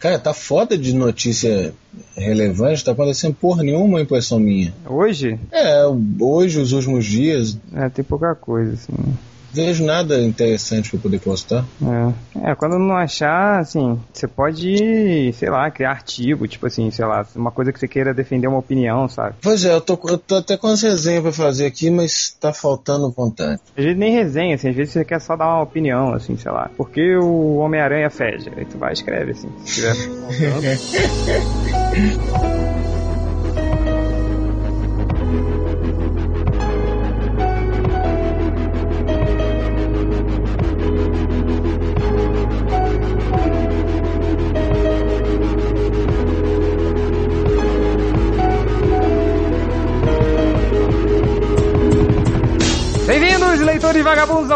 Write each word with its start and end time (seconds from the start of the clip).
Cara, 0.00 0.18
tá 0.18 0.32
foda 0.32 0.78
de 0.78 0.94
notícia 0.94 1.74
relevante, 2.16 2.84
tá 2.84 2.92
acontecendo 2.92 3.34
porra 3.34 3.62
nenhuma, 3.62 4.00
impressão 4.00 4.40
minha. 4.40 4.72
Hoje? 4.88 5.38
É, 5.52 5.82
hoje, 6.18 6.58
os 6.58 6.72
últimos 6.72 7.04
dias. 7.04 7.58
É, 7.74 7.88
tem 7.90 8.02
pouca 8.02 8.34
coisa, 8.34 8.72
assim 8.72 8.94
vejo 9.52 9.84
nada 9.84 10.20
interessante 10.20 10.90
para 10.90 11.00
poder 11.00 11.20
postar. 11.20 11.64
É. 11.82 12.50
é, 12.50 12.54
quando 12.54 12.78
não 12.78 12.96
achar, 12.96 13.60
assim, 13.60 13.98
você 14.12 14.26
pode, 14.26 15.32
sei 15.34 15.50
lá, 15.50 15.70
criar 15.70 15.90
artigo, 15.90 16.46
tipo 16.46 16.66
assim, 16.66 16.90
sei 16.90 17.04
lá, 17.04 17.26
uma 17.34 17.50
coisa 17.50 17.72
que 17.72 17.78
você 17.78 17.88
queira 17.88 18.14
defender 18.14 18.46
uma 18.46 18.58
opinião, 18.58 19.08
sabe? 19.08 19.34
Pois 19.42 19.64
é, 19.64 19.72
eu 19.72 19.80
tô, 19.80 19.98
eu 20.08 20.18
tô 20.18 20.36
até 20.36 20.56
com 20.56 20.68
as 20.68 20.82
resenhas 20.82 21.22
pra 21.22 21.32
fazer 21.32 21.66
aqui, 21.66 21.90
mas 21.90 22.36
tá 22.40 22.52
faltando 22.52 23.10
vontade. 23.10 23.60
Às 23.76 23.84
vezes 23.84 23.98
nem 23.98 24.12
resenha, 24.12 24.54
assim, 24.54 24.68
às 24.68 24.76
vezes 24.76 24.92
você 24.92 25.04
quer 25.04 25.20
só 25.20 25.36
dar 25.36 25.46
uma 25.46 25.62
opinião, 25.62 26.14
assim, 26.14 26.36
sei 26.36 26.50
lá. 26.50 26.70
Por 26.76 26.90
que 26.90 27.16
o 27.16 27.56
Homem-Aranha 27.56 28.10
fede? 28.10 28.50
Aí 28.56 28.64
tu 28.64 28.78
vai 28.78 28.90
e 28.90 28.94
escreve, 28.94 29.32
assim, 29.32 29.50
se 29.64 29.74
tiver. 29.74 29.96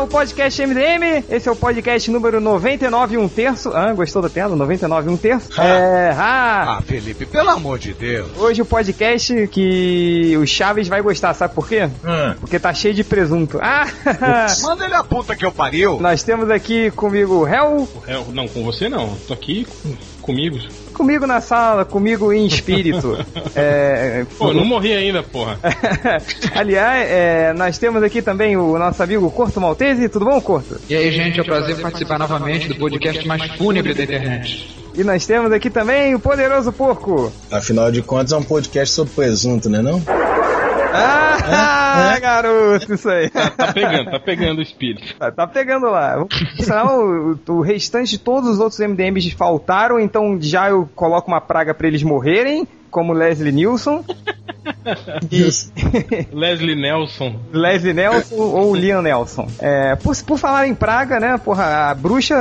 ao 0.05 0.09
podcast 0.09 0.61
MDM. 0.67 1.25
Esse 1.31 1.49
é 1.49 1.53
o 1.53 1.57
podcast 1.57 2.11
número 2.11 2.39
99 2.39 3.15
e 3.15 3.19
um 3.19 3.27
terço. 3.27 3.71
Ah, 3.75 3.93
gostou 3.95 4.21
da 4.21 4.29
tela? 4.29 4.55
99 4.55 5.11
e 5.11 5.15
um 5.15 5.17
terço. 5.17 5.49
Ah. 5.57 5.67
É, 5.67 6.11
ah. 6.11 6.77
ah, 6.77 6.83
Felipe, 6.83 7.25
pelo 7.25 7.49
amor 7.49 7.79
de 7.79 7.95
Deus. 7.95 8.29
Hoje 8.37 8.61
o 8.61 8.67
podcast 8.67 9.49
que 9.49 10.37
o 10.37 10.47
Chaves 10.47 10.89
vai 10.89 11.01
gostar, 11.01 11.33
sabe 11.33 11.55
por 11.55 11.67
quê? 11.67 11.85
Hum. 12.05 12.35
Porque 12.39 12.59
tá 12.59 12.75
cheio 12.75 12.93
de 12.93 13.03
presunto. 13.03 13.59
Ah! 13.63 13.87
Manda 14.63 14.85
ele 14.85 14.95
a 14.95 15.03
puta 15.03 15.35
que 15.35 15.45
eu 15.45 15.51
pariu. 15.51 15.99
Nós 15.99 16.23
temos 16.23 16.51
aqui 16.51 16.91
comigo 16.91 17.37
o 17.37 17.49
Hel. 17.49 17.89
Não, 18.31 18.47
com 18.47 18.63
você 18.63 18.91
não. 18.91 19.17
Tô 19.27 19.33
aqui 19.33 19.67
comigo 20.21 20.59
comigo 20.95 21.27
na 21.27 21.41
sala, 21.41 21.85
comigo 21.85 22.33
em 22.33 22.47
espírito. 22.47 23.19
é, 23.55 24.25
Pô, 24.39 24.53
não 24.53 24.65
morri 24.65 24.95
ainda, 24.95 25.23
porra. 25.23 25.59
Aliás, 26.55 27.07
é, 27.11 27.53
nós 27.53 27.77
temos 27.77 28.03
aqui 28.03 28.23
também 28.23 28.57
o 28.57 28.79
nosso 28.79 29.03
amigo 29.03 29.31
Corto 29.31 29.61
Maltese. 29.61 30.09
Tudo 30.09 30.25
bom, 30.25 30.41
Corto? 30.41 30.81
E 30.89 30.95
aí, 30.95 31.11
gente, 31.11 31.39
é 31.39 31.43
um 31.43 31.47
prazer 31.47 31.81
participar 31.81 32.19
novamente 32.19 32.69
do 32.69 32.77
podcast 32.77 33.27
mais 33.27 33.45
fúnebre 33.57 33.93
da 33.93 34.05
internet. 34.05 34.85
E 34.95 35.03
nós 35.03 35.27
temos 35.27 35.51
aqui 35.53 35.69
também 35.69 36.15
o 36.15 36.21
Poderoso 36.21 36.73
Porco. 36.73 37.33
Afinal 37.51 37.91
de 37.91 38.01
contas, 38.01 38.33
é 38.33 38.37
um 38.37 38.45
podcast 38.45 38.95
sobre 38.95 39.13
presunto, 39.13 39.69
né 39.69 39.83
não? 39.83 40.01
Ah, 40.97 42.13
é, 42.13 42.17
é. 42.17 42.21
garoto, 42.21 42.95
isso 42.95 43.09
aí. 43.09 43.29
Tá, 43.29 43.51
tá, 43.51 43.73
pegando, 43.73 44.11
tá 44.11 44.21
pegando 44.21 44.59
o 44.59 44.63
espírito. 44.63 45.15
Tá, 45.19 45.33
tá 45.33 45.47
pegando 45.47 45.87
lá. 45.87 46.25
Senão, 46.61 47.37
o, 47.49 47.53
o, 47.53 47.61
restante 47.61 48.11
de 48.11 48.19
todos 48.19 48.49
os 48.49 48.61
outros 48.61 48.79
MDMs 48.79 49.31
faltaram, 49.33 49.99
então 49.99 50.39
já 50.41 50.71
eu 50.71 50.89
coloco 50.95 51.29
uma 51.29 51.41
praga 51.41 51.75
para 51.75 51.89
eles 51.89 52.03
morrerem, 52.03 52.67
como 52.91 53.13
Leslie 53.13 53.53
Nielsen. 53.53 54.05
Leslie 56.33 56.77
Nelson. 56.77 57.37
Leslie 57.53 57.93
Nelson 57.93 58.37
ou 58.37 58.75
Liam 58.75 59.03
Nelson. 59.03 59.49
É, 59.59 59.97
por, 59.97 60.17
por 60.23 60.39
falar 60.39 60.67
em 60.67 60.75
praga, 60.75 61.21
né? 61.21 61.39
Porra, 61.39 61.91
a 61.91 61.95
bruxa, 61.95 62.35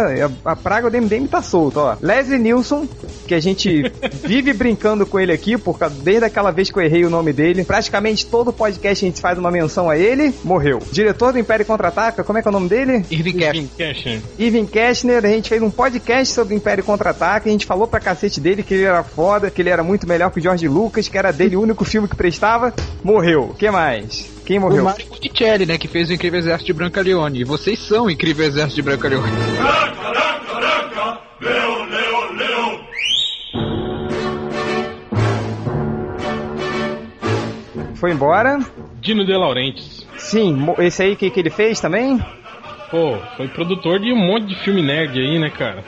a, 0.46 0.52
a 0.52 0.56
praga 0.56 0.90
do 0.90 0.98
MDM 1.02 1.28
tá 1.28 1.42
solta, 1.42 1.80
ó. 1.80 1.98
Leslie 2.02 2.40
Nielsen, 2.40 2.90
que 3.28 3.34
a 3.34 3.40
gente 3.40 3.92
vive 4.24 4.54
brincando 4.54 5.06
com 5.06 5.20
ele 5.20 5.32
aqui, 5.32 5.58
porque 5.58 5.88
desde 6.02 6.26
aquela 6.26 6.52
vez 6.52 6.70
que 6.70 6.78
eu 6.78 6.84
errei 6.84 7.06
o 7.06 7.10
nome 7.10 7.34
dele, 7.34 7.64
praticamente 7.64 8.26
todo 8.26 8.54
podcast 8.54 9.04
a 9.04 9.08
gente 9.08 9.22
faz 9.22 9.38
uma 9.38 9.52
menção 9.52 9.90
a 9.90 9.98
ele, 9.98 10.34
morreu. 10.44 10.80
Diretor 10.92 11.34
do 11.34 11.40
Império 11.40 11.66
Contra-Ataca, 11.66 12.24
como 12.24 12.38
é 12.38 12.42
que 12.42 12.48
é 12.48 12.52
o 12.52 12.54
nome 12.54 12.70
dele? 12.70 13.06
Irving 13.10 13.38
Cashner. 13.78 14.22
Irving 14.38 14.66
Cashner, 14.66 15.26
a 15.26 15.30
gente 15.30 15.50
fez 15.50 15.62
um 15.62 15.70
podcast 15.70 16.34
sobre 16.34 16.54
o 16.54 16.58
Império 16.58 16.84
Contra-Ataca, 16.84 17.50
a 17.50 17.52
gente 17.52 17.66
falou 17.66 17.88
pra 17.88 18.00
cacete 18.00 18.40
dele 18.40 18.64
que 18.64 18.74
ele 18.74 18.84
era 18.84 19.04
foda, 19.04 19.50
que 19.50 19.62
ele 19.62 19.70
era 19.70 19.84
muito 19.84 20.08
melhor 20.08 20.32
que 20.32 20.40
o 20.40 20.42
George 20.42 20.68
Lucas, 20.68 21.08
que 21.08 21.18
era 21.18 21.32
dele 21.32 21.56
o 21.56 21.62
único 21.62 21.84
filme 21.84 22.08
que 22.08 22.13
prestava, 22.14 22.74
morreu. 23.04 23.50
O 23.52 23.54
que 23.54 23.70
mais? 23.70 24.32
Quem 24.46 24.60
morreu? 24.60 24.82
O 24.82 24.86
Mario 24.86 25.08
Botticelli, 25.08 25.66
né, 25.66 25.78
que 25.78 25.88
fez 25.88 26.10
o 26.10 26.14
Incrível 26.14 26.40
Exército 26.40 26.66
de 26.68 26.74
Brancaleone. 26.74 27.42
E 27.42 27.44
vocês 27.44 27.80
são 27.80 28.06
o 28.06 28.12
Incrível 28.12 28.46
Exército 28.46 28.76
de 28.76 28.82
Brancaleone. 28.82 29.32
Branca, 29.32 30.10
branca, 30.10 30.56
branca, 30.56 31.20
leo, 31.42 31.86
leo, 31.86 32.34
leo. 32.34 32.80
Foi 37.96 38.12
embora. 38.12 38.60
Dino 39.02 39.26
De 39.26 39.34
Laurentiis. 39.34 40.06
Sim, 40.18 40.58
esse 40.80 41.04
aí 41.04 41.16
que, 41.16 41.30
que 41.30 41.40
ele 41.40 41.50
fez 41.50 41.80
também? 41.80 42.20
Pô, 42.90 43.18
foi 43.36 43.48
produtor 43.48 44.00
de 44.00 44.14
um 44.14 44.18
monte 44.18 44.48
de 44.48 44.56
filme 44.64 44.82
nerd 44.82 45.20
aí, 45.20 45.40
né, 45.40 45.50
cara? 45.50 45.84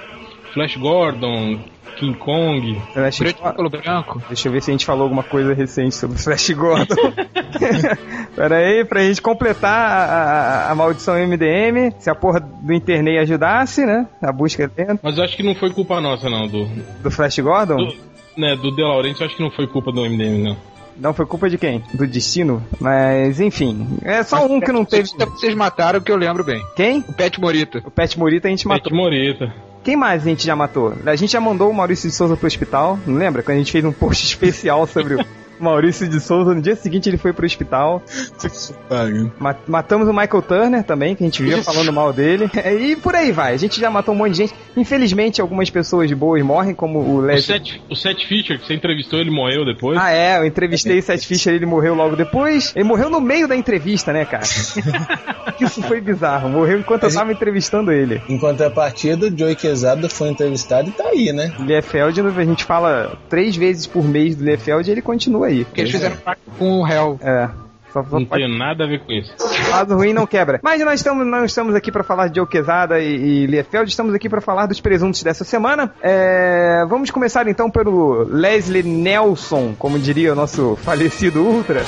Flash 0.56 0.78
Gordon, 0.78 1.60
King 1.98 2.18
Kong. 2.18 2.82
Flash 2.94 3.18
Preto 3.18 3.44
branco. 3.70 4.22
Deixa 4.30 4.48
eu 4.48 4.54
ver 4.54 4.62
se 4.62 4.72
a 4.72 4.74
gente 4.74 4.86
falou 4.86 5.04
alguma 5.04 5.22
coisa 5.22 5.54
recente 5.54 5.94
sobre 5.94 6.18
Flash 6.18 6.52
Gordon. 6.52 6.96
Pera 8.34 8.56
aí, 8.56 8.86
pra 8.86 9.02
gente 9.02 9.22
completar 9.22 9.70
a, 9.70 10.68
a, 10.68 10.72
a, 10.72 10.76
maldição 10.76 11.16
MDM, 11.16 11.94
se 12.00 12.10
a 12.10 12.16
porra 12.16 12.40
do 12.40 12.74
internet 12.74 13.18
ajudasse, 13.18 13.86
né? 13.86 14.08
A 14.22 14.32
busca 14.32 14.66
dentro. 14.66 15.00
Mas 15.04 15.18
eu 15.18 15.26
acho 15.26 15.36
que 15.36 15.44
não 15.44 15.56
foi 15.56 15.72
culpa 15.72 16.00
nossa, 16.00 16.30
não, 16.30 16.48
do... 16.48 16.66
Do 17.04 17.12
Flash 17.12 17.40
Gordon? 17.40 17.76
Do, 17.76 17.96
né, 18.38 18.56
do 18.56 18.74
De 18.74 18.82
Laurentiis, 18.82 19.20
eu 19.20 19.28
acho 19.28 19.36
que 19.36 19.44
não 19.44 19.52
foi 19.52 19.68
culpa 19.68 19.92
do 19.92 20.10
MDM, 20.10 20.42
não. 20.42 20.58
Não 20.98 21.14
foi 21.14 21.26
culpa 21.26 21.50
de 21.50 21.58
quem? 21.58 21.84
Do 21.94 22.08
destino? 22.08 22.66
Mas, 22.80 23.42
enfim. 23.42 23.86
É 24.04 24.24
só 24.24 24.44
Mas 24.44 24.52
um 24.52 24.62
que 24.62 24.72
não 24.72 24.86
teve. 24.86 25.10
Vocês 25.10 25.54
mataram 25.54 26.00
que 26.00 26.10
eu 26.10 26.16
lembro 26.16 26.42
bem. 26.46 26.64
Quem? 26.78 27.00
O 27.00 27.12
Pet 27.12 27.42
Morita. 27.42 27.82
O 27.86 27.92
Pet 27.92 28.18
Morita 28.18 28.48
a 28.48 28.52
gente 28.52 28.66
matou. 28.66 28.84
Pet 28.84 28.96
Morita. 28.96 29.54
Quem 29.86 29.96
mais 29.96 30.24
a 30.24 30.26
gente 30.26 30.44
já 30.44 30.56
matou? 30.56 30.96
A 31.06 31.16
gente 31.16 31.32
já 31.32 31.40
mandou 31.40 31.70
o 31.70 31.74
Maurício 31.74 32.10
de 32.10 32.16
Souza 32.16 32.36
pro 32.36 32.48
hospital, 32.48 32.98
não 33.06 33.20
lembra? 33.20 33.44
Quando 33.44 33.58
a 33.58 33.60
gente 33.60 33.72
fez 33.72 33.86
um 33.86 33.92
post 33.92 34.26
especial 34.26 34.88
sobre 34.88 35.14
o 35.14 35.26
Maurício 35.60 36.08
de 36.08 36.20
Souza, 36.20 36.54
no 36.54 36.62
dia 36.62 36.76
seguinte 36.76 37.10
ele 37.10 37.18
foi 37.18 37.34
pro 37.34 37.46
hospital. 37.46 38.02
Matamos 39.68 40.08
o 40.08 40.14
Michael 40.14 40.42
Turner 40.42 40.84
também, 40.84 41.16
que 41.16 41.24
a 41.24 41.28
gente 41.28 41.44
via 41.44 41.62
falando 41.64 41.92
mal 41.92 42.12
dele. 42.14 42.50
E 42.76 42.96
por 42.96 43.16
aí 43.16 43.32
vai. 43.32 43.54
A 43.54 43.58
gente 43.58 43.80
já 43.80 43.90
matou 43.90 44.14
um 44.14 44.18
monte 44.18 44.32
de 44.32 44.38
gente. 44.38 44.54
Infelizmente, 44.76 45.40
algumas 45.40 45.70
pessoas 45.70 46.12
boas 46.12 46.42
morrem, 46.44 46.74
como 46.74 47.00
o 47.00 47.22
Leslie. 47.22 47.60
O 47.60 47.66
Seth, 47.66 47.82
o 47.92 47.96
Seth 47.96 48.28
Fisher, 48.28 48.60
que 48.60 48.66
você 48.66 48.74
entrevistou, 48.74 49.20
ele 49.20 49.32
morreu 49.32 49.66
depois. 49.66 49.98
Ah, 49.98 50.12
é. 50.12 50.38
Eu 50.38 50.46
entrevistei 50.46 51.00
o 51.00 51.04
Seth 51.04 51.24
Fisher, 51.24 51.54
ele 51.54 51.66
morreu 51.66 51.96
logo 51.96 52.16
depois. 52.16 52.74
Ele 52.76 52.84
morreu 52.84 53.10
no 53.10 53.22
meio 53.22 53.48
da 53.48 53.56
entrevista, 53.56 54.12
né, 54.12 54.26
cara? 54.26 54.44
Isso 55.60 55.82
foi 55.84 56.02
bizarro. 56.02 56.50
Morreu 56.50 56.80
enquanto 56.80 57.04
eu 57.04 57.14
tava 57.14 57.32
entrevistando 57.32 57.92
ele. 57.92 58.22
Enquanto 58.28 58.62
a 58.62 58.70
partida, 58.70 59.28
o 59.28 59.38
Joey 59.38 59.56
Quesada 59.56 60.10
foi 60.10 60.30
entrevistado 60.30 60.90
e 60.90 60.92
tá 60.92 61.06
aí, 61.06 61.32
né? 61.32 61.54
Liefeld, 61.60 62.20
a 62.22 62.44
gente 62.44 62.64
fala 62.64 63.18
três 63.30 63.56
vezes 63.56 63.88
por 63.88 64.04
mês 64.04 64.36
do 64.36 64.44
Liefeld 64.44 64.90
e 64.90 64.92
ele 64.92 65.02
continua 65.02 65.45
aí. 65.46 65.66
Porque 65.66 65.82
eles 65.82 65.92
fizeram 65.92 66.18
pacto 66.18 66.50
com 66.58 66.80
o 66.80 66.84
réu. 66.84 67.20
É. 67.22 67.50
Só, 67.92 68.04
só 68.04 68.20
não 68.20 68.26
pode... 68.26 68.44
tem 68.44 68.58
nada 68.58 68.84
a 68.84 68.88
ver 68.88 69.00
com 69.00 69.12
isso. 69.14 69.34
Lado 69.70 69.96
ruim 69.96 70.12
não 70.12 70.28
quebra. 70.28 70.60
Mas 70.62 70.82
nós 70.82 71.00
estamos, 71.00 71.26
não 71.26 71.46
estamos 71.46 71.74
aqui 71.74 71.90
para 71.92 72.04
falar 72.04 72.28
de 72.28 72.36
Joe 72.36 72.48
Quesada 72.48 73.00
e, 73.00 73.16
e 73.16 73.46
Liefeld, 73.46 73.90
estamos 73.90 74.14
aqui 74.14 74.28
para 74.28 74.42
falar 74.42 74.66
dos 74.66 74.82
presuntos 74.82 75.24
dessa 75.24 75.46
semana. 75.46 75.94
É... 76.02 76.86
Vamos 76.90 77.10
começar 77.10 77.48
então 77.48 77.72
pelo 77.72 78.24
Leslie 78.24 78.84
Nelson, 78.84 79.74
como 79.80 79.98
diria 79.98 80.34
o 80.34 80.36
nosso 80.36 80.76
falecido 80.78 81.42
Ultra. 81.42 81.84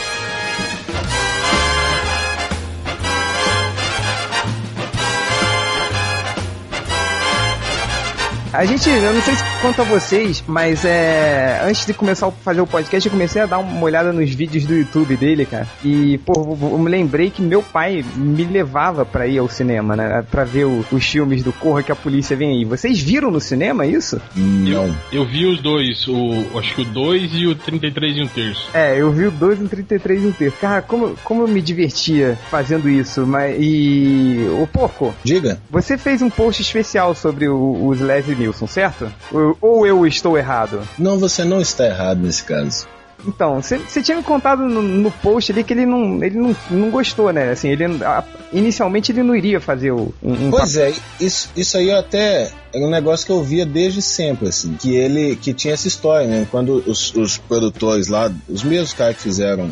A 8.58 8.66
gente, 8.66 8.90
eu 8.90 9.14
não 9.14 9.22
sei 9.22 9.36
se 9.36 9.44
quanto 9.62 9.84
a 9.84 9.86
vocês, 9.86 10.44
mas 10.48 10.84
é. 10.84 11.62
Antes 11.64 11.86
de 11.86 11.94
começar 11.94 12.26
a 12.26 12.32
fazer 12.32 12.60
o 12.60 12.66
podcast, 12.66 13.08
eu 13.08 13.12
comecei 13.12 13.40
a 13.40 13.46
dar 13.46 13.60
uma 13.60 13.84
olhada 13.84 14.12
nos 14.12 14.32
vídeos 14.32 14.66
do 14.66 14.74
YouTube 14.74 15.16
dele, 15.16 15.46
cara. 15.46 15.68
E, 15.86 16.18
pô, 16.26 16.58
eu 16.60 16.80
me 16.80 16.90
lembrei 16.90 17.30
que 17.30 17.40
meu 17.40 17.62
pai 17.62 18.04
me 18.16 18.44
levava 18.46 19.06
pra 19.06 19.28
ir 19.28 19.38
ao 19.38 19.48
cinema, 19.48 19.96
né? 19.96 20.26
Pra 20.32 20.44
ver 20.44 20.66
o, 20.66 20.84
os 20.92 21.06
filmes 21.06 21.44
do 21.44 21.54
Corra 21.54 21.84
que 21.84 21.92
a 21.92 21.96
polícia 21.96 22.36
vem 22.36 22.58
aí. 22.58 22.66
Vocês 22.66 23.00
viram 23.00 23.30
no 23.30 23.40
cinema 23.40 23.86
isso? 23.86 24.20
Não. 24.36 24.88
Eu, 24.88 24.96
eu 25.12 25.26
vi 25.26 25.46
os 25.46 25.62
dois, 25.62 26.08
o. 26.08 26.58
Acho 26.58 26.74
que 26.74 26.82
o 26.82 26.86
2 26.86 27.32
e 27.36 27.46
o 27.46 27.54
33 27.54 28.18
e 28.18 28.22
um 28.24 28.28
terço. 28.28 28.70
É, 28.74 29.00
eu 29.00 29.12
vi 29.12 29.28
o 29.28 29.32
2 29.32 29.60
e 29.60 29.64
o 29.66 29.70
33 29.70 30.24
e 30.24 30.26
um 30.26 30.32
terço. 30.32 30.58
Cara, 30.60 30.82
como, 30.82 31.16
como 31.24 31.44
eu 31.44 31.48
me 31.48 31.62
divertia 31.62 32.36
fazendo 32.50 32.90
isso, 32.90 33.24
mas. 33.28 33.56
E. 33.60 34.48
Ô, 34.60 34.66
porco. 34.66 35.14
Diga. 35.24 35.62
Você 35.70 35.96
fez 35.96 36.24
um 36.24 36.30
post 36.32 36.60
especial 36.60 37.14
sobre 37.14 37.48
o, 37.48 37.86
os 37.88 38.02
Leslie 38.02 38.47
Nielsen, 38.48 38.68
certo? 38.68 39.12
Ou, 39.32 39.58
ou 39.62 39.88
eu 39.88 40.06
estou 40.06 40.38
errado? 40.38 40.82
Não, 40.98 41.18
você 41.20 41.44
não 41.44 41.62
está 41.62 41.86
errado 41.86 42.20
nesse 42.20 42.44
caso. 42.44 42.88
Então, 43.26 43.62
você 43.62 44.02
tinha 44.04 44.16
me 44.16 44.24
contado 44.24 44.62
no, 44.62 44.82
no, 44.82 45.12
post 45.12 45.52
ali 45.52 45.64
que 45.64 45.74
ele 45.74 45.86
não, 45.86 46.24
ele 46.24 46.38
não, 46.38 46.56
não 46.70 46.90
gostou, 46.92 47.34
né? 47.34 47.50
Assim, 47.52 47.70
ele 47.70 47.84
a, 48.04 48.24
inicialmente 48.54 49.12
ele 49.12 49.24
não 49.24 49.36
iria 49.36 49.60
fazer 49.60 49.92
o, 49.92 50.14
um, 50.22 50.48
um 50.48 50.52
Pois 50.52 50.76
papel. 50.76 50.94
é, 50.94 51.24
isso, 51.24 51.50
isso 51.56 51.78
aí 51.78 51.92
até 51.92 52.52
é 52.74 52.78
um 52.78 52.90
negócio 52.90 53.26
que 53.26 53.32
eu 53.32 53.44
via 53.44 53.66
desde 53.66 54.04
sempre, 54.04 54.48
assim, 54.50 54.76
que 54.76 54.96
ele 54.96 55.36
que 55.36 55.52
tinha 55.52 55.74
essa 55.74 55.88
história, 55.88 56.28
né? 56.28 56.48
Quando 56.52 56.84
os, 56.86 57.14
os 57.16 57.38
produtores 57.38 58.08
lá, 58.08 58.32
os 58.48 58.64
mesmos 58.64 58.94
caras 58.94 59.16
que 59.16 59.24
fizeram 59.24 59.72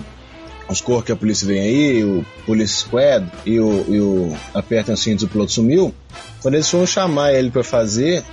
os 0.68 0.82
cor 0.82 1.04
que 1.04 1.12
a 1.12 1.16
polícia 1.16 1.48
vem 1.48 1.60
aí, 1.60 2.04
o 2.04 2.26
Police 2.46 2.78
Squad 2.78 3.26
e 3.46 3.60
o, 3.60 3.86
e 3.88 4.00
o 4.00 4.36
Aperta 4.54 4.94
o 4.94 4.98
cinto 4.98 5.24
e 5.24 5.26
o 5.26 5.30
piloto 5.30 5.52
sumiu, 5.52 5.94
quando 6.42 6.56
eles 6.56 6.70
foram 6.70 6.88
chamar 6.88 7.34
ele 7.34 7.52
para 7.52 7.64
fazer 7.64 8.24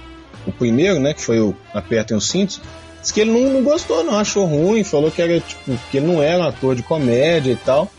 o 0.47 0.53
primeiro, 0.53 0.99
né, 0.99 1.15
que 1.15 1.23
foi 1.23 1.41
o 1.41 1.55
Apertem 1.73 2.17
os 2.17 2.29
cintos, 2.29 2.61
disse 3.01 3.13
que 3.13 3.21
ele 3.21 3.31
não, 3.31 3.53
não, 3.53 3.63
gostou, 3.63 4.03
não, 4.03 4.19
achou 4.19 4.47
ruim, 4.47 4.85
falou 4.85 5.11
que 5.11 5.21
era 5.21 5.41
tipo, 5.41 5.79
que 5.91 5.97
ele 5.99 6.07
não 6.07 6.23
era 6.23 6.45
um 6.45 6.49
ator 6.49 6.75
de 6.75 6.83
comédia 6.83 7.53
e 7.53 7.57
tal. 7.57 7.91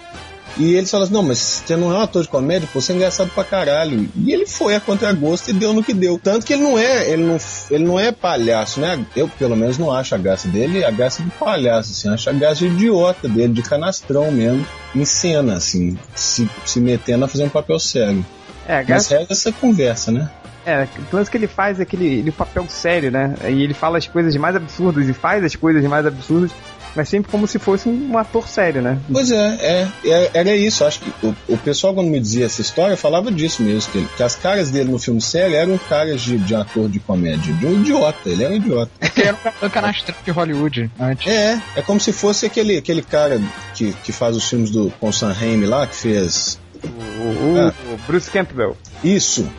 E 0.58 0.76
ele 0.76 0.86
falou 0.86 1.06
assim: 1.06 1.14
não, 1.14 1.24
mas 1.24 1.38
você 1.66 1.76
não 1.76 1.92
é 1.92 1.96
um 1.98 2.02
ator 2.02 2.22
de 2.22 2.28
comédia, 2.28 2.70
pô, 2.72 2.80
você 2.80 2.94
é 2.94 2.96
engraçado 2.96 3.30
pra 3.32 3.44
caralho. 3.44 4.10
E 4.16 4.32
ele 4.32 4.46
foi 4.46 4.76
a 4.76 4.80
contragosto 4.80 5.50
e 5.50 5.54
deu 5.54 5.74
no 5.74 5.84
que 5.84 5.94
deu. 5.94 6.20
Tanto 6.22 6.46
que 6.46 6.54
ele 6.54 6.64
não 6.64 6.78
é, 6.78 7.10
ele 7.10 7.24
não, 7.24 7.38
ele 7.72 7.84
não 7.84 8.00
é 8.00 8.12
palhaço, 8.12 8.80
né? 8.80 9.04
Eu, 9.16 9.28
pelo 9.28 9.56
menos, 9.56 9.78
não 9.78 9.92
acho 9.92 10.14
a 10.14 10.18
graça 10.18 10.48
dele 10.48 10.84
a 10.84 10.92
graça 10.92 11.24
de 11.24 11.30
palhaço, 11.32 11.92
assim, 11.92 12.10
acho 12.10 12.30
a 12.30 12.34
graça 12.34 12.56
de 12.56 12.68
idiota 12.68 13.28
dele, 13.28 13.54
de 13.54 13.62
canastrão 13.62 14.32
mesmo, 14.32 14.66
em 14.96 15.06
cena, 15.06 15.56
assim, 15.56 15.98
se, 16.16 16.50
se 16.66 16.80
metendo 16.80 17.26
a 17.26 17.28
fazer 17.28 17.44
um 17.44 17.50
papel 17.50 17.80
sério. 17.80 18.26
É, 18.68 18.78
a 18.78 18.84
graça... 18.84 19.16
Mas 19.16 19.30
é 19.30 19.34
essa 19.34 19.52
conversa, 19.52 20.12
né? 20.12 20.30
É, 20.66 20.88
o 21.12 21.16
lance 21.16 21.30
que 21.30 21.36
ele 21.36 21.48
faz 21.48 21.80
é 21.80 21.84
aquele, 21.84 22.20
aquele 22.20 22.32
papel 22.32 22.66
sério, 22.70 23.12
né? 23.12 23.36
E 23.50 23.64
ele 23.64 23.74
fala 23.74 23.98
as 23.98 24.08
coisas 24.08 24.36
mais 24.38 24.56
absurdas 24.56 25.10
e 25.10 25.14
faz 25.14 25.44
as 25.44 25.56
coisas 25.56 25.84
mais 25.84 26.06
absurdas, 26.06 26.52
mas 26.96 27.10
sempre 27.10 27.32
como 27.32 27.48
se 27.48 27.60
fosse 27.60 27.90
um 27.90 28.18
ator 28.18 28.48
sério, 28.48 28.82
né? 28.82 29.00
Pois 29.12 29.32
é, 29.32 29.58
é, 29.60 29.88
é 30.06 30.32
era 30.34 30.56
isso. 30.56 30.84
Acho 30.86 31.00
que 31.00 31.26
o, 31.26 31.36
o 31.50 31.58
pessoal, 31.58 31.94
quando 31.94 32.10
me 32.10 32.20
dizia 32.20 32.46
essa 32.46 32.62
história, 32.62 32.96
falava 32.98 33.32
disso 33.32 33.64
mesmo, 33.64 33.92
que, 33.92 34.06
que 34.18 34.24
as 34.24 34.36
caras 34.36 34.70
dele 34.70 34.92
no 34.92 35.00
filme 35.00 35.22
sério 35.22 35.56
eram 35.56 35.78
caras 35.78 36.22
de, 36.22 36.38
de 36.38 36.56
ator 36.56 36.90
de 36.90 37.00
comédia, 37.00 37.54
de 37.54 37.66
um 37.66 37.82
idiota, 37.82 38.30
ele 38.30 38.44
era 38.44 38.54
um 38.54 38.58
idiota. 38.58 38.92
É 39.00 39.10
que 39.10 39.22
era 39.22 39.38
um 39.62 39.70
canastrão 39.70 40.16
de 40.24 40.32
Hollywood 40.32 40.92
antes. 41.00 41.28
É, 41.28 41.62
é 41.76 41.82
como 41.82 42.00
se 42.00 42.12
fosse 42.12 42.46
aquele, 42.46 42.78
aquele 42.78 43.02
cara 43.02 43.42
que, 43.74 43.94
que 44.04 44.12
faz 44.12 44.36
os 44.36 44.48
filmes 44.48 44.70
do 44.70 44.92
com 45.00 45.12
Sam 45.12 45.32
Raimi 45.32 45.66
lá, 45.66 45.88
que 45.88 45.96
fez. 45.96 46.60
O, 46.84 46.88
o, 46.88 47.60
ah, 47.60 47.74
o 47.94 47.98
Bruce 48.06 48.30
Campbell. 48.30 48.76
Isso, 49.04 49.50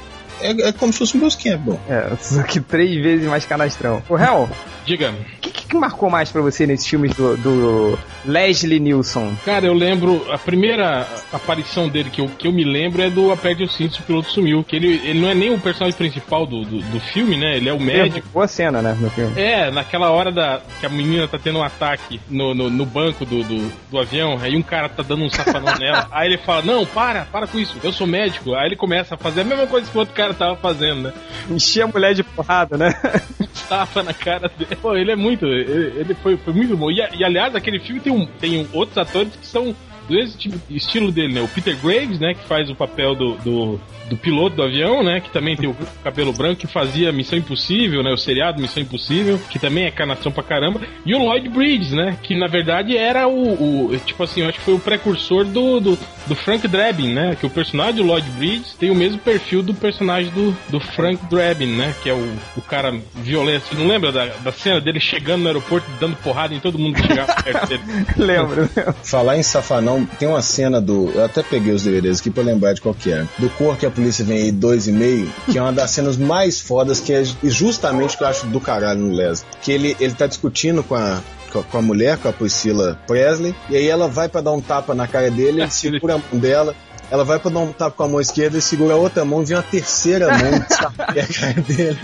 é, 0.41 0.69
é 0.69 0.73
como 0.73 0.93
se 0.93 0.99
fosse 0.99 1.17
um 1.17 1.21
Campbell. 1.21 1.81
É, 1.89 2.17
só 2.21 2.43
que 2.43 2.61
três 2.61 3.03
vezes 3.03 3.27
mais 3.29 3.45
canastrão. 3.45 4.03
O 4.09 4.17
Hell? 4.17 4.49
Diga. 4.85 5.11
O 5.11 5.41
que, 5.41 5.51
que 5.51 5.77
marcou 5.77 6.11
mais 6.11 6.31
pra 6.31 6.43
você 6.43 6.67
nesses 6.67 6.87
filmes 6.87 7.15
do, 7.15 7.37
do 7.37 7.99
Leslie 8.25 8.79
Nielsen? 8.79 9.37
Cara, 9.45 9.67
eu 9.67 9.73
lembro, 9.73 10.25
a 10.31 10.37
primeira 10.37 11.07
aparição 11.33 11.89
dele 11.89 12.11
que 12.11 12.21
eu, 12.21 12.29
que 12.29 12.47
eu 12.47 12.53
me 12.53 12.65
lembro 12.65 13.03
é 13.03 13.09
do 13.09 13.33
Aperte 13.33 13.63
o 13.63 13.69
Cinto, 13.69 13.99
o 13.99 14.03
piloto 14.03 14.31
sumiu. 14.31 14.63
Que 14.63 14.77
ele, 14.77 15.01
ele 15.05 15.21
não 15.21 15.31
é 15.31 15.35
nem 15.35 15.53
o 15.53 15.59
personagem 15.59 15.97
principal 15.97 16.47
do, 16.47 16.63
do, 16.63 16.81
do 16.81 17.01
filme, 17.01 17.37
né? 17.37 17.57
Ele 17.57 17.69
é 17.69 17.73
o 17.73 17.81
médico. 17.81 18.29
Boa 18.33 18.47
cena, 18.47 18.83
né, 18.83 18.97
no 18.99 19.11
filme. 19.11 19.41
É, 19.41 19.71
naquela 19.71 20.11
hora 20.11 20.31
da, 20.31 20.61
que 20.81 20.87
a 20.87 20.89
menina 20.89 21.27
tá 21.27 21.39
tendo 21.39 21.59
um 21.59 21.63
ataque 21.63 22.21
no, 22.29 22.55
no, 22.55 22.71
no 22.71 22.87
banco 22.87 23.25
do, 23.25 23.43
do, 23.43 23.73
do, 23.91 23.99
avião, 23.99 24.39
aí 24.41 24.57
um 24.57 24.63
cara 24.63 24.89
tá 24.89 25.03
dando 25.03 25.25
um 25.25 25.31
safanão 25.31 25.75
nela. 25.79 26.07
Aí 26.13 26.29
ele 26.29 26.39
fala, 26.39 26.63
não, 26.63 26.87
para, 26.87 27.25
para 27.25 27.47
com 27.47 27.59
isso, 27.59 27.77
eu 27.83 27.93
sou 27.93 28.07
médico. 28.07 28.55
Aí 28.55 28.67
ele 28.67 28.77
começa 28.77 29.15
a 29.15 29.19
fazer 29.19 29.41
a 29.41 29.45
mesma 29.45 29.67
coisa 29.67 29.91
que 29.91 29.97
o 29.97 30.01
outro 30.01 30.15
cara 30.15 30.24
tava 30.33 30.57
fazendo, 30.57 31.03
né? 31.03 31.13
Enchia 31.51 31.85
a 31.85 31.89
mulher 31.89 32.15
de 32.15 32.23
porrada, 32.23 32.79
né? 32.79 32.95
Tapa 33.69 34.03
na 34.03 34.15
cara 34.15 34.49
dele. 34.49 34.77
Pô, 34.77 34.97
ele 34.97 35.11
é 35.11 35.17
muito. 35.17 35.45
Ele, 35.45 36.01
ele 36.01 36.15
foi, 36.15 36.37
foi 36.37 36.55
muito 36.55 36.77
bom. 36.77 36.91
E, 36.91 37.07
e, 37.17 37.25
aliás, 37.25 37.55
aquele 37.55 37.81
filme 37.81 38.01
tem, 38.01 38.13
um, 38.13 38.25
tem 38.25 38.67
outros 38.73 38.97
atores 38.97 39.35
que 39.37 39.47
são 39.47 39.75
do 40.09 40.27
tipo, 40.37 40.59
estilo 40.71 41.11
dele, 41.11 41.35
né? 41.35 41.41
O 41.43 41.49
Peter 41.49 41.77
Graves, 41.77 42.19
né? 42.19 42.35
Que 42.35 42.47
faz 42.47 42.71
o 42.71 42.75
papel 42.75 43.15
do, 43.15 43.35
do 43.37 43.81
do 44.09 44.17
piloto 44.17 44.57
do 44.57 44.63
avião, 44.63 45.03
né? 45.03 45.21
Que 45.21 45.31
também 45.31 45.57
tem 45.57 45.69
o 45.69 45.77
cabelo 46.03 46.33
branco, 46.33 46.61
que 46.61 46.67
fazia 46.67 47.13
Missão 47.13 47.39
Impossível, 47.39 48.03
né? 48.03 48.13
O 48.13 48.17
seriado 48.17 48.61
Missão 48.61 48.83
Impossível, 48.83 49.41
que 49.51 49.59
também 49.59 49.85
é 49.85 49.91
canação 49.91 50.31
pra 50.31 50.43
caramba. 50.43 50.81
E 51.05 51.15
o 51.15 51.19
Lloyd 51.19 51.49
Bridges, 51.49 51.93
né? 51.93 52.19
Que 52.23 52.37
na 52.37 52.47
verdade 52.47 52.97
era 52.97 53.27
o, 53.27 53.87
o 53.87 53.99
tipo 53.99 54.23
assim, 54.23 54.43
eu 54.43 54.49
acho 54.49 54.59
que 54.59 54.65
foi 54.65 54.75
o 54.75 54.81
precursor 54.81 55.45
do, 55.45 55.81
do, 55.81 55.99
do, 56.27 56.35
Frank 56.35 56.67
Drebin, 56.67 57.13
né? 57.13 57.37
Que 57.39 57.47
o 57.47 57.51
personagem 57.51 57.97
do 57.97 58.03
Lloyd 58.03 58.29
Bridges 58.31 58.75
tem 58.79 58.91
o 58.91 58.95
mesmo 58.95 59.19
perfil 59.19 59.63
do 59.63 59.75
personagem 59.75 60.31
do, 60.33 60.57
do 60.69 60.81
Frank 60.81 61.25
Drebin, 61.27 61.77
né? 61.77 61.95
Que 62.03 62.11
é 62.11 62.15
o, 62.15 62.37
o 62.57 62.63
cara 62.63 62.95
violento. 63.15 63.67
Você 63.69 63.75
não 63.75 63.87
lembra 63.87 64.13
da, 64.13 64.27
da 64.27 64.53
cena 64.53 64.81
dele 64.81 65.01
chegando 65.01 65.43
no 65.43 65.49
aeroporto 65.49 65.87
dando 66.01 66.17
porrada 66.17 66.55
em 66.55 66.61
todo 66.61 66.79
mundo 66.79 66.95
que 66.95 67.07
chegava 67.07 67.43
perto 67.43 67.67
dele? 67.69 67.83
lembro, 68.17 68.69
Falar 69.03 69.37
em 69.37 69.43
safanão, 69.43 70.07
tem 70.19 70.29
uma 70.29 70.43
cena 70.43 70.81
do. 70.81 71.11
Eu 71.15 71.25
até 71.25 71.43
peguei 71.43 71.73
os 71.73 71.83
DVDs 71.83 72.21
aqui 72.21 72.31
pra 72.31 72.43
lembrar 72.43 72.73
de 72.73 72.81
qual 72.81 72.95
que 72.95 73.13
é. 73.13 73.27
Do 73.39 73.49
cor 73.51 73.77
que 73.77 73.87
a 73.87 73.91
polícia 73.91 74.25
vem 74.25 74.45
aí 74.45 74.53
dois 74.53 74.87
e 74.87 74.93
meio, 74.93 75.31
que 75.51 75.59
é 75.59 75.63
uma 75.63 75.73
das 75.73 75.91
cenas 75.91 76.17
mais 76.17 76.61
fodas, 76.61 77.01
que 77.01 77.13
é 77.13 77.25
justamente 77.43 78.15
o 78.15 78.19
que 78.19 78.25
eu 78.25 78.29
acho 78.29 78.47
do 78.47 78.61
caralho 78.61 79.01
no 79.01 79.15
Les. 79.15 79.45
Que 79.63 79.73
ele, 79.73 79.97
ele 80.01 80.15
tá 80.15 80.27
discutindo 80.27 80.83
com 80.83 80.95
a, 80.95 81.21
com 81.63 81.79
a 81.79 81.83
mulher, 81.83 82.19
com 82.19 82.29
a 82.29 82.33
Priscila 82.33 82.99
Presley, 83.07 83.55
e 83.69 83.77
aí 83.77 83.89
ela 83.89 84.09
vai 84.09 84.29
para 84.29 84.41
dar 84.41 84.53
um 84.53 84.61
tapa 84.61 84.95
na 84.95 85.07
cara 85.07 85.31
dele, 85.31 85.63
ele 85.63 85.71
segura 85.73 86.15
a 86.15 86.19
mão 86.19 86.41
dela, 86.41 86.75
ela 87.11 87.25
vai 87.25 87.39
pra 87.39 87.51
dar 87.51 87.61
um 87.61 87.73
tapa 87.73 87.97
com 87.97 88.03
a 88.03 88.09
mão 88.09 88.21
esquerda 88.21 88.59
e 88.59 88.63
segura 88.63 88.95
a 88.95 88.97
outra 88.97 89.25
mão 89.25 89.43
e 89.43 89.45
vem 89.45 89.57
uma 89.57 89.63
terceira 89.63 90.27
mão 90.29 90.67
e 91.15 91.21
a 91.21 91.27
cara 91.27 91.61
dele. 91.61 91.99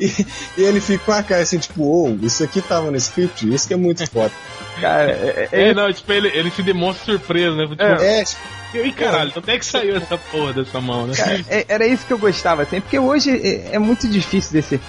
E, 0.00 0.26
e, 0.58 0.62
ele 0.62 0.80
fica 0.80 1.04
com 1.04 1.12
a 1.12 1.22
cara 1.22 1.42
assim, 1.42 1.58
tipo, 1.58 1.82
oh, 1.84 2.24
isso 2.24 2.42
aqui 2.42 2.60
tava 2.60 2.90
no 2.90 2.96
script, 2.96 3.52
isso 3.52 3.68
que 3.68 3.74
é 3.74 3.76
muito 3.76 4.08
foda. 4.10 4.32
Cara, 4.80 5.10
é, 5.10 5.48
é, 5.52 5.68
é, 5.68 5.74
não, 5.74 5.92
tipo, 5.92 6.10
ele, 6.12 6.28
ele 6.28 6.50
se 6.50 6.62
demonstra 6.62 7.04
surpreso, 7.04 7.56
né? 7.56 7.66
Tipo, 7.66 7.82
é, 7.82 8.20
é 8.20 8.24
tipo, 8.24 8.40
e 8.74 8.92
caralho, 8.92 9.32
onde 9.36 9.50
é 9.50 9.58
que 9.58 9.64
saiu 9.64 9.96
essa 9.96 10.18
porra 10.18 10.52
dessa 10.52 10.80
mão, 10.80 11.06
né? 11.06 11.14
Cara, 11.14 11.44
é, 11.48 11.64
era 11.68 11.86
isso 11.86 12.06
que 12.06 12.12
eu 12.12 12.18
gostava, 12.18 12.62
assim, 12.62 12.80
porque 12.80 12.98
hoje 12.98 13.30
é, 13.30 13.76
é 13.76 13.78
muito 13.78 14.06
difícil 14.08 14.52
desse, 14.52 14.80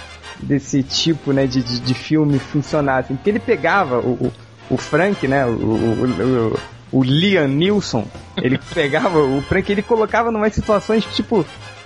desse 0.42 0.82
tipo, 0.82 1.32
né, 1.32 1.46
de, 1.46 1.62
de, 1.62 1.80
de, 1.80 1.94
filme 1.94 2.38
funcionar, 2.38 2.98
assim, 2.98 3.16
porque 3.16 3.30
ele 3.30 3.38
pegava 3.38 3.98
o, 3.98 4.12
o, 4.12 4.32
o 4.70 4.76
Frank, 4.76 5.26
né, 5.26 5.44
o, 5.44 5.50
o, 5.50 6.52
o, 6.92 6.98
o 7.00 7.02
Liam 7.02 7.48
Nilsson, 7.48 8.06
ele 8.36 8.58
pegava 8.72 9.18
o 9.18 9.42
Frank 9.42 9.70
ele 9.70 9.82
colocava 9.82 10.30
numa 10.30 10.48
situações, 10.50 11.04
tipo, 11.04 11.44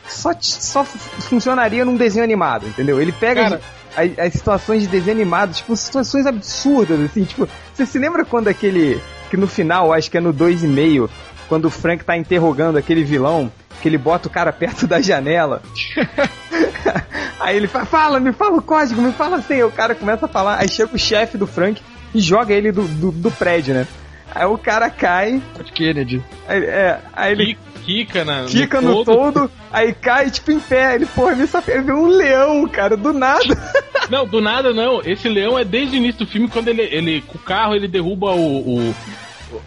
só, 0.08 0.31
só 0.40 0.84
funcionaria 0.84 1.84
num 1.84 1.96
desenho 1.96 2.25
animado, 2.25 2.66
entendeu? 2.66 3.00
Ele 3.00 3.12
pega... 3.12 3.43
Cara, 3.43 3.60
as, 3.94 4.19
as, 4.19 4.32
situações 4.32 4.81
de 4.82 4.88
desenho 4.88 5.19
animado, 5.19 5.52
tipo, 5.52 5.76
situações 5.76 6.25
absurdas, 6.25 6.99
assim, 6.99 7.25
tipo, 7.25 7.46
você 7.75 7.84
se 7.84 7.99
lembra 7.99 8.25
quando 8.25 8.49
aquele, 8.49 8.99
que 9.28 9.37
no 9.37 9.46
final, 9.46 9.93
acho 9.93 10.10
que 10.10 10.16
é 10.16 10.20
no 10.20 10.32
2,5, 10.32 11.10
quando 11.46 11.66
o 11.66 11.70
Frank 11.70 12.02
tá 12.02 12.16
interrogando 12.16 12.78
aquele 12.78 13.04
vilão, 13.04 13.52
que 13.82 13.88
ele 13.88 13.99
bota 13.99 14.28
o 14.28 14.31
cara 14.31 14.52
perto 14.52 14.87
da 14.87 15.00
janela. 15.00 15.60
aí 17.40 17.56
ele 17.56 17.67
fala, 17.67 17.84
fala, 17.84 18.20
me 18.20 18.32
fala 18.32 18.56
o 18.56 18.62
código, 18.62 19.00
me 19.00 19.12
fala 19.12 19.37
assim. 19.37 19.55
Aí 19.55 19.64
o 19.64 19.70
cara 19.70 19.94
começa 19.94 20.26
a 20.26 20.29
falar, 20.29 20.58
aí 20.61 20.69
chega 20.69 20.94
o 20.94 20.99
chefe 20.99 21.37
do 21.37 21.47
Frank 21.47 21.80
e 22.14 22.21
joga 22.21 22.54
ele 22.54 22.73
do, 22.73 22.83
do, 22.83 23.12
do 23.12 23.30
prédio, 23.30 23.75
né? 23.75 23.87
Aí 24.35 24.47
o 24.47 24.57
cara 24.57 24.88
cai. 24.88 25.42
Kennedy. 25.75 26.23
Aí, 26.49 26.64
é, 26.64 26.99
aí 27.12 27.33
ele. 27.33 27.59
Kika 27.83 28.25
na, 28.25 28.45
Kika 28.45 28.80
no, 28.80 28.99
no 28.99 29.04
todo. 29.04 29.33
todo, 29.33 29.50
aí 29.73 29.92
cai 29.92 30.30
tipo 30.30 30.52
em 30.52 30.61
pé. 30.61 30.95
Ele, 30.95 31.07
porra, 31.07 31.33
ele 31.33 31.47
só 31.49 31.61
viu 31.61 31.97
um 31.97 32.07
leão, 32.07 32.66
cara, 32.68 32.97
do 32.97 33.12
nada. 33.12 33.42
Não, 34.09 34.26
do 34.26 34.40
nada 34.40 34.75
não. 34.75 35.00
Esse 35.04 35.28
leão 35.28 35.59
é 35.59 35.64
desde 35.64 35.97
o 35.97 35.99
início 35.99 36.26
do 36.26 36.30
filme, 36.30 36.47
quando 36.47 36.68
ele, 36.68 36.83
ele 36.83 37.23
com 37.23 37.38
o 37.38 37.40
carro, 37.40 37.75
ele 37.75 37.88
derruba 37.88 38.33
o, 38.33 38.88
o 38.90 38.95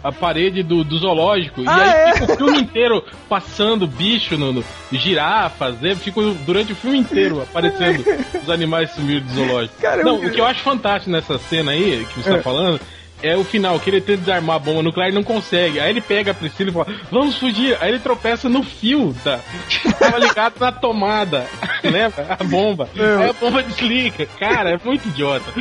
a 0.02 0.12
parede 0.12 0.62
do, 0.62 0.84
do 0.84 0.98
zoológico. 0.98 1.62
Ah, 1.66 1.78
e 1.78 1.80
aí 1.80 2.10
é? 2.10 2.12
fica 2.14 2.32
o 2.32 2.36
filme 2.36 2.60
inteiro 2.60 3.04
passando 3.28 3.86
bicho 3.86 4.36
no, 4.36 4.52
no 4.52 4.64
girafas, 4.92 5.80
né? 5.80 5.94
fica 5.94 6.20
durante 6.44 6.72
o 6.72 6.76
filme 6.76 6.98
inteiro 6.98 7.42
aparecendo 7.42 8.04
os 8.42 8.50
animais 8.50 8.90
sumidos 8.90 9.30
do 9.32 9.34
zoológico. 9.34 9.76
Não, 10.04 10.16
o 10.16 10.30
que 10.30 10.40
eu 10.40 10.46
acho 10.46 10.62
fantástico 10.62 11.10
nessa 11.10 11.38
cena 11.38 11.72
aí 11.72 12.06
que 12.12 12.22
você 12.22 12.30
tá 12.30 12.38
é. 12.38 12.42
falando 12.42 12.80
é 13.22 13.36
o 13.36 13.44
final, 13.44 13.78
que 13.80 13.90
ele 13.90 14.00
tenta 14.00 14.18
desarmar 14.18 14.56
a 14.56 14.58
bomba 14.58 14.82
nuclear 14.82 15.10
e 15.10 15.14
não 15.14 15.22
consegue. 15.22 15.80
Aí 15.80 15.90
ele 15.90 16.00
pega 16.00 16.30
a 16.30 16.34
Priscila 16.34 16.70
e 16.70 16.72
fala, 16.72 16.86
vamos 17.10 17.36
fugir. 17.36 17.76
Aí 17.80 17.90
ele 17.90 17.98
tropeça 17.98 18.48
no 18.48 18.62
fio, 18.62 19.14
tá? 19.24 19.40
Que 19.68 19.92
tava 19.92 20.18
ligado 20.18 20.54
na 20.60 20.72
tomada. 20.72 21.46
Lembra? 21.82 22.26
A 22.38 22.44
bomba. 22.44 22.88
É. 22.96 23.22
Aí 23.22 23.30
a 23.30 23.32
bomba 23.32 23.62
desliga. 23.62 24.26
Cara, 24.38 24.70
é 24.70 24.80
muito 24.84 25.08
idiota. 25.08 25.52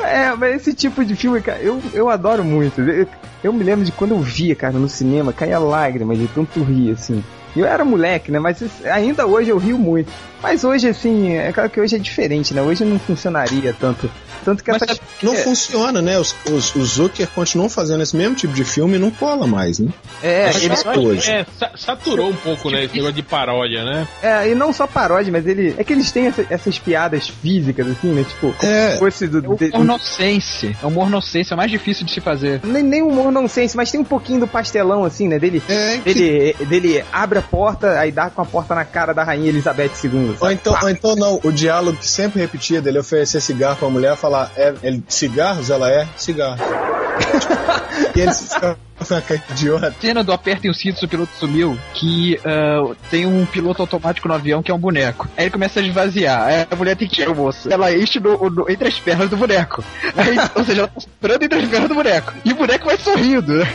É, 0.00 0.34
mas 0.34 0.56
esse 0.56 0.74
tipo 0.74 1.04
de 1.04 1.14
filme, 1.14 1.40
cara, 1.40 1.60
eu, 1.60 1.80
eu 1.92 2.08
adoro 2.08 2.44
muito. 2.44 2.80
Eu, 2.80 3.06
eu 3.42 3.52
me 3.52 3.64
lembro 3.64 3.84
de 3.84 3.92
quando 3.92 4.12
eu 4.12 4.20
via, 4.20 4.54
cara, 4.54 4.74
no 4.74 4.88
cinema, 4.88 5.32
caía 5.32 5.58
lágrimas 5.58 6.18
de 6.18 6.28
tanto 6.28 6.62
rir, 6.62 6.92
assim. 6.92 7.22
Eu 7.54 7.66
era 7.66 7.84
moleque, 7.84 8.30
né? 8.30 8.38
Mas 8.38 8.62
ainda 8.86 9.26
hoje 9.26 9.50
eu 9.50 9.58
rio 9.58 9.78
muito. 9.78 10.10
Mas 10.42 10.64
hoje, 10.64 10.88
assim, 10.88 11.34
é 11.36 11.52
claro 11.52 11.70
que 11.70 11.80
hoje 11.80 11.96
é 11.96 11.98
diferente, 11.98 12.52
né? 12.52 12.60
Hoje 12.62 12.84
não 12.84 12.98
funcionaria 12.98 13.74
tanto. 13.78 14.10
Tanto 14.44 14.64
que 14.64 14.72
Mas 14.72 14.82
essas. 14.82 15.00
Não 15.22 15.34
é, 15.34 15.36
funciona, 15.36 16.02
né? 16.02 16.18
Os, 16.18 16.34
os, 16.50 16.74
os 16.74 16.88
Zucker 16.94 17.28
continuam 17.28 17.68
fazendo 17.68 18.02
esse 18.02 18.16
mesmo 18.16 18.34
tipo 18.34 18.52
de 18.52 18.64
filme 18.64 18.96
e 18.96 18.98
não 18.98 19.10
cola 19.10 19.46
mais, 19.46 19.78
né? 19.78 19.88
é, 20.22 20.46
Mas 20.46 20.62
ele- 20.64 20.98
hoje. 20.98 21.30
É, 21.30 21.46
sa- 21.58 21.70
saturou 21.76 22.30
um 22.30 22.34
pouco, 22.34 22.68
né? 22.70 22.84
Esse 22.84 22.94
negócio 22.94 23.14
de 23.14 23.22
paródia, 23.22 23.84
né? 23.84 24.08
é, 24.20 24.48
e 24.50 24.54
não 24.56 24.72
só 24.72 24.86
paródia, 24.86 25.30
mas 25.30 25.46
ele. 25.46 25.74
É 25.78 25.84
que 25.84 25.92
eles 25.92 26.10
têm 26.10 26.26
essa- 26.26 26.44
essas 26.50 26.76
piadas 26.78 27.28
físicas, 27.28 27.86
assim, 27.86 28.08
né? 28.12 28.24
Tipo, 28.24 28.52
como 28.58 28.72
É. 28.72 28.90
se 28.92 28.98
fosse 28.98 29.26
do. 29.28 29.38
É 29.60 29.76
humor 29.76 29.84
nonsense. 29.84 30.76
É 30.82 30.84
o 30.84 30.88
humor 30.88 31.08
nonsense, 31.08 31.52
é 31.52 31.54
o 31.54 31.56
mais 31.56 31.70
difícil 31.70 32.04
de 32.04 32.12
se 32.12 32.20
fazer. 32.20 32.60
nem, 32.64 32.82
nem 32.82 33.02
humor 33.02 33.30
não 33.30 33.46
sense, 33.46 33.76
mas 33.76 33.92
tem 33.92 34.00
um 34.00 34.04
pouquinho 34.04 34.40
do 34.40 34.48
pastelão, 34.48 35.04
assim, 35.04 35.28
né? 35.28 35.38
Dele. 35.38 35.62
É, 35.68 35.98
que- 36.02 36.12
Dele, 36.14 36.56
dele 36.66 37.04
abre 37.12 37.38
a 37.38 37.42
porta, 37.42 37.98
aí 38.00 38.10
dá 38.10 38.28
com 38.28 38.42
a 38.42 38.44
porta 38.44 38.74
na 38.74 38.84
cara 38.84 39.12
da 39.12 39.22
rainha 39.22 39.48
Elizabeth 39.48 39.90
II. 40.02 40.31
Ou 40.40 40.50
então, 40.50 40.78
ou 40.82 40.88
então 40.88 41.16
não, 41.16 41.40
o 41.42 41.52
diálogo 41.52 41.98
que 41.98 42.08
sempre 42.08 42.40
repetia 42.40 42.80
dele 42.80 42.98
oferecer 42.98 43.40
cigarro 43.40 43.76
pra 43.76 43.88
mulher 43.88 44.16
falar, 44.16 44.50
é, 44.56 44.74
ele, 44.82 45.02
cigarros? 45.08 45.70
Ela 45.70 45.90
é 45.90 46.08
cigarro. 46.16 46.58
e 48.16 48.20
eles 48.20 48.52
ficam 48.52 48.76
com 49.04 49.14
a 49.14 49.20
cara 49.20 49.42
de 49.48 49.52
idiota. 49.52 49.94
Cena 50.00 50.22
do 50.24 50.32
apertem 50.32 50.70
o 50.70 50.74
cinto, 50.74 51.04
o 51.04 51.08
piloto 51.08 51.32
sumiu, 51.38 51.78
que 51.94 52.38
ah, 52.44 52.94
tem 53.10 53.26
um 53.26 53.44
piloto 53.46 53.82
automático 53.82 54.28
no 54.28 54.34
avião 54.34 54.62
que 54.62 54.70
é 54.70 54.74
um 54.74 54.78
boneco. 54.78 55.28
Aí 55.36 55.44
ele 55.44 55.50
começa 55.50 55.80
a 55.80 55.82
esvaziar. 55.82 56.42
Aí 56.42 56.66
a 56.70 56.76
mulher 56.76 56.96
tem 56.96 57.08
que 57.08 57.14
tirar 57.16 57.30
o 57.30 57.34
moço. 57.34 57.72
Ela 57.72 57.92
enche 57.96 58.18
no- 58.20 58.50
no- 58.50 58.70
entre 58.70 58.88
as 58.88 58.98
pernas 58.98 59.28
do 59.30 59.36
boneco. 59.36 59.84
Aí, 60.16 60.36
ou 60.54 60.64
seja, 60.64 60.80
ela 60.82 60.88
tá 60.88 60.98
esperando 60.98 61.42
entre 61.44 61.58
as 61.58 61.68
pernas 61.68 61.88
do 61.88 61.94
boneco. 61.94 62.32
E 62.44 62.52
o 62.52 62.56
boneco 62.56 62.86
vai 62.86 62.96
sorrindo. 62.98 63.54
né? 63.54 63.68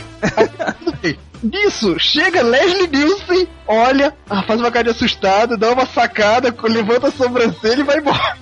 Nisso, 1.40 1.96
chega 2.00 2.42
Leslie 2.42 2.88
Nielsen, 2.88 3.46
olha, 3.64 4.12
faz 4.44 4.58
uma 4.58 4.72
cara 4.72 4.84
de 4.84 4.90
assustado, 4.90 5.56
dá 5.56 5.70
uma 5.70 5.86
sacada, 5.86 6.52
levanta 6.64 7.06
a 7.06 7.10
sobrancelha 7.12 7.80
e 7.80 7.84
vai 7.84 7.98
embora. 7.98 8.36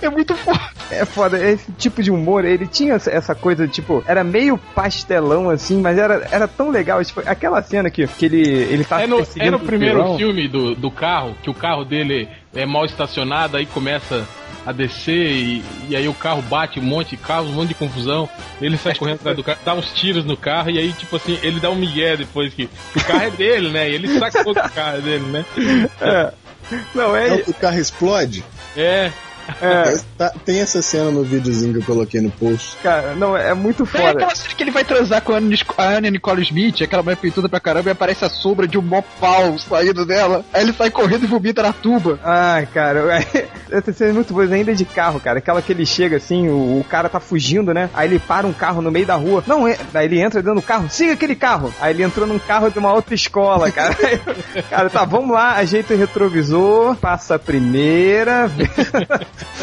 É 0.00 0.08
muito 0.08 0.32
foda. 0.36 0.60
É 0.88 1.04
foda, 1.04 1.36
esse 1.44 1.72
tipo 1.72 2.00
de 2.00 2.12
humor, 2.12 2.44
ele 2.44 2.68
tinha 2.68 2.94
essa- 2.94 3.10
essa 3.10 3.34
coisa, 3.34 3.66
tipo, 3.66 4.04
era 4.06 4.22
meio 4.22 4.56
pastelão 4.72 5.50
assim, 5.50 5.80
mas 5.80 5.98
era, 6.02 6.28
era 6.30 6.48
tão 6.48 6.70
legal. 6.70 7.04
Tipo, 7.04 7.20
aquela 7.26 7.62
cena 7.62 7.90
que, 7.90 8.06
que 8.06 8.26
ele, 8.26 8.40
ele 8.48 8.84
tá 8.84 9.02
É 9.02 9.06
no, 9.06 9.24
é 9.38 9.50
no 9.50 9.56
o 9.56 9.60
primeiro 9.60 10.02
vilão. 10.02 10.18
filme 10.18 10.48
do, 10.48 10.74
do 10.74 10.90
carro, 10.90 11.34
que 11.42 11.50
o 11.50 11.54
carro 11.54 11.84
dele 11.84 12.28
é 12.54 12.66
mal 12.66 12.84
estacionado, 12.84 13.56
aí 13.56 13.66
começa 13.66 14.26
a 14.64 14.70
descer 14.70 15.32
e, 15.32 15.64
e 15.88 15.96
aí 15.96 16.06
o 16.06 16.14
carro 16.14 16.40
bate 16.42 16.78
um 16.78 16.82
monte 16.84 17.10
de 17.10 17.16
carros, 17.16 17.48
um 17.50 17.54
monte 17.54 17.68
de 17.68 17.74
confusão. 17.74 18.28
Ele 18.60 18.76
sai 18.76 18.94
correndo 18.94 19.16
atrás 19.16 19.36
do 19.36 19.42
carro, 19.42 19.58
dá 19.64 19.74
uns 19.74 19.92
tiros 19.92 20.24
no 20.24 20.36
carro 20.36 20.70
e 20.70 20.78
aí, 20.78 20.92
tipo 20.92 21.16
assim, 21.16 21.38
ele 21.42 21.58
dá 21.58 21.68
um 21.70 21.74
migué 21.74 22.16
depois 22.16 22.54
que, 22.54 22.68
que 22.92 22.98
o 22.98 23.04
carro 23.04 23.24
é 23.24 23.30
dele, 23.30 23.70
né? 23.70 23.90
E 23.90 23.94
ele 23.94 24.18
sacou 24.18 24.54
que 24.54 24.60
o 24.60 24.70
carro 24.70 24.98
é 24.98 25.00
dele, 25.00 25.24
né? 25.26 25.44
É. 26.00 26.32
Não, 26.94 27.16
É 27.16 27.34
o 27.34 27.44
que 27.44 27.50
o 27.50 27.54
carro 27.54 27.78
explode. 27.78 28.44
É. 28.76 29.10
é 29.60 29.96
Tá- 30.18 30.32
tem 30.44 30.60
essa 30.60 30.80
cena 30.82 31.10
no 31.10 31.22
videozinho 31.24 31.72
que 31.72 31.78
eu 31.80 31.84
coloquei 31.84 32.20
no 32.20 32.30
post. 32.30 32.76
cara, 32.82 33.14
não, 33.14 33.36
é 33.36 33.52
muito 33.54 33.82
É 33.84 33.86
foda. 33.86 34.10
aquela 34.10 34.34
cena 34.34 34.54
que 34.54 34.62
ele 34.62 34.70
vai 34.70 34.84
transar 34.84 35.22
com 35.22 35.32
a 35.32 35.38
Anne, 35.84 36.10
Nicole 36.10 36.42
Smith, 36.42 36.82
aquela 36.82 37.02
mulher 37.02 37.16
peituda 37.16 37.48
pra 37.48 37.60
caramba, 37.60 37.90
e 37.90 37.92
aparece 37.92 38.24
a 38.24 38.28
sombra 38.28 38.66
de 38.68 38.78
um 38.78 38.82
mó 38.82 39.02
pau 39.20 39.58
saindo 39.58 40.04
dela. 40.06 40.44
Aí 40.52 40.62
ele 40.62 40.72
sai 40.72 40.90
correndo 40.90 41.24
e 41.24 41.26
vomita 41.26 41.62
na 41.62 41.72
tuba. 41.72 42.18
Ah, 42.24 42.62
cara, 42.72 43.24
essa 43.70 43.92
cena 43.94 44.10
é 44.10 44.12
muito 44.12 44.32
boa, 44.32 44.44
ainda 44.46 44.74
de 44.74 44.84
carro, 44.84 45.18
cara. 45.20 45.38
Aquela 45.38 45.60
que 45.62 45.72
ele 45.72 45.84
chega 45.86 46.16
assim, 46.16 46.48
o, 46.48 46.80
o 46.80 46.84
cara 46.88 47.08
tá 47.08 47.18
fugindo, 47.20 47.72
né? 47.74 47.88
Aí 47.94 48.08
ele 48.08 48.18
para 48.18 48.46
um 48.46 48.52
carro 48.52 48.80
no 48.82 48.90
meio 48.90 49.06
da 49.06 49.14
rua. 49.14 49.42
Não, 49.46 49.66
é. 49.66 49.76
Daí 49.92 50.06
ele 50.06 50.20
entra 50.20 50.40
dentro 50.42 50.60
do 50.60 50.66
carro, 50.66 50.88
siga 50.90 51.12
aquele 51.14 51.34
carro. 51.34 51.72
Aí 51.80 51.92
ele 51.92 52.02
entrou 52.02 52.26
num 52.26 52.38
carro 52.38 52.70
de 52.70 52.78
uma 52.78 52.92
outra 52.92 53.14
escola, 53.14 53.70
cara. 53.70 53.92
Cara, 54.70 54.88
tá, 54.90 55.04
vamos 55.04 55.30
lá, 55.34 55.54
ajeita 55.56 55.94
o 55.94 55.96
retrovisor, 55.96 56.96
passa 56.96 57.34
a 57.34 57.38
primeira. 57.38 58.50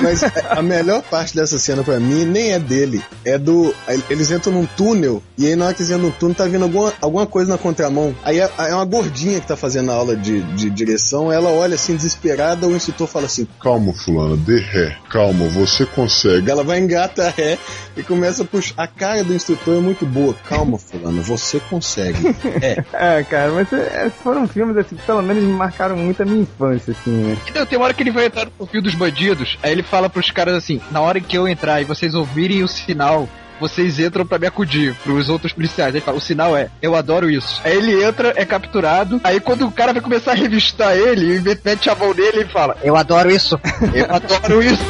Mas 0.01 0.23
a 0.23 0.61
melhor 0.61 1.01
parte 1.03 1.35
dessa 1.35 1.57
cena 1.57 1.83
pra 1.83 1.99
mim 1.99 2.25
nem 2.25 2.51
é 2.51 2.59
dele, 2.59 3.03
é 3.25 3.37
do. 3.37 3.73
Eles 4.09 4.31
entram 4.31 4.53
num 4.53 4.65
túnel 4.65 5.21
e 5.37 5.47
aí 5.47 5.55
na 5.55 5.65
hora 5.65 5.73
que 5.73 5.81
eles 5.81 5.91
entram 5.91 6.09
no 6.09 6.11
túnel 6.11 6.35
tá 6.35 6.45
vindo 6.45 6.63
alguma, 6.63 6.93
alguma 7.01 7.25
coisa 7.25 7.51
na 7.51 7.57
contramão. 7.57 8.15
Aí 8.23 8.39
é, 8.39 8.49
é 8.57 8.75
uma 8.75 8.85
gordinha 8.85 9.39
que 9.39 9.47
tá 9.47 9.55
fazendo 9.55 9.91
a 9.91 9.95
aula 9.95 10.15
de, 10.15 10.41
de 10.41 10.69
direção, 10.69 11.31
ela 11.31 11.49
olha 11.49 11.75
assim 11.75 11.95
desesperada, 11.95 12.67
o 12.67 12.75
instrutor 12.75 13.07
fala 13.07 13.25
assim: 13.25 13.47
Calma, 13.61 13.93
fulano, 13.93 14.37
dê 14.37 14.59
ré. 14.59 14.95
Calma, 15.09 15.47
você 15.47 15.85
consegue. 15.85 16.49
ela 16.49 16.63
vai 16.63 16.79
engata 16.79 17.33
ré 17.35 17.57
e 17.95 18.03
começa 18.03 18.43
a 18.43 18.45
puxar. 18.45 18.73
A 18.77 18.87
cara 18.87 19.23
do 19.23 19.33
instrutor 19.33 19.77
é 19.77 19.79
muito 19.79 20.05
boa. 20.05 20.33
Calma, 20.47 20.77
fulano, 20.77 21.21
você 21.21 21.59
consegue. 21.69 22.19
É. 22.61 22.83
É, 22.93 23.23
cara, 23.23 23.51
mas 23.51 23.71
é, 23.71 24.09
foram 24.09 24.47
filmes 24.47 24.75
assim 24.75 24.95
que 24.95 25.01
pelo 25.03 25.21
menos 25.21 25.43
me 25.43 25.53
marcaram 25.53 25.95
muito 25.95 26.21
a 26.21 26.25
minha 26.25 26.41
infância, 26.41 26.91
assim, 26.91 27.11
né? 27.11 27.37
Então, 27.47 27.65
tem 27.65 27.77
uma 27.77 27.85
hora 27.85 27.93
que 27.93 28.03
ele 28.03 28.11
vai 28.11 28.25
entrar 28.25 28.45
no 28.45 28.51
perfil 28.51 28.81
dos 28.81 28.95
bandidos, 28.95 29.57
aí 29.61 29.71
ele 29.71 29.83
fala 29.83 30.09
pros 30.09 30.31
caras 30.31 30.55
assim: 30.55 30.81
na 30.91 31.01
hora 31.01 31.19
que 31.19 31.37
eu 31.37 31.47
entrar 31.47 31.81
e 31.81 31.85
vocês 31.85 32.13
ouvirem 32.13 32.63
o 32.63 32.67
sinal. 32.67 33.27
Vocês 33.59 33.99
entram 33.99 34.25
pra 34.25 34.39
me 34.39 34.47
acudir, 34.47 34.95
pros 35.03 35.27
outros 35.27 35.51
policiais. 35.51 35.93
Aí 35.93 35.99
ele 35.99 36.05
fala, 36.05 36.15
o 36.15 36.21
sinal 36.21 36.55
é, 36.55 36.69
eu 36.81 36.95
adoro 36.95 37.29
isso. 37.29 37.59
Aí 37.65 37.75
ele 37.75 38.01
entra, 38.01 38.31
é 38.37 38.45
capturado. 38.45 39.19
Aí 39.21 39.41
quando 39.41 39.67
o 39.67 39.71
cara 39.71 39.91
vai 39.91 40.01
começar 40.01 40.31
a 40.31 40.33
revistar 40.33 40.95
ele, 40.95 41.41
mete 41.41 41.89
a 41.89 41.95
mão 41.95 42.13
nele 42.13 42.43
e 42.43 42.45
fala, 42.45 42.77
eu 42.81 42.95
adoro 42.95 43.29
isso. 43.29 43.59
Eu 43.93 44.05
adoro 44.05 44.63
isso. 44.63 44.81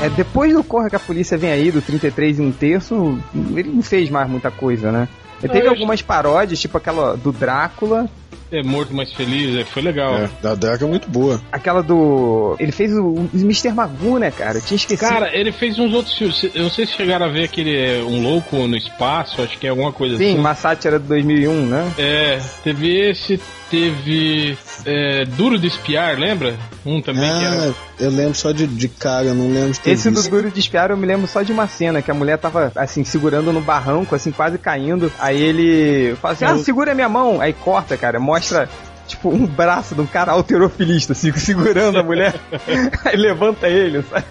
É, 0.00 0.08
depois 0.10 0.52
do 0.52 0.62
Corra 0.62 0.88
que 0.88 0.96
a 0.96 1.00
polícia 1.00 1.36
vem 1.36 1.50
aí, 1.50 1.72
do 1.72 1.82
33 1.82 2.38
e 2.38 2.42
um 2.42 2.52
terço, 2.52 3.18
ele 3.56 3.70
não 3.70 3.82
fez 3.82 4.08
mais 4.10 4.28
muita 4.28 4.50
coisa, 4.50 4.92
né? 4.92 5.08
Ele 5.42 5.52
teve 5.52 5.66
eu 5.66 5.70
algumas 5.70 6.02
paródias, 6.02 6.60
tipo 6.60 6.78
aquela 6.78 7.16
do 7.16 7.32
Drácula, 7.32 8.08
É 8.50 8.62
morto 8.62 8.94
mais 8.94 9.12
feliz, 9.12 9.58
é, 9.58 9.64
foi 9.64 9.82
legal. 9.82 10.14
É, 10.16 10.30
da 10.40 10.54
Draca 10.54 10.84
é 10.84 10.88
muito 10.88 11.08
boa. 11.10 11.40
aquela 11.52 11.82
do. 11.82 12.56
Ele 12.58 12.72
fez 12.72 12.92
o, 12.92 13.04
o 13.04 13.30
Mr. 13.34 13.72
Magoo, 13.72 14.18
né, 14.18 14.30
cara? 14.30 14.56
Eu 14.56 14.62
tinha 14.62 14.76
esquecido. 14.76 15.06
Cara, 15.06 15.36
ele 15.36 15.52
fez 15.52 15.78
uns 15.78 15.92
outros 15.92 16.16
filmes. 16.16 16.42
Eu 16.54 16.62
não 16.62 16.70
sei 16.70 16.86
se 16.86 16.92
chegaram 16.92 17.26
a 17.26 17.28
ver 17.28 17.44
aquele 17.44 17.76
é, 17.76 18.02
Um 18.02 18.22
Louco 18.22 18.56
no 18.66 18.76
Espaço, 18.76 19.42
acho 19.42 19.58
que 19.58 19.66
é 19.66 19.70
alguma 19.70 19.92
coisa 19.92 20.16
Sim, 20.16 20.30
assim. 20.30 20.38
uma 20.38 20.54
sátira 20.54 20.98
de 20.98 21.06
2001, 21.06 21.66
né? 21.66 21.92
É, 21.98 22.40
teve 22.64 23.10
esse, 23.10 23.38
teve 23.70 24.56
é, 24.84 25.24
Duro 25.24 25.58
de 25.58 25.66
Espiar, 25.66 26.18
lembra? 26.18 26.56
Um 26.84 27.02
também 27.02 27.30
que 27.30 27.44
era. 27.44 27.70
Ah, 27.70 27.74
eu 28.00 28.10
lembro 28.10 28.34
só 28.34 28.52
de, 28.52 28.66
de 28.66 28.88
cara, 28.88 29.26
eu 29.26 29.34
não 29.34 29.52
lembro 29.52 29.72
de 29.72 29.80
ter 29.80 29.90
Esse 29.90 30.10
do 30.10 30.16
visto. 30.16 30.30
Duro 30.30 30.50
de 30.50 30.60
Espiar 30.60 30.90
eu 30.90 30.96
me 30.96 31.06
lembro 31.06 31.26
só 31.26 31.42
de 31.42 31.52
uma 31.52 31.66
cena 31.66 32.00
que 32.00 32.10
a 32.10 32.14
mulher 32.14 32.38
tava, 32.38 32.72
assim, 32.74 33.04
segurando 33.04 33.52
no 33.52 33.60
barranco, 33.60 34.14
assim, 34.14 34.30
quase 34.30 34.56
caindo. 34.56 35.12
Aí 35.18 35.40
ele 35.40 36.16
fala 36.16 36.34
assim: 36.34 36.44
ah, 36.44 36.56
segura 36.58 36.94
minha 36.94 37.08
mão. 37.08 37.40
Aí 37.40 37.52
corta, 37.52 37.96
cara, 37.96 38.17
mostra. 38.18 38.68
Tipo, 39.06 39.30
um 39.30 39.46
braço 39.46 39.94
de 39.94 40.02
um 40.02 40.06
cara 40.06 40.32
alterofilista, 40.32 41.14
assim, 41.14 41.32
segurando 41.38 41.98
a 41.98 42.02
mulher. 42.02 42.34
Aí 43.06 43.16
levanta 43.16 43.66
ele, 43.66 44.02
sabe? 44.02 44.26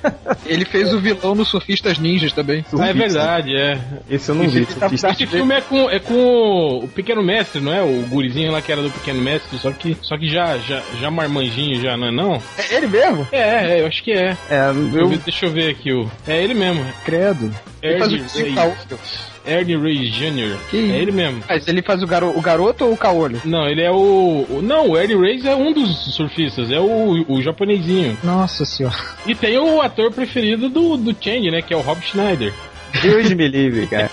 Ele 0.46 0.66
fez 0.66 0.94
o 0.94 1.00
vilão 1.00 1.34
no 1.34 1.44
Surfistas 1.44 1.98
Ninjas 1.98 2.32
também. 2.32 2.64
Ah, 2.80 2.88
é 2.90 2.94
verdade, 2.94 3.56
é. 3.56 3.80
Esse 4.08 4.30
eu 4.30 4.36
não 4.36 4.48
vi. 4.48 4.62
Esse 4.62 4.76
tá- 4.76 4.82
surfista. 4.88 5.10
Esse 5.10 5.26
filme 5.26 5.56
é 5.56 5.62
com, 5.62 5.90
é 5.90 5.98
com 6.00 6.82
o 6.84 6.88
Pequeno 6.90 7.24
Mestre, 7.24 7.60
não 7.60 7.74
é? 7.74 7.82
O 7.82 8.04
gurizinho 8.08 8.52
lá 8.52 8.62
que 8.62 8.72
era 8.72 8.84
do 8.84 8.92
Pequeno 8.92 9.20
Mestre, 9.20 9.58
só 9.58 9.72
que, 9.72 9.98
só 10.00 10.16
que 10.16 10.30
já, 10.30 10.60
já, 10.60 10.84
já 11.02 11.10
marmanjinho, 11.10 11.82
já, 11.82 11.98
não 11.98 12.10
é 12.10 12.12
não? 12.12 12.42
É 12.56 12.76
ele 12.76 12.86
mesmo? 12.86 13.28
É, 13.32 13.78
é, 13.78 13.82
eu 13.82 13.88
acho 13.88 14.04
que 14.04 14.12
é. 14.12 14.38
É, 14.48 14.72
Deixa 14.72 15.00
eu 15.00 15.10
deixa 15.18 15.46
eu 15.48 15.52
ver 15.52 15.72
aqui 15.72 15.92
o. 15.92 16.08
É 16.28 16.40
ele 16.44 16.54
mesmo. 16.54 16.86
Credo. 17.04 17.52
Ele 17.82 17.98
faz 17.98 18.12
Ernie 18.12 18.28
o 18.28 18.40
Ray, 18.44 18.54
Caolho. 18.54 19.00
Ernie 19.48 19.78
Ray 19.78 20.10
Jr. 20.10 20.58
Que 20.70 20.92
É 20.92 20.98
ele 20.98 21.12
mesmo. 21.12 21.44
Mas 21.48 21.68
ele 21.68 21.82
faz 21.82 22.04
o, 22.04 22.08
garo, 22.08 22.38
o 22.38 22.42
garoto 22.42 22.86
ou 22.86 22.94
o 22.94 22.98
caolho? 22.98 23.42
Não, 23.46 23.68
ele 23.68 23.82
é 23.82 23.92
o. 23.92 24.62
Não, 24.64 24.90
o 24.90 24.98
Ernie 24.98 25.18
Ray 25.18 25.48
é 25.48 25.56
um 25.56 25.74
dos 25.74 26.16
surfistas, 26.16 26.72
é 26.72 26.80
o, 26.80 27.26
o 27.28 27.42
japonesinho. 27.42 28.18
Nossa 28.24 28.66
senhora. 28.66 28.96
E 29.26 29.34
tem 29.34 29.58
o 29.58 29.82
ator 29.82 30.12
preferido 30.12 30.70
do, 30.70 30.98
do 30.98 31.16
Change, 31.20 31.52
né? 31.52 31.62
Que 31.62 31.74
é 31.74 31.78
o 31.78 31.82
Rob 31.82 32.02
Schneider. 32.02 32.54
Deus 33.02 33.32
me 33.34 33.48
livre, 33.48 33.88
cara. 33.88 34.10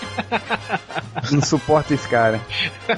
Não 1.31 1.41
suporto 1.41 1.93
esse 1.93 2.07
cara. 2.07 2.39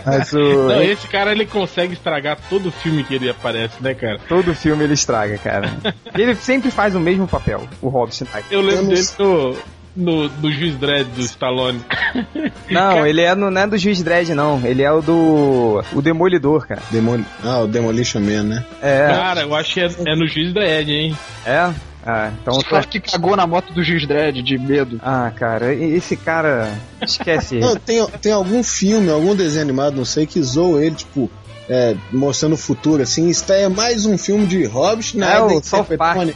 Mas 0.05 0.33
o. 0.33 0.67
Não, 0.67 0.81
esse 0.81 1.07
cara 1.07 1.31
ele 1.31 1.45
consegue 1.45 1.93
estragar 1.93 2.37
todo 2.49 2.71
filme 2.71 3.03
que 3.03 3.15
ele 3.15 3.29
aparece, 3.29 3.81
né, 3.81 3.93
cara? 3.93 4.19
Todo 4.27 4.53
filme 4.53 4.83
ele 4.83 4.93
estraga, 4.93 5.37
cara. 5.37 5.71
Ele 6.17 6.33
sempre 6.35 6.71
faz 6.71 6.95
o 6.95 6.99
mesmo 6.99 7.27
papel, 7.27 7.67
o 7.81 7.89
Rob 7.89 8.11
Schneider. 8.11 8.43
Eu 8.49 8.61
lembro 8.61 8.77
Eu 8.77 8.83
não 8.83 8.89
dele 8.89 9.07
no, 9.19 9.57
no, 9.97 10.29
do 10.29 10.51
Juiz 10.51 10.75
Dredd 10.75 11.07
do 11.15 11.21
Stallone. 11.21 11.81
Não, 12.69 13.05
ele 13.05 13.21
é 13.21 13.33
no, 13.33 13.49
não 13.49 13.61
é 13.61 13.67
do 13.67 13.77
Juiz 13.77 14.01
Dredd, 14.03 14.29
não. 14.33 14.61
Ele 14.63 14.83
é 14.83 14.91
o 14.91 15.01
do. 15.01 15.83
O 15.93 16.01
Demolidor, 16.01 16.67
cara. 16.67 16.81
Demol... 16.91 17.19
Ah, 17.43 17.59
o 17.59 17.67
Demolition 17.67 18.19
Man, 18.19 18.43
né? 18.43 18.65
É. 18.81 19.07
Cara, 19.07 19.41
eu 19.41 19.55
acho 19.55 19.73
que 19.73 19.81
é, 19.81 19.85
é 19.85 20.15
no 20.15 20.27
Juiz 20.27 20.53
Dredd, 20.53 20.89
hein? 20.89 21.17
É? 21.45 21.73
Ah, 22.05 22.31
então 22.41 22.53
eu 22.53 22.59
O 22.59 22.63
tô... 22.63 22.69
cara 22.69 22.85
que 22.85 22.99
cagou 22.99 23.35
na 23.35 23.47
moto 23.47 23.73
do 23.73 23.83
Juiz 23.83 24.07
Dredd 24.07 24.41
de 24.41 24.57
medo. 24.57 24.99
Ah, 25.03 25.31
cara, 25.35 25.73
esse 25.73 26.15
cara. 26.15 26.71
Esquece 27.01 27.55
ele. 27.55 27.65
Não, 27.65 27.75
tem, 27.75 28.05
tem 28.21 28.31
algum 28.31 28.63
filme, 28.63 29.09
algum 29.09 29.35
desenho 29.35 29.63
animado, 29.63 29.95
não 29.95 30.05
sei, 30.05 30.25
que 30.25 30.41
zoa 30.41 30.83
ele, 30.85 30.95
tipo, 30.95 31.29
é, 31.69 31.95
mostrando 32.11 32.53
o 32.53 32.57
futuro, 32.57 33.01
assim. 33.03 33.27
Isso 33.27 33.51
é 33.51 33.67
mais 33.67 34.05
um 34.05 34.17
filme 34.17 34.45
de 34.45 34.63
Rob 34.65 35.01
Schneider. 35.01 35.37
É, 35.37 35.41
o 35.41 35.61
South 35.61 35.97
Park. 35.97 36.33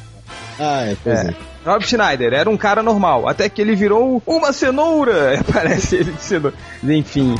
Ah, 0.59 0.85
é, 0.85 0.97
pois 1.03 1.19
é. 1.25 1.29
É. 1.29 1.50
Rob 1.65 1.83
Schneider 1.85 2.33
era 2.33 2.49
um 2.49 2.57
cara 2.57 2.81
normal, 2.81 3.27
até 3.27 3.47
que 3.47 3.61
ele 3.61 3.75
virou 3.75 4.21
uma 4.25 4.51
cenoura. 4.51 5.43
Parece 5.51 5.95
ele 5.95 6.11
de 6.11 6.21
cenoura. 6.21 6.55
Enfim. 6.83 7.35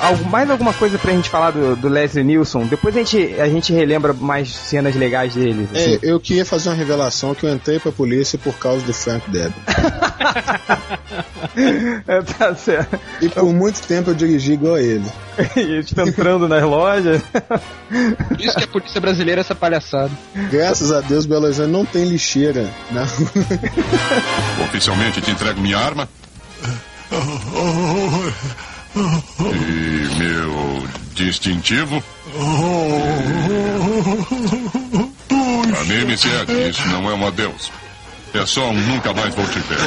Algo, 0.00 0.24
mais 0.28 0.50
alguma 0.50 0.72
coisa 0.72 0.98
pra 0.98 1.12
gente 1.12 1.28
falar 1.28 1.50
do, 1.50 1.76
do 1.76 1.88
Leslie 1.88 2.24
Nielsen? 2.24 2.66
Depois 2.66 2.94
a 2.96 2.98
gente, 2.98 3.40
a 3.40 3.48
gente 3.48 3.72
relembra 3.72 4.12
mais 4.12 4.54
cenas 4.54 4.94
legais 4.94 5.34
deles. 5.34 5.68
assim. 5.72 5.94
É, 5.94 5.98
eu 6.02 6.20
queria 6.20 6.44
fazer 6.44 6.68
uma 6.68 6.74
revelação 6.74 7.34
que 7.34 7.44
eu 7.44 7.52
entrei 7.52 7.78
pra 7.78 7.92
polícia 7.92 8.38
por 8.38 8.54
causa 8.58 8.84
do 8.84 8.92
Frank 8.92 9.30
Deb. 9.30 9.52
É, 12.06 12.20
tá 12.22 12.54
certo. 12.54 12.98
E 13.20 13.28
por 13.28 13.52
muito 13.52 13.80
tempo 13.82 14.10
eu 14.10 14.14
dirigi 14.14 14.52
igual 14.52 14.74
a 14.74 14.82
ele. 14.82 15.04
E 15.56 15.60
eles 15.60 15.92
entrando 15.96 16.48
nas 16.48 16.62
lojas. 16.62 17.22
Por 18.28 18.40
isso 18.40 18.56
que 18.56 18.64
a 18.64 18.68
polícia 18.68 19.00
brasileira 19.00 19.40
é 19.40 19.42
essa 19.42 19.54
palhaçada. 19.54 20.10
Graças 20.50 20.92
a 20.92 21.00
Deus, 21.00 21.26
Belo 21.26 21.44
Horizonte 21.44 21.70
não 21.70 21.84
tem 21.84 22.04
lixeira. 22.04 22.70
Não. 22.90 23.04
Oficialmente 24.64 25.20
te 25.20 25.30
entrego 25.30 25.60
minha 25.60 25.78
arma. 25.78 26.08
E 28.96 30.18
meu 30.18 30.88
distintivo. 31.14 32.02
Anime-se, 35.82 36.28
Ed. 36.28 36.70
Isso 36.70 36.88
não 36.88 37.10
é 37.10 37.14
um 37.14 37.26
adeus. 37.26 37.70
É 38.32 38.46
só 38.46 38.70
um 38.70 38.74
nunca 38.74 39.12
mais 39.12 39.34
vou 39.34 39.46
te 39.48 39.58
ver. 39.58 39.78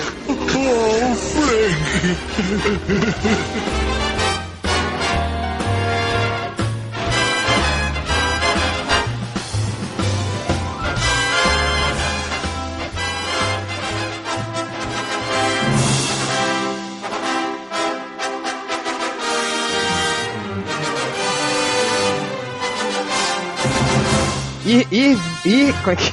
Ir, 24.70 24.86
ir, 24.92 25.18
ir, 25.46 25.74
como 25.82 25.92
é 25.92 25.96
que, 25.96 26.12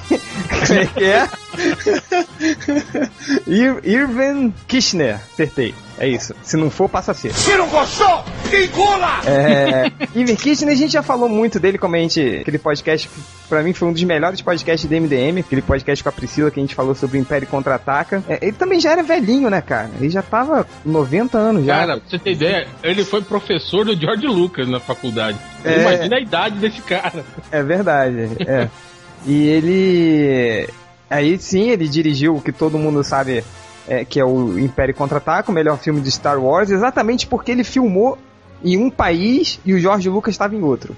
como 0.67 0.81
é, 0.81 0.87
que 0.87 1.05
é? 1.05 1.29
Ir, 3.47 3.81
Irvin 3.85 4.55
Kishner, 4.67 5.21
acertei. 5.35 5.75
É 5.99 6.09
isso. 6.09 6.35
Se 6.43 6.57
não 6.57 6.71
for, 6.71 6.89
passa 6.89 7.13
a 7.13 7.15
ser. 7.15 7.35
Se 7.35 7.55
não 7.55 7.69
gostou, 7.69 8.25
engula! 8.55 9.21
É, 9.27 9.93
Irvin 10.15 10.37
Kishner, 10.37 10.73
a 10.73 10.77
gente 10.77 10.93
já 10.93 11.03
falou 11.03 11.29
muito 11.29 11.59
dele, 11.59 11.79
como 11.79 11.97
a 11.97 11.99
gente. 11.99 12.39
Aquele 12.41 12.59
podcast, 12.59 13.09
que 13.09 13.21
pra 13.49 13.63
mim 13.63 13.73
foi 13.73 13.89
um 13.89 13.93
dos 13.93 14.03
melhores 14.05 14.41
podcasts 14.41 14.89
do 14.89 14.95
MDM. 14.95 15.41
Aquele 15.41 15.63
podcast 15.63 16.03
com 16.03 16.09
a 16.09 16.13
Priscila 16.13 16.51
que 16.51 16.61
a 16.61 16.63
gente 16.63 16.75
falou 16.75 16.95
sobre 16.95 17.19
o 17.19 17.21
Império 17.21 17.49
Contra-Ataca. 17.49 18.23
É, 18.29 18.39
ele 18.43 18.53
também 18.53 18.81
já 18.81 18.93
era 18.93 19.03
velhinho, 19.03 19.51
né, 19.51 19.61
cara? 19.61 19.91
Ele 19.99 20.11
já 20.11 20.23
tava 20.23 20.65
com 20.65 20.91
90 20.91 21.39
anos 21.39 21.65
já. 21.65 21.77
Cara, 21.77 21.97
pra 21.99 22.09
você 22.09 22.19
ter 22.19 22.33
ideia, 22.33 22.69
ele 22.83 23.05
foi 23.05 23.23
professor 23.23 23.85
do 23.85 23.99
George 23.99 24.27
Lucas 24.27 24.69
na 24.69 24.81
faculdade. 24.81 25.39
É. 25.65 25.81
Imagina 25.81 26.17
a 26.17 26.21
idade 26.21 26.59
desse 26.59 26.81
cara. 26.83 27.25
É 27.51 27.63
verdade, 27.63 28.29
é. 28.47 28.69
E 29.27 29.49
ele. 29.49 30.69
Aí 31.09 31.39
sim, 31.39 31.71
ele 31.71 31.89
dirigiu 31.89 32.37
o 32.37 32.41
que 32.41 32.53
todo 32.53 32.79
mundo 32.79 33.03
sabe 33.03 33.45
é, 33.89 34.05
que 34.05 34.19
é 34.19 34.25
o 34.25 34.59
Império 34.59 34.95
Contra-Ataca, 34.95 35.51
o 35.51 35.55
melhor 35.55 35.79
filme 35.79 36.01
de 36.01 36.11
Star 36.11 36.39
Wars, 36.43 36.71
exatamente 36.71 37.27
porque 37.27 37.53
ele 37.53 37.65
filmou 37.65 38.19
em 38.65 38.77
um 38.77 38.91
país 38.91 39.61
e 39.65 39.73
o 39.75 39.79
George 39.79 40.09
Lucas 40.09 40.35
estava 40.35 40.55
em 40.55 40.63
outro. 40.63 40.95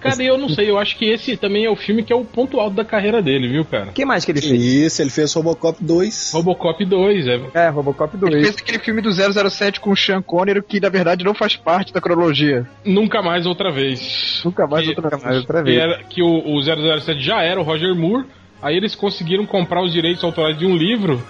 Cara, 0.00 0.22
eu 0.22 0.38
não 0.38 0.48
sei, 0.48 0.70
eu 0.70 0.78
acho 0.78 0.96
que 0.96 1.04
esse 1.04 1.36
também 1.36 1.66
é 1.66 1.70
o 1.70 1.76
filme 1.76 2.02
que 2.02 2.10
é 2.10 2.16
o 2.16 2.24
ponto 2.24 2.58
alto 2.58 2.74
da 2.74 2.84
carreira 2.86 3.20
dele, 3.20 3.48
viu, 3.48 3.66
cara? 3.66 3.90
O 3.90 3.92
que 3.92 4.02
mais 4.06 4.24
que 4.24 4.30
ele 4.32 4.40
Que 4.40 4.48
fez? 4.48 4.62
Isso, 4.64 5.02
ele 5.02 5.10
fez 5.10 5.30
Robocop 5.34 5.76
2. 5.84 6.30
Robocop 6.32 6.82
2, 6.82 7.26
é. 7.26 7.40
É, 7.52 7.68
Robocop 7.68 8.16
Ele 8.16 8.30
2. 8.30 8.42
fez 8.46 8.56
aquele 8.62 8.78
filme 8.78 9.02
do 9.02 9.10
007 9.12 9.78
com 9.78 9.90
o 9.90 9.96
Sean 9.96 10.22
Connery 10.22 10.62
que 10.62 10.80
na 10.80 10.88
verdade 10.88 11.22
não 11.22 11.34
faz 11.34 11.54
parte 11.54 11.92
da 11.92 12.00
cronologia. 12.00 12.66
Nunca 12.82 13.20
mais 13.20 13.44
outra 13.44 13.70
vez. 13.70 14.40
Nunca 14.42 14.66
mais 14.66 14.84
Que- 14.84 14.88
outra 14.88 15.02
Nunca 15.04 15.18
mais 15.18 15.36
outra 15.36 15.58
Que, 15.58 15.64
vez. 15.64 15.78
era, 15.78 16.02
que 16.04 16.22
o, 16.22 16.54
o 16.56 16.62
007 16.62 17.20
já 17.20 17.42
era 17.42 17.60
o 17.60 17.62
Roger 17.62 17.94
Moore, 17.94 18.24
aí 18.62 18.78
eles 18.78 18.94
conseguiram 18.94 19.44
comprar 19.44 19.82
os 19.84 19.92
direitos 19.92 20.24
autorais 20.24 20.58
de 20.58 20.64
um 20.64 20.74
livro 20.74 21.22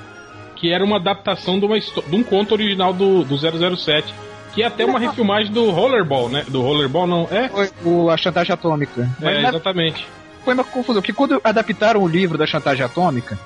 que 0.54 0.72
era 0.72 0.84
uma 0.84 0.98
adaptação 0.98 1.58
de, 1.58 1.66
uma, 1.66 1.76
de 1.80 2.14
um 2.14 2.22
conto 2.22 2.52
original 2.52 2.92
do, 2.92 3.24
do 3.24 3.36
007. 3.36 4.14
Que 4.52 4.62
é 4.62 4.66
até 4.66 4.84
uma 4.84 4.98
refilmagem 4.98 5.52
do 5.52 5.70
Rollerball, 5.70 6.28
né? 6.28 6.44
Do 6.48 6.60
Rollerball, 6.60 7.06
não? 7.06 7.28
É, 7.30 7.48
Foi 7.48 7.70
o, 7.84 8.10
a 8.10 8.16
chantagem 8.16 8.52
atômica. 8.52 9.08
É 9.22 9.48
exatamente. 9.48 10.06
foi 10.44 10.54
uma 10.54 10.64
confusão, 10.64 11.00
porque 11.00 11.12
quando 11.12 11.40
adaptaram 11.44 12.02
o 12.02 12.08
livro 12.08 12.36
da 12.36 12.46
chantagem 12.46 12.84
atômica, 12.84 13.38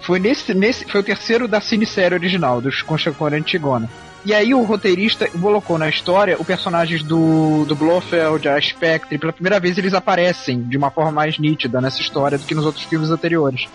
foi 0.00 0.18
nesse, 0.18 0.54
nesse 0.54 0.84
foi 0.84 1.00
o 1.00 1.04
terceiro 1.04 1.48
da 1.48 1.60
cinesérie 1.60 2.16
original, 2.16 2.60
dos 2.60 2.82
com 2.82 2.96
Sean 2.96 3.12
Connery 3.12 3.40
e 3.40 3.40
Antigona. 3.40 3.88
E 4.24 4.32
aí 4.32 4.54
o 4.54 4.62
roteirista 4.62 5.28
colocou 5.28 5.76
na 5.76 5.88
história 5.88 6.36
os 6.38 6.46
personagens 6.46 7.02
do, 7.02 7.66
do 7.66 7.74
Blofeld, 7.74 8.48
a 8.48 8.58
Spectre, 8.60 9.18
pela 9.18 9.32
primeira 9.32 9.60
vez 9.60 9.76
eles 9.76 9.92
aparecem 9.92 10.62
de 10.62 10.78
uma 10.78 10.90
forma 10.90 11.12
mais 11.12 11.38
nítida 11.38 11.78
nessa 11.78 12.00
história 12.00 12.38
do 12.38 12.46
que 12.46 12.54
nos 12.54 12.64
outros 12.64 12.84
filmes 12.84 13.10
anteriores. 13.10 13.68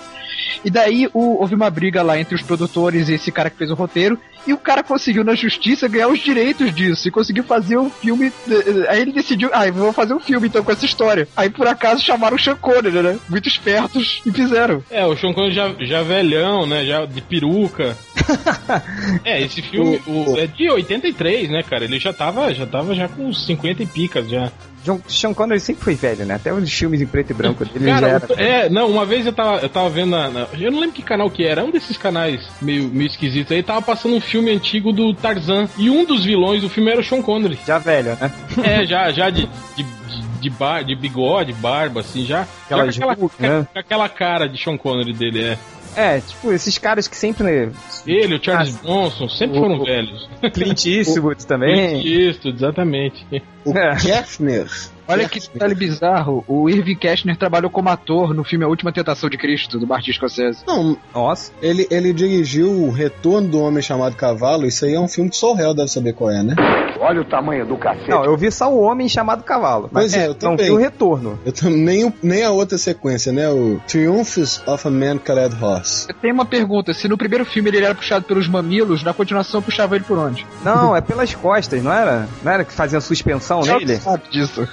E 0.64 0.70
daí 0.70 1.08
o- 1.14 1.40
houve 1.42 1.56
uma 1.56 1.70
briga 1.70 2.02
lá 2.02 2.20
entre 2.20 2.36
os 2.36 2.42
produtores 2.42 3.10
e 3.10 3.14
esse 3.14 3.32
cara 3.32 3.50
que 3.50 3.58
fez 3.58 3.72
o 3.72 3.76
roteiro, 3.76 4.20
e 4.48 4.54
o 4.54 4.58
cara 4.58 4.82
conseguiu 4.84 5.24
na 5.24 5.36
justiça 5.36 5.88
ganhar 5.88 6.08
os 6.08 6.20
direitos 6.20 6.74
disso, 6.74 7.08
e 7.08 7.12
conseguiu 7.12 7.44
fazer 7.44 7.78
um 7.78 7.90
filme. 7.90 8.32
eh, 8.50 8.86
Aí 8.90 9.02
ele 9.02 9.12
decidiu, 9.12 9.50
ah, 9.54 9.68
eu 9.68 9.74
vou 9.74 9.94
fazer 9.94 10.14
um 10.14 10.20
filme 10.20 10.48
então 10.48 10.64
com 10.64 10.72
essa 10.72 10.86
história. 10.86 11.28
Aí 11.36 11.50
por 11.50 11.68
acaso 11.68 12.04
chamaram 12.04 12.36
o 12.36 12.40
Sean 12.40 12.56
Connery, 12.56 13.02
né? 13.02 13.20
Muito 13.30 13.48
espertos, 13.48 14.22
e 14.26 14.32
fizeram. 14.32 14.84
É, 14.90 15.06
o 15.06 15.16
Sean 15.18 15.34
Connery 15.34 15.54
já, 15.54 15.74
já 15.80 16.02
velhão, 16.04 16.66
né? 16.66 16.86
Já 16.86 17.06
de 17.06 17.22
peruca. 17.22 17.98
é, 19.26 19.42
esse 19.42 19.62
filme 19.62 20.02
o- 20.08 20.38
é 20.38 20.48
de 20.48 20.70
83, 20.70 21.50
né, 21.50 21.64
cara? 21.64 21.84
Ele 21.86 22.00
já 22.00 22.14
tava, 22.14 22.54
já 22.54 22.66
tava 22.66 22.96
já 22.96 23.08
com 23.08 23.26
uns 23.28 23.46
50 23.46 23.84
e 23.84 23.86
picas 23.86 24.30
já. 24.30 24.52
John 24.84 25.00
Sean 25.08 25.34
Connery 25.34 25.60
sempre 25.60 25.84
foi 25.84 25.96
velho, 25.96 26.26
né? 26.26 26.36
Até 26.36 26.54
os 26.54 26.72
filmes 26.72 27.02
em 27.02 27.06
preto 27.06 27.32
e 27.32 27.34
branco 27.34 27.66
dele 27.66 27.86
já 27.86 27.94
Cara, 28.00 28.08
era. 28.08 28.28
o- 28.34 28.40
é, 28.40 28.70
não, 28.70 28.90
uma 28.90 29.06
vez 29.06 29.26
eu 29.26 29.34
tava, 29.34 29.58
eu 29.60 29.70
tava 29.70 29.90
vendo 29.90 30.12
na, 30.12 30.30
na- 30.30 30.48
Eu 30.60 30.72
não 30.72 30.80
lembro 30.80 30.96
que 30.96 31.02
canal 31.02 31.30
que 31.30 31.46
era, 31.46 31.64
um 31.64 31.72
desses 31.72 31.98
canais 31.98 32.48
meio, 32.62 32.86
meio 32.90 33.08
esquisitos 33.08 33.52
aí, 33.52 33.62
tava 33.62 33.82
passando 33.82 34.16
um 34.16 34.22
filme 34.22 34.52
antigo 34.52 34.92
do 34.94 35.14
Tarzan. 35.14 35.68
E 35.78 35.90
um 35.90 36.06
dos 36.06 36.24
vilões 36.26 36.62
do 36.62 36.70
filme 36.70 36.92
era 36.92 37.02
o 37.02 37.04
Sean 37.04 37.22
Connery. 37.22 37.60
Já 37.66 37.78
velho, 37.78 38.18
né? 38.20 38.32
É, 38.64 38.86
já, 38.86 39.12
já 39.12 39.30
de, 39.30 39.48
de, 39.76 39.84
de, 39.84 40.22
de, 40.42 40.50
bar, 40.50 40.84
de 40.84 40.96
bigode, 40.96 41.52
barba, 41.54 42.00
assim, 42.02 42.26
já. 42.26 42.48
Aquela 42.66 42.90
já 42.92 43.06
com, 43.06 43.12
aquela, 43.12 43.16
juca, 43.28 43.36
né? 43.60 43.68
com 43.74 43.80
aquela 43.80 44.10
cara 44.10 44.48
de 44.48 44.62
Sean 44.64 44.78
Connery 44.78 45.14
dele, 45.14 45.44
é. 45.44 45.58
É, 45.96 46.20
tipo, 46.22 46.52
esses 46.54 46.78
caras 46.78 47.08
que 47.08 47.16
sempre. 47.18 47.44
né, 47.68 47.72
Ele, 48.06 48.36
o 48.36 48.44
Charles 48.44 48.76
Ah, 48.76 48.80
Bronson, 48.84 49.28
sempre 49.30 49.58
o- 49.58 49.62
foram 49.62 49.80
o- 49.80 49.86
velhos. 49.86 50.30
Clint 50.54 50.86
Eastwood 50.88 51.46
também. 51.46 52.02
Isso, 52.06 52.48
exatamente. 52.48 53.26
O 53.66 53.78
É. 53.78 53.96
Kefner. 53.98 54.68
Olha 55.08 55.28
que 55.28 55.40
detalhe 55.40 55.74
bizarro, 55.74 56.44
o 56.48 56.70
Irving 56.70 56.96
Kashner 56.96 57.36
trabalhou 57.36 57.72
como 57.72 57.90
ator 57.90 58.32
no 58.32 58.44
filme 58.44 58.64
A 58.64 58.68
Última 58.68 58.92
Tentação 58.92 59.28
de 59.28 59.38
Cristo, 59.40 59.80
do 59.80 59.88
Martin 59.88 60.14
Scorsese. 60.14 60.60
Não, 60.68 60.96
Nossa. 61.14 61.52
ele, 61.64 61.88
ele 61.90 62.14
dirigiu 62.14 62.70
o 62.72 62.92
Retorno 62.92 63.48
do 63.50 63.60
Homem 63.60 63.82
Chamado 63.82 64.16
Cavalo. 64.16 64.68
Isso 64.68 64.86
aí 64.86 64.94
é 64.94 65.00
um 65.00 65.08
filme 65.08 65.32
de 65.32 65.36
Sorrel, 65.38 65.74
deve 65.74 65.88
saber 65.90 66.14
qual 66.14 66.30
é, 66.30 66.44
né? 66.44 66.54
Olha 67.00 67.22
o 67.22 67.26
tamanho 67.26 67.66
do 67.66 67.78
cacete. 67.78 68.10
Não, 68.10 68.26
eu 68.26 68.36
vi 68.36 68.52
só 68.52 68.72
o 68.72 68.82
Homem 68.82 69.08
Chamado 69.08 69.44
Cavalo. 69.44 69.90
Pois 69.92 70.14
é, 70.14 70.26
eu 70.26 70.30
não 70.30 70.36
também. 70.36 70.66
vi 70.66 70.72
o 70.72 70.78
retorno. 70.78 71.40
Eu 71.46 71.52
tam- 71.52 71.70
nem, 71.70 72.06
o- 72.06 72.14
nem 72.22 72.44
a 72.44 72.52
outra 72.52 72.78
sequência, 72.78 73.32
né? 73.32 73.48
O 73.50 73.80
Triumphs 73.88 74.62
of 74.68 74.88
a 74.88 74.92
Man-Colored 74.92 75.56
Horse. 75.64 76.08
Eu 76.10 76.16
tenho 76.16 76.34
uma 76.34 76.46
pergunta, 76.46 76.94
se 76.94 77.08
no 77.08 77.18
primeiro 77.18 77.46
filme 77.46 77.70
ele 77.70 77.84
era 77.86 77.96
puxado 77.96 78.26
pelos 78.26 78.48
mamilos, 78.48 79.02
na 79.04 79.14
continuação 79.14 79.62
puxava 79.62 79.96
ele 79.96 80.04
por 80.04 80.18
onde? 80.18 80.46
Não, 80.64 80.96
é 80.96 81.02
pelas 81.02 81.34
costas, 81.34 81.82
não 81.84 81.92
era? 81.94 82.28
Não 82.44 82.52
era 82.52 82.64
que 82.66 82.74
fazia 82.74 83.00
suspensão 83.00 83.62
nele? 83.62 83.98
sabe 83.98 84.24
disso. 84.30 84.68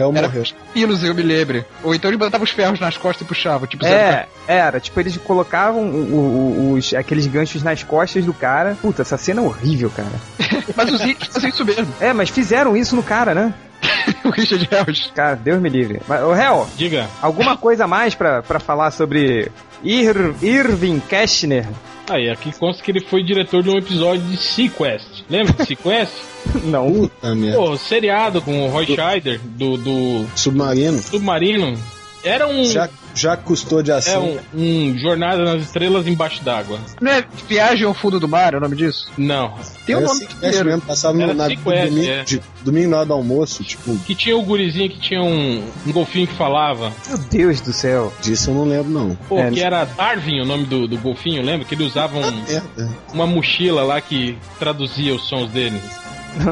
Hell 0.00 0.12
Era 0.16 0.28
morreu. 0.28 0.44
pilos, 0.72 1.04
eu 1.04 1.14
me 1.14 1.22
lembro. 1.22 1.64
Ou 1.82 1.94
então 1.94 2.10
ele 2.10 2.16
botava 2.16 2.42
os 2.44 2.50
ferros 2.50 2.80
nas 2.80 2.96
costas 2.96 3.22
e 3.22 3.28
puxava, 3.28 3.66
tipo... 3.66 3.84
É, 3.86 4.26
era. 4.48 4.80
Tipo, 4.80 4.98
eles 5.00 5.16
colocavam 5.18 5.82
o- 5.82 6.70
o- 6.70 6.72
os, 6.74 6.92
aqueles 6.94 7.26
ganchos 7.26 7.62
nas 7.62 7.82
costas 7.82 8.24
do 8.24 8.32
cara. 8.34 8.76
Puta, 8.80 9.02
essa 9.02 9.16
cena 9.16 9.40
é 9.40 9.44
horrível, 9.44 9.90
cara. 9.90 10.08
Mas 10.76 10.92
os 10.92 11.00
índios 11.02 11.28
fazem 11.28 11.50
isso 11.50 11.64
mesmo. 11.64 11.88
É, 12.00 12.12
mas 12.12 12.30
fizeram 12.30 12.76
isso 12.76 12.94
no 12.96 13.02
cara, 13.02 13.34
né? 13.34 13.52
o 14.24 14.30
Richard 14.30 14.68
Helms. 14.70 15.10
Cara, 15.14 15.34
Deus 15.36 15.60
me 15.60 15.68
livre. 15.68 16.00
Mas, 16.06 16.22
ô, 16.22 16.34
Hel, 16.34 16.68
Diga. 16.76 17.08
alguma 17.20 17.56
coisa 17.56 17.86
mais 17.86 18.14
pra, 18.14 18.42
pra 18.42 18.60
falar 18.60 18.90
sobre 18.90 19.50
Ir, 19.82 20.34
Irving 20.42 21.00
Kashner? 21.00 21.66
Aí, 22.10 22.28
aqui 22.28 22.52
consta 22.52 22.82
que 22.82 22.90
ele 22.90 23.00
foi 23.00 23.22
diretor 23.22 23.62
de 23.62 23.70
um 23.70 23.78
episódio 23.78 24.22
de 24.22 24.36
Sequest. 24.36 25.22
Lembra 25.30 25.52
de 25.52 25.64
Sequest? 25.64 26.12
Não. 26.64 26.92
Puta 26.92 27.34
merda. 27.36 27.56
Pô, 27.56 27.76
seriado 27.76 28.42
com 28.42 28.66
o 28.66 28.68
Roy 28.68 28.84
Scheider, 28.84 29.40
do, 29.40 29.76
do 29.76 30.26
Submarino. 30.34 30.98
Submarino. 30.98 31.78
Era 32.22 32.46
um. 32.46 32.64
Já, 32.64 32.88
já 33.14 33.36
custou 33.36 33.82
de 33.82 33.90
É 33.90 33.94
ação. 33.94 34.38
um, 34.54 34.90
um 34.90 34.98
Jornada 34.98 35.42
nas 35.44 35.62
Estrelas 35.62 36.06
embaixo 36.06 36.42
d'água. 36.44 36.78
Não 37.00 37.10
é 37.10 37.24
Viagem 37.48 37.86
ao 37.86 37.94
Fundo 37.94 38.20
do 38.20 38.28
Mar, 38.28 38.54
é 38.54 38.56
o 38.56 38.60
nome 38.60 38.76
disso? 38.76 39.10
Não. 39.16 39.54
Tem 39.86 39.96
um 39.96 40.00
nome 40.02 40.24
inteiro. 40.24 40.64
mesmo, 40.66 40.80
passava 40.82 41.16
no, 41.16 41.22
Era 41.22 41.34
na, 41.34 41.46
Sequest, 41.48 41.88
domingo, 41.88 42.10
é. 42.10 42.22
de, 42.24 42.42
domingo 42.62 42.90
na 42.90 42.96
hora 42.98 43.06
do 43.06 43.12
almoço, 43.14 43.64
tipo, 43.64 43.96
Que 44.00 44.14
tinha 44.14 44.36
o 44.36 44.42
gurizinho 44.42 44.90
que 44.90 45.00
tinha 45.00 45.22
um, 45.22 45.64
um 45.86 45.92
golfinho 45.92 46.26
que 46.26 46.34
falava. 46.34 46.92
Meu 47.08 47.18
Deus 47.18 47.60
do 47.60 47.72
céu. 47.72 48.12
disso 48.20 48.50
eu 48.50 48.54
não 48.54 48.64
lembro 48.64 48.90
não. 48.90 49.16
Pô, 49.28 49.38
É, 49.38 49.50
que 49.50 49.60
era 49.60 49.84
Darwin 49.84 50.40
o 50.42 50.44
nome 50.44 50.64
do, 50.66 50.86
do 50.86 50.98
golfinho, 50.98 51.42
lembra? 51.42 51.66
Que 51.66 51.74
ele 51.74 51.84
usava 51.84 52.18
um- 52.18 52.30
Merda. 52.42 52.90
uma 53.12 53.26
mochila 53.26 53.82
lá 53.82 54.00
que 54.00 54.36
traduzia 54.58 55.14
os 55.14 55.26
sons 55.28 55.50
dele. 55.50 55.80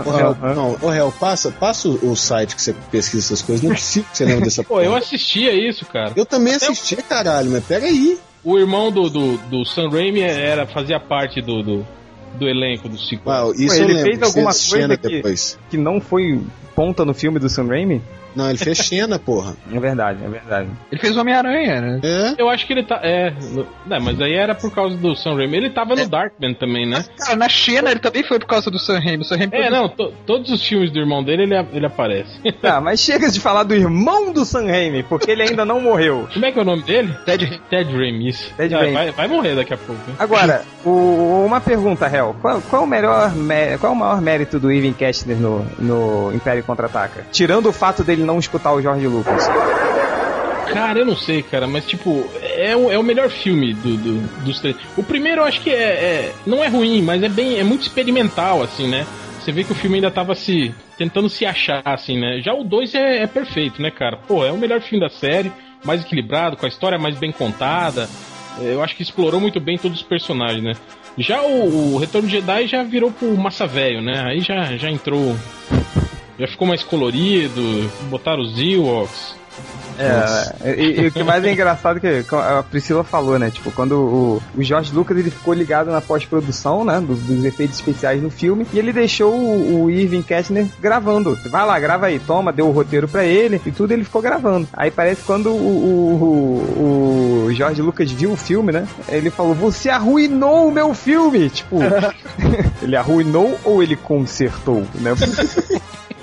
Ô, 0.05 0.11
Réu, 0.11 0.37
não, 0.55 0.77
ô, 0.83 0.89
Réu, 0.91 1.13
passa, 1.13 1.51
passa 1.51 1.89
o 1.89 2.15
site 2.17 2.55
que 2.57 2.63
você 2.63 2.75
pesquisa 2.91 3.27
essas 3.27 3.43
coisas. 3.43 3.65
Não 3.65 3.73
é 3.73 3.75
possível 3.75 4.09
que 4.11 4.17
você 4.19 4.25
lembra 4.25 4.45
dessa 4.45 4.65
Pô, 4.65 4.81
eu 4.81 4.95
assistia 4.95 5.53
isso, 5.53 5.85
cara. 5.87 6.13
Eu 6.17 6.27
também 6.27 6.55
assisti, 6.55 6.97
caralho, 6.97 7.51
mas 7.51 7.65
peraí. 7.65 8.19
O 8.45 8.59
irmão 8.59 8.91
do, 8.91 9.09
do, 9.11 9.37
do 9.37 9.65
Sam 9.65 9.89
Raimi 9.91 10.21
era, 10.21 10.67
fazia 10.67 10.99
parte 11.01 11.41
do, 11.43 11.63
do, 11.63 11.87
do 12.39 12.49
elenco 12.49 12.89
do 12.89 12.99
sequel. 12.99 13.33
Uau, 13.33 13.53
isso 13.55 13.67
Pô, 13.67 13.75
eu 13.75 13.85
ele 13.85 13.95
lembro. 13.95 14.11
fez 14.11 14.23
alguma 14.23 14.51
coisa 14.53 14.97
que- 14.97 15.09
depois. 15.09 15.59
Que 15.71 15.77
não 15.77 16.01
foi 16.01 16.41
ponta 16.79 17.05
no 17.05 17.13
filme 17.13 17.41
do 17.41 17.49
Sam 17.49 17.67
Raimi? 17.67 18.01
Não, 18.37 18.49
ele 18.49 18.59
fez 18.59 18.79
Xena, 18.79 19.19
porra. 19.19 19.57
É 19.73 19.81
verdade, 19.81 20.21
é 20.25 20.29
verdade. 20.29 20.69
Ele 20.93 21.01
fez 21.01 21.17
Homem-Aranha, 21.17 21.81
né? 21.81 22.01
É? 22.05 22.35
Eu 22.41 22.49
acho 22.49 22.65
que 22.67 22.73
ele 22.73 22.85
tá. 22.85 23.01
É. 23.03 23.33
Não, 23.85 24.01
mas 24.01 24.21
aí 24.21 24.35
era 24.35 24.55
por 24.55 24.71
causa 24.73 24.97
do 24.97 25.17
Sam 25.17 25.35
Raimi. 25.35 25.57
Ele 25.57 25.71
tava 25.71 25.97
no 25.97 26.07
Darkman 26.09 26.55
também, 26.55 26.87
né? 26.89 27.05
Cara, 27.19 27.35
na 27.35 27.49
Xena 27.49 27.91
ele 27.91 27.99
também 27.99 28.23
foi 28.23 28.39
por 28.39 28.47
causa 28.47 28.71
do 28.71 28.79
Sam 28.79 29.01
Raimi. 29.01 29.23
O 29.23 29.25
Sam 29.25 29.39
Raimi 29.39 29.57
É, 29.57 29.69
não, 29.71 29.89
to- 29.89 30.13
todos 30.25 30.53
os 30.53 30.63
filmes 30.63 30.93
do 30.93 31.01
irmão 31.01 31.25
dele 31.25 31.45
ele, 31.45 31.55
ele 31.73 31.87
aparece. 31.87 32.31
Tá, 32.63 32.79
mas 32.81 33.01
chega 33.01 33.29
de 33.29 33.41
falar 33.41 33.65
do 33.65 33.75
irmão 33.75 34.31
do 34.31 34.45
Sam 34.45 34.67
Raimi, 34.67 35.03
porque 35.03 35.33
ele 35.33 35.43
ainda 35.43 35.65
não 35.65 35.81
morreu. 35.81 36.29
Como 36.33 36.47
é 36.47 36.53
que 36.53 36.59
é 36.61 36.63
o 36.63 36.65
nome 36.65 36.83
dele? 36.85 37.13
Ted. 37.25 37.61
Ted 37.69 37.91
Raimi, 37.93 38.29
isso. 38.29 38.55
Ted 38.57 38.73
vai, 38.73 38.83
Raimi. 38.83 38.95
vai, 38.97 39.11
vai 39.13 39.27
morrer 39.29 39.57
daqui 39.57 39.75
a 39.75 39.79
pouco. 39.79 40.01
né? 40.07 40.15
Agora, 40.19 40.63
o- 40.85 41.45
uma 41.45 41.61
pergunta, 41.61 42.07
Hel. 42.07 42.37
Qual, 42.41 42.61
qual 42.61 42.85
o 42.85 42.87
melhor, 42.87 43.33
qual 43.81 43.95
o 43.95 43.97
maior 43.97 44.21
mérito 44.21 44.61
do 44.61 44.71
Ivan 44.71 44.93
Kastner 44.93 45.37
no, 45.39 45.65
no 45.79 46.33
Império 46.33 46.63
Contra-Ataca? 46.69 47.27
Tirando 47.33 47.69
o 47.69 47.73
fato 47.73 48.05
dele 48.05 48.23
não 48.23 48.39
escutar 48.39 48.73
o 48.75 48.81
George 48.83 49.07
Lucas. 49.09 49.49
Cara, 50.73 50.99
eu 50.99 51.07
não 51.07 51.17
sei, 51.17 51.43
cara, 51.43 51.67
mas 51.67 51.87
tipo, 51.87 52.29
é 52.43 52.77
o, 52.77 52.91
é 52.93 52.99
o 52.99 53.03
melhor 53.03 53.31
filme 53.31 53.73
do, 53.73 53.97
do- 53.97 54.45
dos 54.45 54.61
três. 54.61 54.77
O 54.99 55.03
primeiro 55.03 55.41
eu 55.41 55.45
acho 55.47 55.61
que 55.63 55.71
é, 55.71 55.75
é- 55.75 56.33
Não 56.47 56.63
é 56.63 56.69
ruim, 56.69 57.01
mas 57.03 57.23
é 57.23 57.29
bem. 57.29 57.59
É 57.59 57.65
muito 57.65 57.83
experimental, 57.83 58.63
assim, 58.63 58.87
né? 58.87 59.07
Você 59.41 59.51
vê 59.51 59.65
que 59.65 59.73
o 59.73 59.75
filme 59.75 59.97
ainda 59.97 60.11
tava 60.11 60.35
se. 60.35 60.75
tentando 60.99 61.29
se 61.31 61.47
achar, 61.47 61.81
assim, 61.87 62.21
né? 62.21 62.41
Já 62.45 62.53
o 62.53 62.63
2 62.63 62.95
é, 62.95 63.23
é 63.23 63.27
perfeito, 63.27 63.81
né, 63.81 63.91
cara? 63.91 64.19
Pô, 64.29 64.45
é 64.45 64.53
o 64.53 64.59
melhor 64.59 64.81
filme 64.83 65.01
da 65.03 65.09
série, 65.09 65.51
mais 65.83 66.03
equilibrado, 66.03 66.55
com 66.59 66.67
a 66.67 66.69
história 66.69 66.99
mais 66.99 67.17
bem 67.19 67.33
contada. 67.33 68.07
É, 68.61 68.75
Eu 68.75 68.83
acho 68.83 68.95
que 68.95 69.03
explorou 69.03 69.41
muito 69.41 69.59
bem 69.59 69.79
todos 69.79 70.01
os 70.03 70.07
personagens, 70.07 70.63
né? 70.63 70.73
Já 71.17 71.41
o, 71.41 71.95
o 71.95 71.99
Retorno 71.99 72.29
de 72.29 72.35
Jedi 72.37 72.67
já 72.67 72.83
virou 72.83 73.11
pro 73.11 73.35
massa 73.39 73.67
velho, 73.67 74.03
né? 74.03 74.23
Aí 74.27 74.41
já, 74.41 74.77
já 74.77 74.91
entrou. 74.91 75.35
Já 76.39 76.47
ficou 76.47 76.69
mais 76.69 76.83
colorido, 76.85 77.91
botaram 78.11 78.43
os 78.43 78.59
Ewoks. 78.59 79.37
É, 79.99 80.77
e, 80.81 81.01
e 81.01 81.07
o 81.09 81.11
que 81.11 81.25
mais 81.25 81.43
é 81.45 81.51
engraçado 81.53 81.97
é 82.01 82.23
que 82.23 82.33
a 82.37 82.63
Priscila 82.63 83.03
falou, 83.03 83.37
né? 83.41 83.51
Tipo, 83.51 83.73
quando 83.73 83.93
o, 83.97 84.43
o 84.57 84.63
George 84.63 84.95
Lucas 84.95 85.19
ele 85.19 85.33
ficou 85.33 85.53
ligado 85.53 85.91
na 85.91 86.01
pós-produção, 86.01 86.85
né? 86.85 87.01
do- 87.01 87.17
dos 87.17 87.45
efeitos 87.45 87.75
especiais 87.81 88.23
no 88.23 88.31
filme, 88.31 88.65
e 88.73 88.79
ele 88.79 88.93
deixou 88.93 89.35
o, 89.35 89.83
o 89.87 89.91
Irving 89.91 90.23
Kastner 90.23 90.69
gravando. 90.81 91.37
Vai 91.51 91.67
lá, 91.67 91.81
grava 91.81 92.07
aí, 92.07 92.21
toma, 92.21 92.53
deu 92.53 92.69
o 92.69 92.71
roteiro 92.71 93.09
pra 93.09 93.25
ele 93.25 93.61
e 93.67 93.73
tudo, 93.73 93.91
ele 93.91 94.05
ficou 94.05 94.23
gravando. 94.23 94.69
Aí 94.73 94.93
parece 94.93 95.23
que 95.23 95.27
quando 95.27 95.51
o, 95.51 97.45
o, 97.45 97.47
o 97.47 97.53
George 97.53 97.83
Lucas 97.83 98.09
viu 98.13 98.31
o 98.31 98.37
filme, 98.37 98.71
né? 98.71 98.87
Ele 99.09 99.31
falou: 99.31 99.55
Você 99.55 99.89
arruinou 99.89 100.69
o 100.69 100.73
meu 100.73 100.95
filme! 100.95 101.51
Tipo, 101.51 101.79
ele 102.81 102.95
arruinou 102.95 103.59
ou 103.65 103.83
ele 103.83 103.97
consertou, 103.97 104.85
né? 104.95 105.11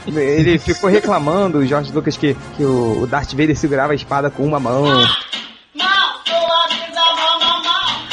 Ele 0.08 0.58
ficou 0.60 0.90
reclamando, 0.90 1.60
o 1.60 1.66
George 1.66 1.92
Lucas, 1.92 2.16
que, 2.18 2.36
que 2.56 2.64
o 2.64 3.08
Darth 3.08 3.32
Vader 3.32 3.56
segurava 3.56 3.94
a 3.94 3.96
espada 3.96 4.30
com 4.30 4.46
uma 4.46 4.60
mão. 4.60 4.86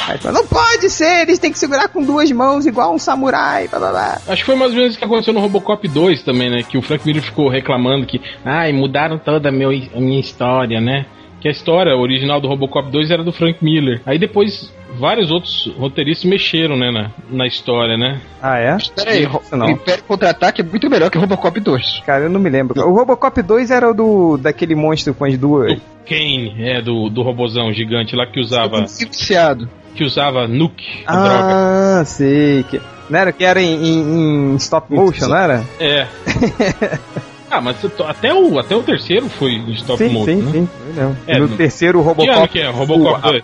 Aí 0.07 0.17
fala, 0.17 0.39
não 0.39 0.47
pode 0.47 0.89
ser, 0.89 1.21
eles 1.21 1.39
têm 1.39 1.51
que 1.51 1.57
segurar 1.57 1.87
com 1.87 2.03
duas 2.03 2.29
mãos, 2.31 2.65
igual 2.65 2.93
um 2.93 2.99
samurai, 2.99 3.67
blá 3.69 3.79
blá 3.79 3.91
blá. 3.91 4.21
Acho 4.27 4.41
que 4.41 4.45
foi 4.45 4.55
mais 4.55 4.71
ou 4.71 4.77
menos 4.77 4.95
o 4.95 4.97
que 4.97 5.05
aconteceu 5.05 5.33
no 5.33 5.39
Robocop 5.39 5.87
2 5.87 6.23
também, 6.23 6.49
né? 6.49 6.61
Que 6.61 6.77
o 6.77 6.81
Frank 6.81 7.05
Miller 7.05 7.23
ficou 7.23 7.47
reclamando 7.47 8.05
que, 8.05 8.21
ai, 8.43 8.73
mudaram 8.73 9.17
toda 9.17 9.47
a, 9.47 9.51
meu, 9.51 9.69
a 9.69 9.99
minha 9.99 10.19
história, 10.19 10.81
né? 10.81 11.05
Que 11.43 11.49
a 11.49 11.51
história 11.51 11.93
original 11.93 12.39
do 12.39 12.47
Robocop 12.47 12.89
2 12.89 13.11
era 13.11 13.21
do 13.21 13.33
Frank 13.33 13.57
Miller. 13.61 14.01
Aí 14.05 14.17
depois 14.17 14.73
vários 14.97 15.29
outros 15.29 15.69
roteiristas 15.77 16.23
mexeram, 16.23 16.77
né, 16.77 16.89
na, 16.89 17.11
na 17.29 17.45
história, 17.45 17.97
né? 17.97 18.21
Ah, 18.41 18.57
é? 18.59 18.77
Pera 18.95 19.11
aí, 19.11 19.23
Isso 19.25 19.39
o. 19.51 19.69
Império 19.69 20.03
Contra-Ataque 20.05 20.61
é 20.61 20.63
muito 20.63 20.89
melhor 20.89 21.11
que 21.11 21.17
o 21.17 21.21
Robocop 21.21 21.59
2. 21.59 22.01
Cara, 22.05 22.23
eu 22.23 22.29
não 22.29 22.39
me 22.39 22.49
lembro. 22.49 22.81
O 22.87 22.93
Robocop 22.95 23.41
2 23.41 23.71
era 23.71 23.89
o 23.89 23.93
do 23.93 24.37
daquele 24.37 24.73
monstro 24.73 25.13
com 25.13 25.25
as 25.25 25.37
duas. 25.37 25.75
Do 25.75 25.81
Kane, 26.07 26.55
é, 26.59 26.81
do, 26.81 27.09
do 27.09 27.21
robozão 27.21 27.73
gigante 27.73 28.15
lá 28.15 28.25
que 28.25 28.39
usava, 28.39 28.85
Viciado. 28.85 29.67
que 29.95 30.05
usava 30.05 30.47
nuke, 30.47 31.03
a 31.05 31.13
droga. 31.13 31.99
Ah, 31.99 32.05
sei. 32.05 32.63
Que, 32.63 32.79
não 33.09 33.19
era 33.19 33.33
que 33.33 33.43
era 33.43 33.61
em, 33.61 33.73
em- 33.85 34.53
em 34.53 34.55
stop 34.55 34.93
motion, 34.93 35.27
não 35.27 35.35
era? 35.37 35.61
É. 35.77 36.07
ah, 37.57 37.61
mas 37.61 37.77
eu 37.83 37.91
até 38.07 38.33
o, 38.33 38.59
até 38.59 38.75
o 38.75 38.83
terceiro 38.83 39.29
foi 39.29 39.51
em 39.53 39.71
stop 39.73 39.97
sim, 39.97 40.09
motion, 40.09 40.25
sim, 40.25 40.41
né? 40.41 40.51
sim. 40.51 40.69
Eu 40.97 41.03
lembro. 41.03 41.17
É, 41.27 41.39
no 41.39 41.47
no- 41.47 41.57
terceiro 41.57 41.99
Que 41.99 42.05
ano 42.09 42.09
Robocop. 42.15 42.47
que 42.49 42.59
é? 42.59 42.69
Robocop 42.69 43.19
o- 43.27 43.31
2? 43.31 43.43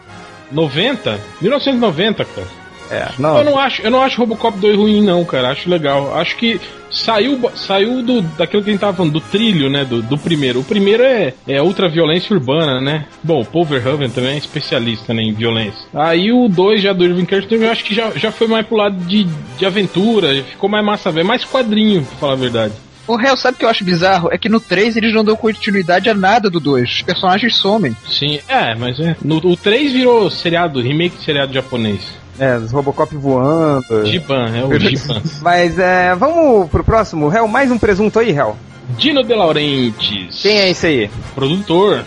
90? 0.52 1.20
1990, 1.42 2.26
cara. 2.26 2.48
É, 2.92 3.04
Eu 3.04 3.22
não. 3.22 3.44
não 3.44 3.60
acho, 3.60 3.82
eu 3.84 3.92
não 3.92 4.02
acho 4.02 4.18
Robocop 4.20 4.58
2 4.58 4.76
ruim 4.76 5.04
não, 5.04 5.24
cara. 5.24 5.50
Acho 5.52 5.70
legal. 5.70 6.18
Acho 6.18 6.36
que 6.36 6.60
saiu 6.90 7.40
saiu 7.54 8.02
do 8.02 8.24
daquilo 8.24 8.64
que 8.64 8.70
a 8.72 8.74
gente 8.74 8.82
tava 8.82 8.98
falando, 8.98 9.14
do 9.14 9.22
trilho, 9.22 9.70
né, 9.70 9.86
do, 9.86 10.02
do 10.02 10.18
primeiro. 10.18 10.60
O 10.62 10.64
primeiro 10.64 11.04
é 11.04 11.36
é 11.48 11.62
ultra 11.62 11.88
violência 11.88 12.36
urbana, 12.36 12.82
né? 12.82 13.06
Bom, 13.22 13.42
o 13.42 13.46
Paul 13.46 13.64
Verhoeven 13.64 14.10
também 14.10 14.32
é 14.32 14.38
especialista 14.38 15.14
né, 15.14 15.22
em 15.22 15.32
violência. 15.34 15.80
Aí 15.94 16.32
o 16.32 16.48
2 16.50 16.82
já 16.82 16.92
do 16.92 17.06
Irving 17.06 17.26
Kirchner, 17.26 17.62
eu 17.62 17.72
acho 17.72 17.84
que 17.84 17.94
já, 17.94 18.10
já 18.16 18.32
foi 18.32 18.48
mais 18.48 18.66
pro 18.66 18.78
lado 18.78 18.96
de, 19.06 19.28
de 19.60 19.66
aventura, 19.68 20.34
ficou 20.44 20.68
mais 20.68 20.84
massa 20.84 21.12
velho, 21.12 21.28
mais 21.28 21.46
quadrinho, 21.46 22.02
pra 22.04 22.18
falar 22.18 22.34
a 22.34 22.38
verdade. 22.38 22.74
O 23.10 23.16
réu, 23.16 23.36
sabe 23.36 23.56
o 23.56 23.58
que 23.58 23.66
eu 23.66 23.70
acho 23.70 23.84
bizarro? 23.84 24.30
É 24.32 24.38
que 24.38 24.48
no 24.48 24.60
3 24.60 24.96
eles 24.96 25.12
não 25.16 25.26
dão 25.26 25.36
continuidade 25.36 26.12
a 26.12 26.14
nada 26.14 26.48
do 26.48 26.60
2. 26.60 26.88
Os 26.88 27.02
personagens 27.02 27.56
somem. 27.56 27.98
Sim, 28.08 28.40
é, 28.48 28.76
mas 28.76 29.00
é. 29.00 29.16
No, 29.26 29.38
o 29.38 29.58
3 29.58 29.94
virou 29.94 30.30
seriado, 30.30 30.80
remake 30.80 31.18
de 31.18 31.24
seriado 31.24 31.52
japonês. 31.52 32.02
É, 32.38 32.56
os 32.56 32.72
Robocop 32.72 33.16
voando. 33.18 34.06
Giban, 34.06 34.56
é 34.56 34.64
o 34.64 34.80
Giban. 34.80 35.24
Mas 35.42 35.78
é. 35.78 36.16
Vamos 36.16 36.70
pro 36.70 36.86
próximo. 36.86 37.36
Hel, 37.36 37.48
mais 37.48 37.70
um 37.70 37.80
presunto 37.80 38.20
aí, 38.20 38.30
Hel. 38.30 38.56
Dino 38.98 39.24
De 39.24 39.34
Laurentiis. 39.34 40.42
Quem 40.42 40.58
é 40.58 40.70
esse 40.70 40.86
aí? 40.86 41.12
Produtor. 41.34 42.06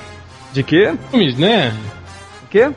De 0.53 0.63
quê? 0.63 0.95
Filmes, 1.11 1.37
né? 1.37 1.75
O 2.45 2.47
quê? 2.49 2.71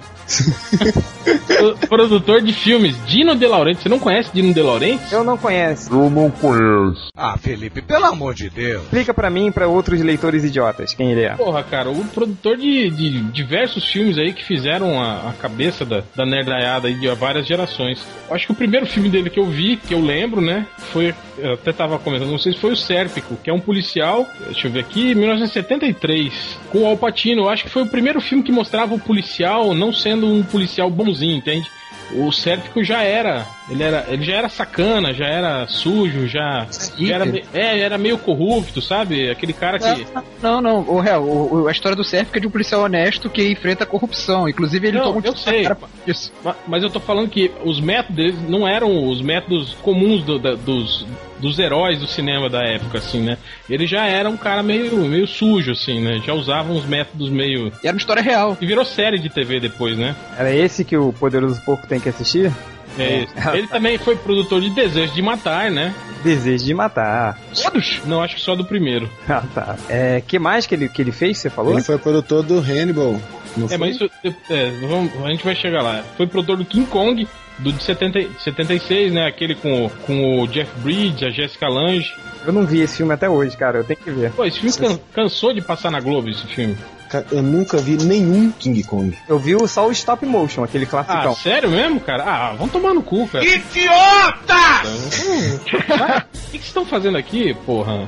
Pro- 1.47 1.75
Produtor 1.87 2.41
de 2.41 2.53
filmes. 2.53 2.95
Dino 3.05 3.35
De 3.35 3.45
Laurentiis. 3.47 3.83
Você 3.83 3.89
não 3.89 3.99
conhece 3.99 4.29
Dino 4.33 4.53
De 4.53 4.61
Laurentiis? 4.61 5.11
Eu 5.11 5.23
não 5.23 5.37
conheço. 5.37 5.91
Eu 5.93 6.09
não 6.09 6.29
conheço. 6.31 7.07
Ah, 7.15 7.37
Felipe, 7.37 7.81
pelo 7.81 8.05
amor 8.05 8.33
de 8.33 8.49
Deus. 8.49 8.83
Explica 8.83 9.13
pra 9.13 9.29
mim 9.29 9.47
e 9.47 9.51
pra 9.51 9.67
outros 9.67 10.01
leitores 10.01 10.43
idiotas 10.43 10.93
quem 10.93 11.11
ele 11.11 11.21
é. 11.23 11.35
Porra, 11.35 11.63
cara, 11.63 11.89
o 11.89 12.03
produtor 12.05 12.57
de, 12.57 12.89
de 12.89 13.19
diversos 13.31 13.85
filmes 13.85 14.17
aí 14.17 14.33
que 14.33 14.43
fizeram 14.43 15.01
a, 15.01 15.29
a 15.29 15.33
cabeça 15.33 15.85
da, 15.85 16.03
da 16.15 16.25
nerdaiada 16.25 16.87
aí 16.87 16.95
de 16.95 17.07
várias 17.15 17.45
gerações. 17.47 18.01
Acho 18.29 18.47
que 18.47 18.51
o 18.51 18.55
primeiro 18.55 18.85
filme 18.85 19.09
dele 19.09 19.29
que 19.29 19.39
eu 19.39 19.45
vi, 19.45 19.77
que 19.77 19.93
eu 19.93 20.01
lembro, 20.01 20.41
né, 20.41 20.65
foi, 20.91 21.13
eu 21.37 21.53
até 21.53 21.71
tava 21.71 21.97
comentando, 21.99 22.31
não 22.31 22.39
sei 22.39 22.53
se 22.53 22.59
foi 22.59 22.71
o 22.73 22.75
Sérpico, 22.75 23.37
que 23.43 23.49
é 23.49 23.53
um 23.53 23.59
policial, 23.59 24.27
deixa 24.45 24.67
eu 24.67 24.71
ver 24.71 24.79
aqui, 24.81 25.13
1973, 25.15 26.57
com 26.71 26.79
o 26.79 26.87
Al 26.87 26.97
Pacino. 26.97 27.43
Eu 27.43 27.49
acho 27.49 27.63
que 27.63 27.69
foi 27.69 27.83
o 27.83 27.87
primeiro 27.87 28.19
filme 28.19 28.43
que 28.43 28.51
mostrava 28.51 28.93
o 28.93 28.99
policial 28.99 29.73
não 29.73 29.93
sendo 29.93 30.24
um 30.25 30.43
policial 30.43 30.89
bonzinho, 30.89 31.37
entende? 31.37 31.69
O 32.13 32.31
Sérpico 32.31 32.83
já 32.83 33.01
era, 33.01 33.45
ele 33.69 33.81
era, 33.83 34.05
ele 34.07 34.23
já 34.23 34.35
era 34.35 34.49
sacana, 34.49 35.13
já 35.13 35.25
era 35.25 35.67
sujo, 35.67 36.27
já, 36.27 36.67
já 36.99 37.15
era, 37.15 37.25
é, 37.53 37.79
era 37.79 37.97
meio 37.97 38.17
corrupto, 38.17 38.81
sabe? 38.81 39.29
Aquele 39.29 39.53
cara 39.53 39.79
que 39.79 40.05
Não, 40.41 40.61
não, 40.61 40.81
o 40.87 40.99
réu, 40.99 41.23
o- 41.23 41.63
o- 41.63 41.67
a 41.67 41.71
história 41.71 41.95
do 41.95 42.03
Sérpico 42.03 42.37
é 42.37 42.41
de 42.41 42.47
um 42.47 42.51
policial 42.51 42.81
honesto 42.81 43.29
que 43.29 43.47
enfrenta 43.49 43.83
a 43.83 43.87
corrupção. 43.87 44.47
Inclusive 44.47 44.87
ele 44.87 44.97
Não, 44.97 45.05
toma 45.05 45.19
um 45.19 45.21
eu 45.23 45.35
sei. 45.35 45.63
cara 45.63 45.77
Isso. 46.05 46.31
Ma- 46.43 46.55
Mas 46.67 46.83
eu 46.83 46.89
tô 46.89 46.99
falando 46.99 47.29
que 47.29 47.51
os 47.63 47.79
métodos 47.79 48.15
deles 48.15 48.35
não 48.49 48.67
eram 48.67 49.09
os 49.09 49.21
métodos 49.21 49.73
comuns 49.81 50.23
do- 50.23 50.37
da- 50.39 50.53
dos, 50.55 51.05
dos 51.39 51.57
heróis 51.59 51.99
do 51.99 52.07
cinema 52.07 52.49
da 52.49 52.61
época, 52.63 52.99
assim, 52.99 53.21
né? 53.21 53.37
Ele 53.69 53.87
já 53.87 54.05
era 54.05 54.29
um 54.29 54.37
cara 54.37 54.61
meio, 54.61 54.95
meio 55.05 55.27
sujo, 55.27 55.71
assim, 55.71 55.99
né? 56.01 56.21
Já 56.25 56.33
usava 56.33 56.71
uns 56.71 56.85
métodos 56.85 57.29
meio. 57.29 57.67
E 57.83 57.87
era 57.87 57.93
uma 57.95 57.99
história 57.99 58.21
real. 58.21 58.57
E 58.61 58.65
virou 58.65 58.85
série 58.85 59.17
de 59.19 59.29
TV 59.29 59.59
depois, 59.59 59.97
né? 59.97 60.15
Era 60.37 60.53
esse 60.53 60.85
que 60.85 60.95
o 60.95 61.11
Poderoso 61.11 61.59
Porco 61.61 61.87
tem 61.87 61.99
que 61.99 62.09
assistir? 62.09 62.51
É 62.97 63.23
isso. 63.23 63.33
Ele 63.53 63.67
também 63.67 63.97
foi 63.97 64.15
produtor 64.15 64.61
de 64.61 64.69
Desejo 64.69 65.13
de 65.13 65.21
Matar, 65.21 65.69
né? 65.71 65.93
Desejo 66.23 66.65
de 66.65 66.73
matar. 66.73 67.37
Todos? 67.61 68.01
Não, 68.05 68.21
acho 68.23 68.35
que 68.35 68.41
só 68.41 68.55
do 68.55 68.65
primeiro. 68.65 69.09
Ah, 69.29 69.43
tá. 69.53 69.75
É, 69.89 70.21
que 70.25 70.39
mais 70.39 70.65
que 70.65 70.73
ele, 70.73 70.89
que 70.89 71.01
ele 71.01 71.11
fez, 71.11 71.37
você 71.37 71.49
falou? 71.49 71.73
Ele 71.73 71.83
foi 71.83 71.97
produtor 71.99 72.41
do 72.41 72.57
Hannibal. 72.59 73.19
Não 73.55 73.65
É, 73.65 73.69
foi? 73.69 73.77
mas 73.77 73.95
isso. 73.95 74.09
é, 74.49 74.71
vamos- 74.87 75.11
a 75.23 75.29
gente 75.29 75.43
vai 75.45 75.55
chegar 75.55 75.81
lá. 75.83 76.03
Foi 76.17 76.25
produtor 76.25 76.57
do 76.57 76.65
King 76.65 76.85
Kong, 76.87 77.27
do 77.59 77.71
de 77.71 77.83
70, 77.83 78.27
76, 78.39 79.13
né? 79.13 79.27
Aquele 79.27 79.53
com, 79.55 79.85
o- 79.85 79.89
com 79.89 80.41
o 80.41 80.47
Jeff 80.47 80.71
Bridges, 80.79 81.23
a 81.23 81.29
Jessica 81.29 81.67
Lange. 81.67 82.11
Eu 82.45 82.51
não 82.53 82.65
vi 82.65 82.81
esse 82.81 82.97
filme 82.97 83.13
até 83.13 83.29
hoje, 83.29 83.55
cara. 83.55 83.77
Eu 83.79 83.83
tenho 83.83 83.99
que 83.99 84.11
ver. 84.11 84.31
Pô, 84.31 84.45
esse 84.45 84.59
filme 84.59 84.75
can- 84.75 84.99
cansou 85.13 85.53
de 85.53 85.61
passar 85.61 85.91
na 85.91 85.99
Globo, 85.99 86.29
esse 86.29 86.45
filme. 86.47 86.75
Cara, 87.15 87.25
eu 87.31 87.41
nunca 87.41 87.77
vi 87.77 87.95
nenhum 88.03 88.51
King 88.51 88.83
Kong. 88.83 89.17
Eu 89.27 89.39
vi 89.39 89.55
o- 89.55 89.67
só 89.67 89.87
o 89.87 89.91
stop 89.91 90.25
motion, 90.25 90.63
aquele 90.63 90.83
Ah, 90.85 90.87
classicão. 90.87 91.33
sério 91.35 91.69
mesmo, 91.69 91.99
cara? 91.99 92.23
Ah, 92.23 92.53
vamos 92.57 92.73
tomar 92.73 92.93
no 92.93 93.01
cu, 93.01 93.27
cara. 93.27 93.45
Idiota! 93.45 94.55
O 96.45 96.55
que 96.55 96.59
que 96.59 96.67
vocês 96.67 96.67
estão 96.67 96.85
fazendo 96.85 97.17
aqui, 97.17 97.53
porra? 97.65 98.07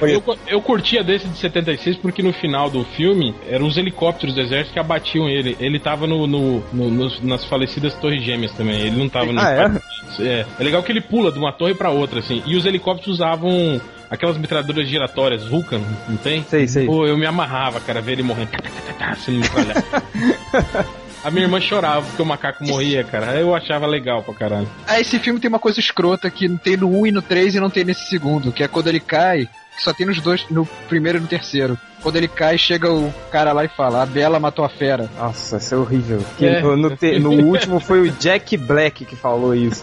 Eu, 0.00 0.22
eu 0.46 0.62
curtia 0.62 1.02
desse 1.04 1.28
de 1.28 1.36
76 1.38 1.96
porque 1.98 2.22
no 2.22 2.32
final 2.32 2.70
do 2.70 2.84
filme 2.84 3.34
eram 3.48 3.66
os 3.66 3.76
helicópteros 3.76 4.34
do 4.34 4.40
exército 4.40 4.72
que 4.72 4.78
abatiam 4.78 5.28
ele. 5.28 5.56
Ele 5.60 5.78
tava 5.78 6.06
no, 6.06 6.26
no- 6.26 6.64
no- 6.72 6.90
nos- 6.90 7.20
nas 7.22 7.44
falecidas 7.44 7.94
Torres 7.94 8.22
Gêmeas 8.24 8.52
também. 8.52 8.80
Ele 8.80 8.96
não 8.96 9.08
tava 9.08 9.32
no. 9.32 9.40
Ah, 9.40 9.50
é? 10.18 10.24
é? 10.24 10.46
É 10.58 10.64
legal 10.64 10.82
que 10.82 10.92
ele 10.92 11.00
pula 11.02 11.30
de 11.30 11.38
uma 11.38 11.52
torre 11.52 11.74
pra 11.74 11.90
outra, 11.90 12.20
assim. 12.20 12.42
E 12.46 12.56
os 12.56 12.64
helicópteros 12.64 13.14
usavam 13.16 13.78
aquelas 14.10 14.36
metralhadoras 14.36 14.88
giratórias, 14.88 15.44
Vulcan, 15.44 15.80
não 16.08 16.16
tem? 16.16 16.44
Sei, 16.44 16.66
sei. 16.66 16.86
Pô, 16.86 17.06
eu 17.06 17.16
me 17.16 17.26
amarrava, 17.26 17.80
cara, 17.80 18.00
ver 18.00 18.12
ele 18.12 18.22
morrendo. 18.22 18.50
Sendo 19.24 19.40
metralhado. 19.40 19.84
A 21.24 21.30
minha 21.30 21.44
irmã 21.44 21.60
chorava 21.60 22.06
porque 22.06 22.22
o 22.22 22.24
macaco 22.24 22.64
morria, 22.64 23.02
cara. 23.02 23.34
Eu 23.34 23.54
achava 23.54 23.86
legal 23.86 24.22
pra 24.22 24.34
caralho. 24.34 24.68
Ah, 24.86 25.00
esse 25.00 25.18
filme 25.18 25.40
tem 25.40 25.48
uma 25.48 25.58
coisa 25.58 25.80
escrota 25.80 26.30
que 26.30 26.48
não 26.48 26.56
tem 26.56 26.76
no 26.76 26.88
1 27.00 27.06
e 27.08 27.10
no 27.10 27.20
3 27.20 27.56
e 27.56 27.60
não 27.60 27.68
tem 27.68 27.84
nesse 27.84 28.06
segundo, 28.06 28.52
que 28.52 28.62
é 28.62 28.68
quando 28.68 28.86
ele 28.86 29.00
cai, 29.00 29.48
que 29.78 29.84
só 29.84 29.92
tem 29.94 30.06
nos 30.06 30.20
dois, 30.20 30.44
no 30.50 30.66
primeiro 30.88 31.18
e 31.18 31.20
no 31.20 31.26
terceiro. 31.28 31.78
Quando 32.02 32.14
ele 32.16 32.28
cai, 32.28 32.56
chega 32.58 32.92
o 32.92 33.12
cara 33.30 33.52
lá 33.52 33.64
e 33.64 33.68
fala, 33.68 34.02
a 34.02 34.06
Bela 34.06 34.38
matou 34.38 34.64
a 34.64 34.68
fera. 34.68 35.08
Nossa, 35.18 35.56
isso 35.56 35.74
é 35.74 35.78
horrível. 35.78 36.24
É. 36.40 36.60
no, 36.60 36.76
no 36.76 36.96
te- 36.96 37.18
no 37.18 37.30
último 37.46 37.80
foi 37.80 38.02
o 38.08 38.10
Jack 38.12 38.56
Black 38.56 39.04
que 39.04 39.16
falou 39.16 39.52
isso. 39.54 39.82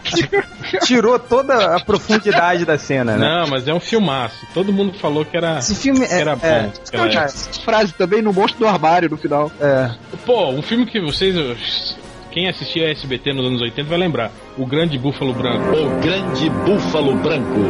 Tirou 0.84 1.18
toda 1.18 1.76
a 1.76 1.80
profundidade 1.84 2.64
da 2.64 2.78
cena, 2.78 3.16
né? 3.16 3.26
Não, 3.26 3.46
mas 3.48 3.66
é 3.68 3.74
um 3.74 3.80
filmaço. 3.80 4.46
Todo 4.54 4.72
mundo 4.72 4.98
falou 4.98 5.24
que 5.24 5.36
era, 5.36 5.58
Esse 5.58 5.74
filme 5.74 6.06
que 6.06 6.12
é, 6.14 6.20
era 6.20 6.36
bom. 6.36 6.46
é, 6.46 6.70
que 6.90 6.96
era- 6.96 7.26
Não, 7.26 7.62
frase 7.64 7.92
também 7.92 8.22
no 8.22 8.32
monstro 8.32 8.60
do 8.60 8.66
armário 8.66 9.08
no 9.10 9.16
final. 9.16 9.50
é, 9.60 9.90
Pô, 10.24 10.48
um 10.50 10.62
filme 10.62 10.86
que 10.86 11.00
vocês. 11.00 11.96
Quem 12.34 12.48
assistia 12.48 12.90
SBT 12.90 13.32
nos 13.32 13.46
anos 13.46 13.62
80 13.62 13.88
vai 13.88 13.96
lembrar. 13.96 14.32
O 14.58 14.66
Grande 14.66 14.98
Búfalo 14.98 15.32
Branco. 15.32 15.70
O 15.70 16.00
Grande 16.00 16.50
Búfalo 16.50 17.14
Branco. 17.14 17.60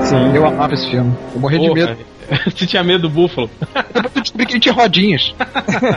sim. 0.00 0.34
Eu 0.34 0.46
amava 0.46 0.72
esse 0.72 0.90
filme. 0.90 1.14
Eu 1.34 1.40
morri 1.40 1.58
de 1.58 1.68
Porra, 1.68 1.86
medo. 1.88 1.98
Você 2.50 2.66
tinha 2.66 2.82
medo 2.82 3.02
do 3.02 3.10
búfalo? 3.10 3.50
Depois 3.92 4.16
eu 4.16 4.22
descobri 4.22 4.46
que 4.46 4.52
ele 4.54 4.60
tinha 4.60 4.74
rodinhas. 4.74 5.34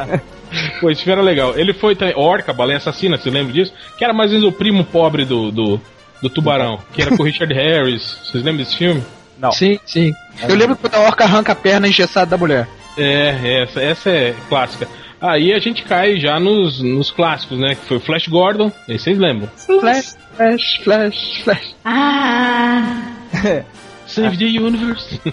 Pô, 0.82 0.92
esse 0.92 1.02
filme 1.02 1.14
era 1.14 1.22
legal. 1.22 1.58
Ele 1.58 1.74
foi 1.74 1.96
também. 1.96 2.14
Orca, 2.18 2.52
Baleia 2.52 2.76
Assassina, 2.76 3.18
você 3.18 3.30
lembra 3.30 3.54
disso? 3.54 3.72
Que 3.98 4.04
era 4.04 4.14
mais 4.14 4.32
ou 4.32 4.38
menos 4.38 4.54
o 4.54 4.58
primo 4.58 4.84
pobre 4.84 5.24
do, 5.24 5.50
do, 5.50 5.82
do 6.22 6.30
tubarão. 6.30 6.78
Que 6.92 7.02
era 7.02 7.16
com 7.16 7.24
o 7.24 7.26
Richard 7.26 7.54
Harris. 7.54 8.18
Vocês 8.26 8.44
lembram 8.44 8.58
desse 8.66 8.76
filme? 8.76 9.02
Não. 9.40 9.54
Sim, 9.54 9.80
sim. 9.86 10.14
Eu 10.48 10.56
lembro 10.56 10.76
quando 10.76 10.96
a 10.96 11.00
orca 11.00 11.24
arranca 11.24 11.54
a 11.54 11.56
perna 11.56 11.88
engessada 11.88 12.32
da 12.32 12.38
mulher. 12.38 12.68
É, 12.98 13.64
essa, 13.64 13.82
essa 13.82 14.10
é 14.10 14.36
clássica. 14.50 14.90
Aí 15.22 15.54
a 15.54 15.60
gente 15.60 15.84
cai 15.84 16.20
já 16.20 16.40
nos, 16.40 16.82
nos 16.82 17.12
clássicos, 17.12 17.60
né? 17.60 17.76
Que 17.76 17.86
foi 17.86 17.98
o 17.98 18.02
Flash 18.02 18.28
Gordon. 18.28 18.72
Aí 18.88 18.98
vocês 18.98 19.18
lembram? 19.18 19.50
Flash, 19.58 20.18
flash, 20.36 20.80
flash, 20.84 21.42
flash. 21.44 21.76
Save 24.10 24.38
the 24.38 24.60
Universe. 24.60 25.20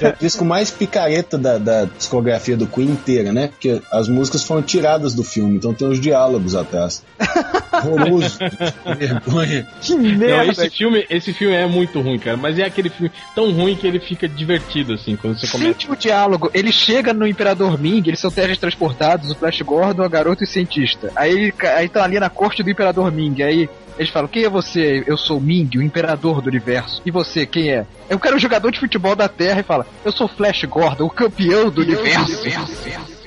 É 0.00 0.08
o 0.08 0.16
disco 0.18 0.44
mais 0.44 0.70
picareta 0.70 1.36
da, 1.36 1.58
da 1.58 1.84
discografia 1.84 2.56
do 2.56 2.66
Queen 2.66 2.90
inteira, 2.90 3.32
né? 3.32 3.48
Porque 3.48 3.80
as 3.90 4.08
músicas 4.08 4.44
foram 4.44 4.62
tiradas 4.62 5.14
do 5.14 5.22
filme, 5.22 5.56
então 5.56 5.74
tem 5.74 5.88
os 5.88 6.00
diálogos 6.00 6.54
atrás. 6.54 7.02
Horroroso, 7.72 8.38
que 8.38 8.94
vergonha. 8.94 9.66
Que 9.80 9.94
Não, 9.94 10.02
merda. 10.02 10.50
esse 10.50 10.70
filme, 10.70 11.06
esse 11.08 11.32
filme 11.32 11.54
é 11.54 11.66
muito 11.66 12.00
ruim, 12.00 12.18
cara. 12.18 12.36
Mas 12.36 12.58
é 12.58 12.64
aquele 12.64 12.88
filme 12.88 13.10
tão 13.34 13.52
ruim 13.52 13.76
que 13.76 13.86
ele 13.86 14.00
fica 14.00 14.28
divertido, 14.28 14.94
assim, 14.94 15.16
quando 15.16 15.38
você 15.38 15.46
começa. 15.46 15.72
Sente 15.72 15.90
o 15.90 15.96
diálogo. 15.96 16.50
Ele 16.52 16.72
chega 16.72 17.12
no 17.12 17.26
Imperador 17.26 17.78
Ming, 17.78 18.02
eles 18.06 18.20
são 18.20 18.30
teletransportados, 18.30 19.30
o 19.30 19.34
Flash 19.34 19.60
Gordon, 19.62 20.02
a 20.02 20.08
garota 20.08 20.44
e 20.44 20.46
o 20.46 20.50
cientista. 20.50 21.12
Aí 21.14 21.52
aí 21.60 21.86
estão 21.86 22.02
ali 22.02 22.18
na 22.18 22.28
corte 22.28 22.62
do 22.62 22.70
Imperador 22.70 23.10
Ming. 23.12 23.42
Aí 23.42 23.68
eles 24.00 24.10
falam: 24.10 24.28
Quem 24.28 24.44
é 24.44 24.48
você? 24.48 25.04
Eu 25.06 25.18
sou 25.18 25.38
Ming, 25.38 25.68
o 25.76 25.82
Imperador 25.82 26.40
do 26.40 26.48
Universo. 26.48 27.02
E 27.04 27.10
você, 27.10 27.44
quem 27.44 27.70
é? 27.70 27.86
Eu 28.08 28.18
quero 28.18 28.34
um 28.34 28.38
jogador 28.38 28.70
de 28.70 28.80
futebol 28.80 29.14
da 29.14 29.28
Terra. 29.28 29.60
E 29.60 29.62
fala: 29.62 29.86
Eu 30.02 30.10
sou 30.10 30.26
Flash 30.26 30.64
Gordon, 30.64 31.04
o 31.04 31.10
campeão 31.10 31.68
do 31.68 31.82
universo. 31.82 32.42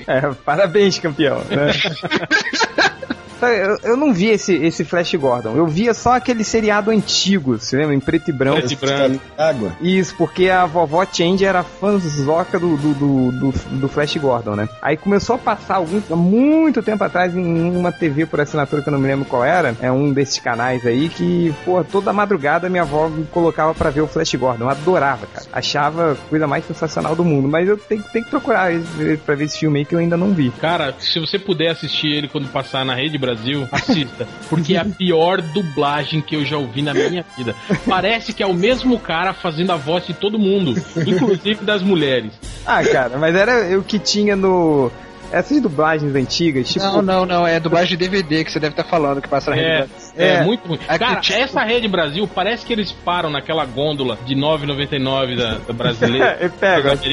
É, 0.04 0.20
parabéns, 0.44 0.98
campeão. 0.98 1.38
né? 1.44 1.70
Eu, 3.48 3.78
eu 3.82 3.96
não 3.96 4.12
vi 4.12 4.26
esse, 4.28 4.54
esse 4.54 4.84
Flash 4.84 5.14
Gordon. 5.14 5.54
Eu 5.56 5.66
via 5.66 5.92
só 5.94 6.14
aquele 6.14 6.44
seriado 6.44 6.90
antigo, 6.90 7.58
você 7.58 7.76
lembra? 7.76 7.94
Em 7.94 8.00
preto 8.00 8.28
e 8.30 8.32
branco. 8.32 8.58
Preto 8.58 8.72
e 8.72 8.76
branco. 8.76 9.20
Água. 9.36 9.72
Isso, 9.80 10.14
porque 10.16 10.48
a 10.48 10.66
vovó 10.66 11.04
Change 11.10 11.44
era 11.44 11.62
fãzoca 11.62 12.58
do, 12.58 12.76
do, 12.76 12.94
do, 12.94 13.32
do, 13.32 13.52
do 13.80 13.88
Flash 13.88 14.16
Gordon, 14.16 14.54
né? 14.56 14.68
Aí 14.82 14.96
começou 14.96 15.36
a 15.36 15.38
passar 15.38 15.76
algum, 15.76 16.00
há 16.10 16.16
muito 16.16 16.82
tempo 16.82 17.02
atrás 17.04 17.36
em 17.36 17.76
uma 17.76 17.92
TV 17.92 18.26
por 18.26 18.40
assinatura 18.40 18.82
que 18.82 18.88
eu 18.88 18.92
não 18.92 18.98
me 18.98 19.06
lembro 19.08 19.24
qual 19.24 19.44
era. 19.44 19.74
É 19.80 19.90
um 19.90 20.12
desses 20.12 20.38
canais 20.38 20.84
aí 20.86 21.08
que, 21.08 21.54
pô, 21.64 21.82
toda 21.84 22.12
madrugada 22.12 22.68
minha 22.68 22.82
avó 22.82 23.08
me 23.08 23.24
colocava 23.26 23.74
pra 23.74 23.90
ver 23.90 24.00
o 24.02 24.06
Flash 24.06 24.34
Gordon. 24.34 24.64
Eu 24.64 24.70
adorava, 24.70 25.26
cara. 25.26 25.46
Achava 25.52 26.12
a 26.12 26.14
coisa 26.28 26.46
mais 26.46 26.66
sensacional 26.66 27.14
do 27.14 27.24
mundo. 27.24 27.48
Mas 27.48 27.68
eu 27.68 27.76
tenho, 27.76 28.02
tenho 28.12 28.24
que 28.24 28.30
procurar 28.30 28.72
esse- 28.72 29.16
pra 29.24 29.34
ver 29.34 29.44
esse 29.44 29.58
filme 29.58 29.78
aí 29.80 29.84
que 29.84 29.94
eu 29.94 29.98
ainda 29.98 30.16
não 30.16 30.32
vi. 30.32 30.50
Cara, 30.60 30.94
se 30.98 31.18
você 31.20 31.38
puder 31.38 31.70
assistir 31.70 32.08
ele 32.08 32.28
quando 32.28 32.48
passar 32.48 32.84
na 32.84 32.94
Rede 32.94 33.18
Brasil, 33.34 33.68
assista. 33.72 34.26
Porque 34.48 34.74
é 34.74 34.78
a 34.80 34.84
pior 34.84 35.40
dublagem 35.40 36.20
que 36.20 36.36
eu 36.36 36.44
já 36.44 36.56
ouvi 36.56 36.82
na 36.82 36.94
minha 36.94 37.24
vida. 37.36 37.54
Parece 37.88 38.32
que 38.32 38.42
é 38.42 38.46
o 38.46 38.54
mesmo 38.54 38.98
cara 38.98 39.32
fazendo 39.32 39.72
a 39.72 39.76
voz 39.76 40.06
de 40.06 40.14
todo 40.14 40.38
mundo, 40.38 40.74
inclusive 41.06 41.64
das 41.64 41.82
mulheres. 41.82 42.32
Ah, 42.66 42.82
cara, 42.84 43.18
mas 43.18 43.34
era 43.34 43.78
o 43.78 43.82
que 43.82 43.98
tinha 43.98 44.36
no. 44.36 44.90
Essas 45.32 45.60
dublagens 45.60 46.14
antigas, 46.14 46.68
tipo. 46.68 46.84
Não, 46.84 47.02
não, 47.02 47.26
não. 47.26 47.46
É 47.46 47.58
dublagem 47.58 47.96
de 47.96 48.08
DVD 48.08 48.44
que 48.44 48.52
você 48.52 48.60
deve 48.60 48.72
estar 48.74 48.84
falando, 48.84 49.20
que 49.20 49.26
passa 49.28 49.50
na 49.50 49.56
É, 49.56 49.60
realidade. 49.60 49.90
é, 50.16 50.28
É. 50.34 50.44
muito 50.44 50.68
ruim. 50.68 50.78
Cara, 50.78 51.16
tipo- 51.20 51.36
essa 51.40 51.64
Rede 51.64 51.88
Brasil 51.88 52.28
parece 52.32 52.64
que 52.64 52.72
eles 52.72 52.92
param 52.92 53.30
naquela 53.30 53.64
gôndola 53.64 54.16
de 54.24 54.36
9,99 54.36 55.34
da, 55.36 55.54
da 55.58 55.72
brasileira. 55.72 56.38
E 56.40 56.48
pega, 56.56 56.90
das 56.90 57.00
assim. 57.00 57.08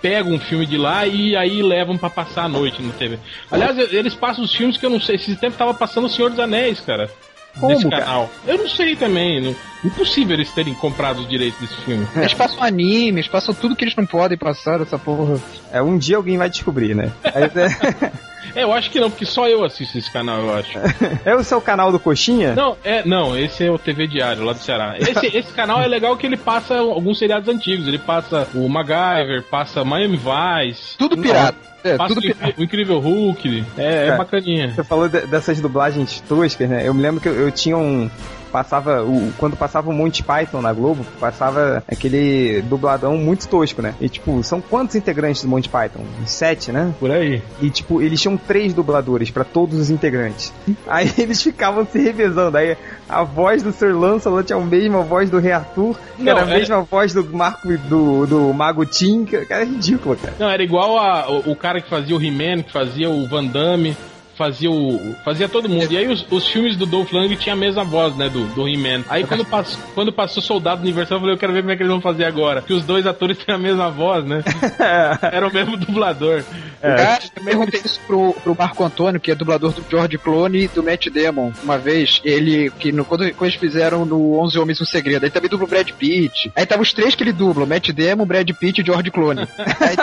Pegam 0.00 0.32
um 0.32 0.38
filme 0.38 0.66
de 0.66 0.76
lá 0.76 1.06
e 1.06 1.36
aí 1.36 1.62
levam 1.62 1.96
pra 1.96 2.10
passar 2.10 2.44
a 2.44 2.48
noite 2.48 2.82
na 2.82 2.92
TV. 2.92 3.18
Aliás, 3.50 3.78
eles 3.92 4.14
passam 4.14 4.44
os 4.44 4.54
filmes 4.54 4.76
que 4.76 4.86
eu 4.86 4.90
não 4.90 5.00
sei. 5.00 5.16
Esse 5.16 5.36
tempo 5.36 5.56
tava 5.56 5.74
passando 5.74 6.06
O 6.06 6.10
Senhor 6.10 6.30
dos 6.30 6.38
Anéis, 6.38 6.80
cara. 6.80 7.10
Como, 7.58 7.72
nesse 7.72 7.88
cara? 7.88 8.04
canal. 8.04 8.30
Eu 8.46 8.58
não 8.58 8.68
sei 8.68 8.96
também. 8.96 9.40
Não, 9.40 9.56
impossível 9.84 10.34
eles 10.34 10.50
terem 10.52 10.74
comprado 10.74 11.20
os 11.20 11.28
direitos 11.28 11.60
desse 11.60 11.76
filme. 11.82 12.06
Eles 12.16 12.34
passam 12.34 12.62
anime, 12.62 13.20
eles 13.20 13.28
passam 13.28 13.54
tudo 13.54 13.76
que 13.76 13.84
eles 13.84 13.94
não 13.94 14.06
podem 14.06 14.36
passar 14.36 14.78
dessa 14.78 14.98
porra. 14.98 15.40
É, 15.72 15.80
um 15.80 15.96
dia 15.96 16.16
alguém 16.16 16.36
vai 16.36 16.50
descobrir, 16.50 16.94
né? 16.94 17.12
É, 17.24 18.62
eu 18.62 18.72
acho 18.72 18.90
que 18.90 18.98
não, 18.98 19.10
porque 19.10 19.24
só 19.24 19.46
eu 19.48 19.64
assisto 19.64 19.96
esse 19.96 20.10
canal, 20.10 20.40
eu 20.40 20.54
acho. 20.54 20.78
é 21.24 21.34
o 21.34 21.44
seu 21.44 21.60
canal 21.60 21.92
do 21.92 22.00
Coxinha? 22.00 22.54
Não, 22.54 22.76
é, 22.82 23.04
não, 23.04 23.36
esse 23.36 23.64
é 23.64 23.70
o 23.70 23.78
TV 23.78 24.06
Diário 24.06 24.44
lá 24.44 24.52
do 24.52 24.58
Ceará. 24.58 24.96
Esse, 24.98 25.26
esse 25.36 25.52
canal 25.52 25.80
é 25.80 25.86
legal 25.86 26.16
que 26.16 26.26
ele 26.26 26.36
passa 26.36 26.76
alguns 26.78 27.18
seriados 27.18 27.48
antigos. 27.48 27.86
Ele 27.86 27.98
passa 27.98 28.48
o 28.54 28.68
MacGyver, 28.68 29.44
passa 29.44 29.84
Miami 29.84 30.16
Vice, 30.18 30.96
Tudo 30.98 31.16
pirata. 31.16 31.68
É, 31.84 31.96
tudo 32.08 32.20
o, 32.20 32.62
Incrível 32.62 32.98
Hulk. 32.98 33.64
É, 33.76 33.84
é 33.84 34.06
Cara, 34.06 34.18
bacaninha. 34.18 34.72
Você 34.74 34.82
falou 34.84 35.08
de- 35.08 35.26
dessas 35.26 35.60
dublagens 35.60 36.20
toscas, 36.28 36.68
né? 36.68 36.86
Eu 36.86 36.92
me 36.92 37.00
lembro 37.02 37.20
que 37.20 37.28
eu, 37.28 37.34
eu 37.34 37.50
tinha 37.52 37.76
um. 37.76 38.10
Passava. 38.50 39.02
O, 39.02 39.32
quando 39.38 39.56
passava 39.56 39.90
o 39.90 39.92
Monty 39.92 40.22
Python 40.22 40.60
na 40.60 40.72
Globo, 40.72 41.04
passava 41.20 41.82
aquele 41.90 42.62
dubladão 42.62 43.16
muito 43.16 43.46
tosco, 43.48 43.82
né? 43.82 43.94
E 44.00 44.08
tipo, 44.08 44.42
são 44.42 44.60
quantos 44.60 44.96
integrantes 44.96 45.42
do 45.42 45.48
Monty 45.48 45.68
Python? 45.68 46.04
Sete, 46.26 46.72
né? 46.72 46.92
Por 46.98 47.10
aí. 47.10 47.42
E 47.60 47.70
tipo, 47.70 48.00
eles 48.00 48.20
tinham 48.20 48.36
três 48.36 48.72
dubladores 48.72 49.30
pra 49.30 49.44
todos 49.44 49.78
os 49.78 49.90
integrantes. 49.90 50.52
Aí 50.86 51.12
eles 51.18 51.42
ficavam 51.42 51.86
se 51.86 51.98
revezando. 51.98 52.56
Aí 52.56 52.76
a 53.08 53.22
voz 53.22 53.62
do 53.62 53.72
Sir 53.72 53.96
Lancelot 53.96 54.52
é 54.52 54.56
a 54.56 54.60
mesma 54.60 55.02
voz 55.02 55.30
do 55.30 55.38
Rei 55.38 55.52
Arthur, 55.52 55.96
que 56.16 56.22
Não, 56.22 56.32
era 56.32 56.44
a 56.44 56.50
é- 56.50 56.58
mesma 56.58 56.82
voz 56.82 57.12
do 57.12 57.24
Marco 57.24 57.68
do, 57.88 58.26
do 58.26 58.52
Mago 58.52 58.84
Tim, 58.84 59.24
que 59.24 59.36
era 59.36 59.64
ridículo, 59.64 60.16
cara. 60.16 60.34
Não, 60.38 60.48
era 60.48 60.62
igual 60.62 60.98
a, 60.98 61.30
o, 61.30 61.52
o 61.52 61.56
cara 61.56 61.80
que 61.80 61.88
fazia 61.88 62.16
o 62.16 62.22
He-Man, 62.22 62.62
que 62.62 62.72
fazia 62.72 63.08
o 63.08 63.26
Van 63.28 63.44
Damme, 63.44 63.96
fazia 64.38 64.70
o. 64.70 65.16
fazia 65.24 65.48
todo 65.48 65.68
mundo. 65.68 65.92
E 65.92 65.98
aí 65.98 66.06
os, 66.06 66.24
os 66.30 66.46
filmes 66.46 66.76
do 66.76 66.86
Dolph 66.86 67.12
Lundgren 67.12 67.36
tinha 67.36 67.54
a 67.54 67.56
mesma 67.56 67.82
voz, 67.82 68.16
né, 68.16 68.28
do, 68.28 68.46
do 68.54 68.68
He-Man. 68.68 69.04
Aí 69.08 69.24
quando, 69.24 69.44
pass, 69.44 69.76
quando 69.94 70.12
passou 70.12 70.40
Soldado 70.40 70.80
Universal, 70.80 71.16
eu 71.16 71.20
falei, 71.20 71.34
eu 71.34 71.38
quero 71.38 71.52
ver 71.52 71.60
como 71.62 71.72
é 71.72 71.76
que 71.76 71.82
eles 71.82 71.90
vão 71.90 72.00
fazer 72.00 72.24
agora. 72.24 72.62
Que 72.62 72.72
os 72.72 72.84
dois 72.84 73.06
atores 73.06 73.36
têm 73.36 73.54
a 73.54 73.58
mesma 73.58 73.90
voz, 73.90 74.24
né? 74.24 74.42
Era 75.32 75.46
o 75.46 75.52
mesmo 75.52 75.76
dublador. 75.76 76.44
Cara, 76.80 77.18
eu 77.36 77.42
perguntei 77.42 77.80
isso 77.84 78.00
pro, 78.06 78.32
pro 78.34 78.56
Marco 78.56 78.84
Antônio, 78.84 79.20
que 79.20 79.32
é 79.32 79.34
dublador 79.34 79.72
do 79.72 79.84
George 79.90 80.16
Clooney 80.18 80.64
e 80.64 80.68
do 80.68 80.82
Matt 80.82 81.08
Damon. 81.08 81.52
Uma 81.62 81.76
vez, 81.76 82.20
ele, 82.24 82.70
que 82.78 82.92
no, 82.92 83.04
quando, 83.04 83.28
quando 83.34 83.50
eles 83.50 83.60
fizeram 83.60 84.04
no 84.04 84.38
11 84.38 84.58
Homens 84.58 84.80
no 84.80 84.86
Segredo, 84.86 85.24
aí 85.24 85.30
também 85.30 85.50
dubla 85.50 85.66
o 85.66 85.68
Brad 85.68 85.90
Pitt. 85.90 86.52
Aí 86.54 86.64
tava 86.64 86.82
os 86.82 86.92
três 86.92 87.14
que 87.14 87.24
ele 87.24 87.32
dubla, 87.32 87.66
Matt 87.66 87.90
Damon, 87.90 88.24
Brad 88.24 88.48
Pitt 88.52 88.80
e 88.80 88.84
George 88.84 89.10
Clooney. 89.10 89.48
Aí, 89.80 89.96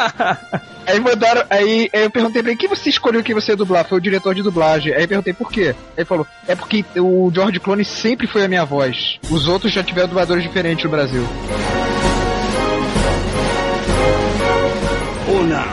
aí 0.87 0.99
mandaram, 0.99 1.43
aí, 1.49 1.89
aí 1.91 2.03
eu 2.03 2.09
perguntei 2.09 2.41
pra 2.41 2.51
ele, 2.51 2.59
quem 2.59 2.69
você 2.69 2.89
escolheu 2.89 3.23
que 3.23 3.33
você 3.33 3.51
ia 3.51 3.57
dublar? 3.57 3.85
Foi 3.85 3.97
o 3.97 4.01
diretor 4.01 4.24
de 4.33 4.41
dublagem. 4.41 4.93
Aí 4.93 5.03
eu 5.03 5.07
perguntei 5.07 5.33
por 5.33 5.51
quê? 5.51 5.75
Aí 5.89 5.93
ele 5.97 6.05
falou, 6.05 6.25
é 6.47 6.55
porque 6.55 6.83
o 6.97 7.31
George 7.33 7.59
Clooney 7.59 7.85
sempre 7.85 8.27
foi 8.27 8.43
a 8.43 8.47
minha 8.47 8.65
voz. 8.65 9.19
Os 9.29 9.47
outros 9.47 9.71
já 9.71 9.83
tiveram 9.83 10.07
dubladores 10.07 10.43
diferentes 10.43 10.83
no 10.83 10.91
Brasil. 10.91 11.23
Conan, 15.25 15.67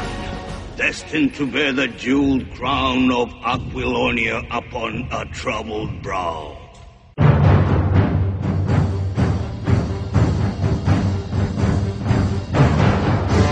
destined 0.76 1.34
to 1.34 1.46
bear 1.46 1.74
the 1.74 1.88
jeweled 1.98 2.50
crown 2.56 3.10
of 3.12 3.32
Aquilonia 3.44 4.42
upon 4.50 5.06
a 5.10 5.24
troubled 5.26 6.02
brow. 6.02 6.56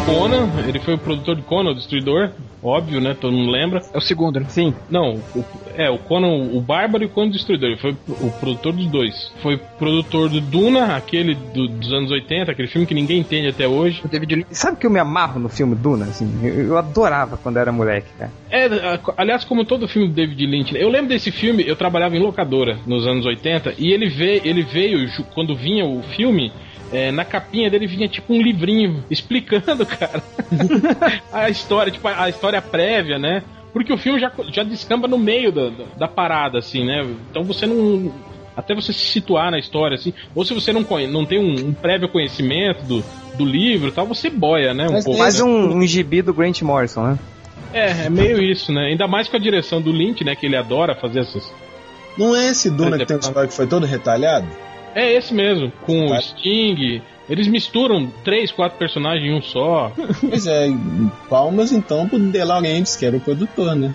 Conan, 0.06 0.50
ele 0.66 0.80
foi 0.80 0.94
o 0.94 0.98
produtor 0.98 1.36
de 1.36 1.42
Conan, 1.42 1.70
o 1.70 1.74
Destruidor, 1.74 2.32
óbvio, 2.62 3.00
né? 3.00 3.14
Todo 3.18 3.32
mundo 3.32 3.50
lembra. 3.50 3.80
É 3.92 3.98
o 3.98 4.00
segundo, 4.00 4.40
né? 4.40 4.46
Sim. 4.48 4.74
Não, 4.90 5.20
o, 5.34 5.44
é, 5.74 5.88
o 5.90 5.98
Conan, 5.98 6.28
o 6.52 6.60
Bárbaro 6.60 7.04
e 7.04 7.06
o 7.06 7.10
Conan 7.10 7.30
Destruidor. 7.30 7.70
Ele 7.70 7.78
foi 7.78 7.96
o 8.08 8.30
produtor 8.32 8.72
dos 8.72 8.86
dois. 8.86 9.32
Foi 9.42 9.56
produtor 9.78 10.28
do 10.28 10.40
Duna, 10.40 10.96
aquele 10.96 11.34
do- 11.34 11.68
dos 11.68 11.92
anos 11.92 12.10
80, 12.10 12.52
aquele 12.52 12.68
filme 12.68 12.86
que 12.86 12.94
ninguém 12.94 13.18
entende 13.20 13.48
até 13.48 13.66
hoje. 13.66 14.00
O 14.04 14.08
David 14.08 14.34
Lynch. 14.36 14.46
Sabe 14.50 14.78
que 14.78 14.86
eu 14.86 14.90
me 14.90 14.98
amarro 14.98 15.40
no 15.40 15.48
filme 15.48 15.74
Duna? 15.74 16.04
Assim, 16.06 16.30
eu, 16.42 16.54
eu 16.66 16.78
adorava 16.78 17.36
quando 17.36 17.58
era 17.58 17.72
moleque, 17.72 18.08
cara. 18.18 18.30
É, 18.50 18.66
a- 18.66 19.00
aliás, 19.16 19.44
como 19.44 19.64
todo 19.64 19.88
filme 19.88 20.08
do 20.08 20.14
David 20.14 20.46
Lynch, 20.46 20.74
né? 20.74 20.82
eu 20.82 20.88
lembro 20.88 21.08
desse 21.08 21.30
filme, 21.30 21.64
eu 21.66 21.76
trabalhava 21.76 22.16
em 22.16 22.20
locadora 22.20 22.78
nos 22.86 23.06
anos 23.06 23.24
80 23.26 23.74
e 23.78 23.92
ele 23.92 24.08
veio, 24.08 24.40
ele 24.44 24.62
veio 24.62 24.98
quando 25.34 25.54
vinha 25.54 25.84
o 25.84 26.02
filme. 26.02 26.52
É, 26.92 27.10
na 27.10 27.24
capinha 27.24 27.70
dele 27.70 27.86
vinha 27.86 28.08
tipo 28.08 28.32
um 28.34 28.42
livrinho 28.42 29.04
explicando, 29.10 29.84
cara, 29.86 30.22
a 31.32 31.48
história, 31.48 31.92
tipo 31.92 32.06
a, 32.08 32.24
a 32.24 32.28
história 32.28 32.60
prévia, 32.60 33.18
né? 33.18 33.42
Porque 33.72 33.92
o 33.92 33.98
filme 33.98 34.18
já, 34.18 34.32
já 34.52 34.64
descamba 34.64 35.06
no 35.06 35.16
meio 35.16 35.52
da, 35.52 35.68
da, 35.68 35.84
da 35.98 36.08
parada, 36.08 36.58
assim, 36.58 36.84
né? 36.84 37.06
Então 37.30 37.44
você 37.44 37.66
não. 37.66 38.12
Até 38.56 38.74
você 38.74 38.92
se 38.92 39.06
situar 39.06 39.50
na 39.50 39.58
história, 39.58 39.94
assim, 39.94 40.12
ou 40.34 40.44
se 40.44 40.52
você 40.52 40.72
não, 40.72 40.82
conhe- 40.82 41.06
não 41.06 41.24
tem 41.24 41.38
um, 41.38 41.68
um 41.68 41.72
prévio 41.72 42.08
conhecimento 42.08 42.84
do, 42.84 43.02
do 43.38 43.44
livro 43.44 43.88
e 43.88 43.92
tal, 43.92 44.06
você 44.06 44.28
boia, 44.28 44.74
né? 44.74 44.88
Um 44.88 44.92
Mas 44.92 45.04
pouco. 45.04 45.18
Mais 45.18 45.38
né? 45.38 45.44
um, 45.44 45.76
um 45.76 45.86
gibi 45.86 46.20
do 46.20 46.34
Grant 46.34 46.60
Morrison, 46.62 47.04
né? 47.04 47.18
É, 47.72 48.06
é 48.06 48.10
meio 48.10 48.42
isso, 48.42 48.72
né? 48.72 48.86
Ainda 48.86 49.06
mais 49.06 49.28
com 49.28 49.36
a 49.36 49.40
direção 49.40 49.80
do 49.80 49.92
Lynch, 49.92 50.24
né? 50.24 50.34
Que 50.34 50.46
ele 50.46 50.56
adora 50.56 50.96
fazer 50.96 51.20
essas. 51.20 51.50
Não 52.18 52.34
é 52.34 52.50
esse 52.50 52.68
Duna 52.68 52.98
que 52.98 53.06
tem 53.06 53.16
um 53.16 53.20
história 53.20 53.48
que 53.48 53.54
foi 53.54 53.68
todo 53.68 53.86
retalhado? 53.86 54.48
É 54.94 55.12
esse 55.12 55.32
mesmo, 55.34 55.72
com 55.86 56.06
Tá. 56.08 56.18
o 56.18 56.22
Sting. 56.22 57.02
Eles 57.28 57.46
misturam 57.46 58.10
três, 58.24 58.50
quatro 58.50 58.76
personagens 58.78 59.24
em 59.24 59.32
um 59.34 59.40
só. 59.42 59.92
Pois 60.20 60.46
é, 60.46 60.68
palmas 61.28 61.72
então 61.72 62.08
pro 62.08 62.18
De 62.18 62.42
Laurentiis, 62.42 62.96
que 62.96 63.06
era 63.06 63.16
o 63.16 63.20
produtor, 63.20 63.74
né? 63.76 63.94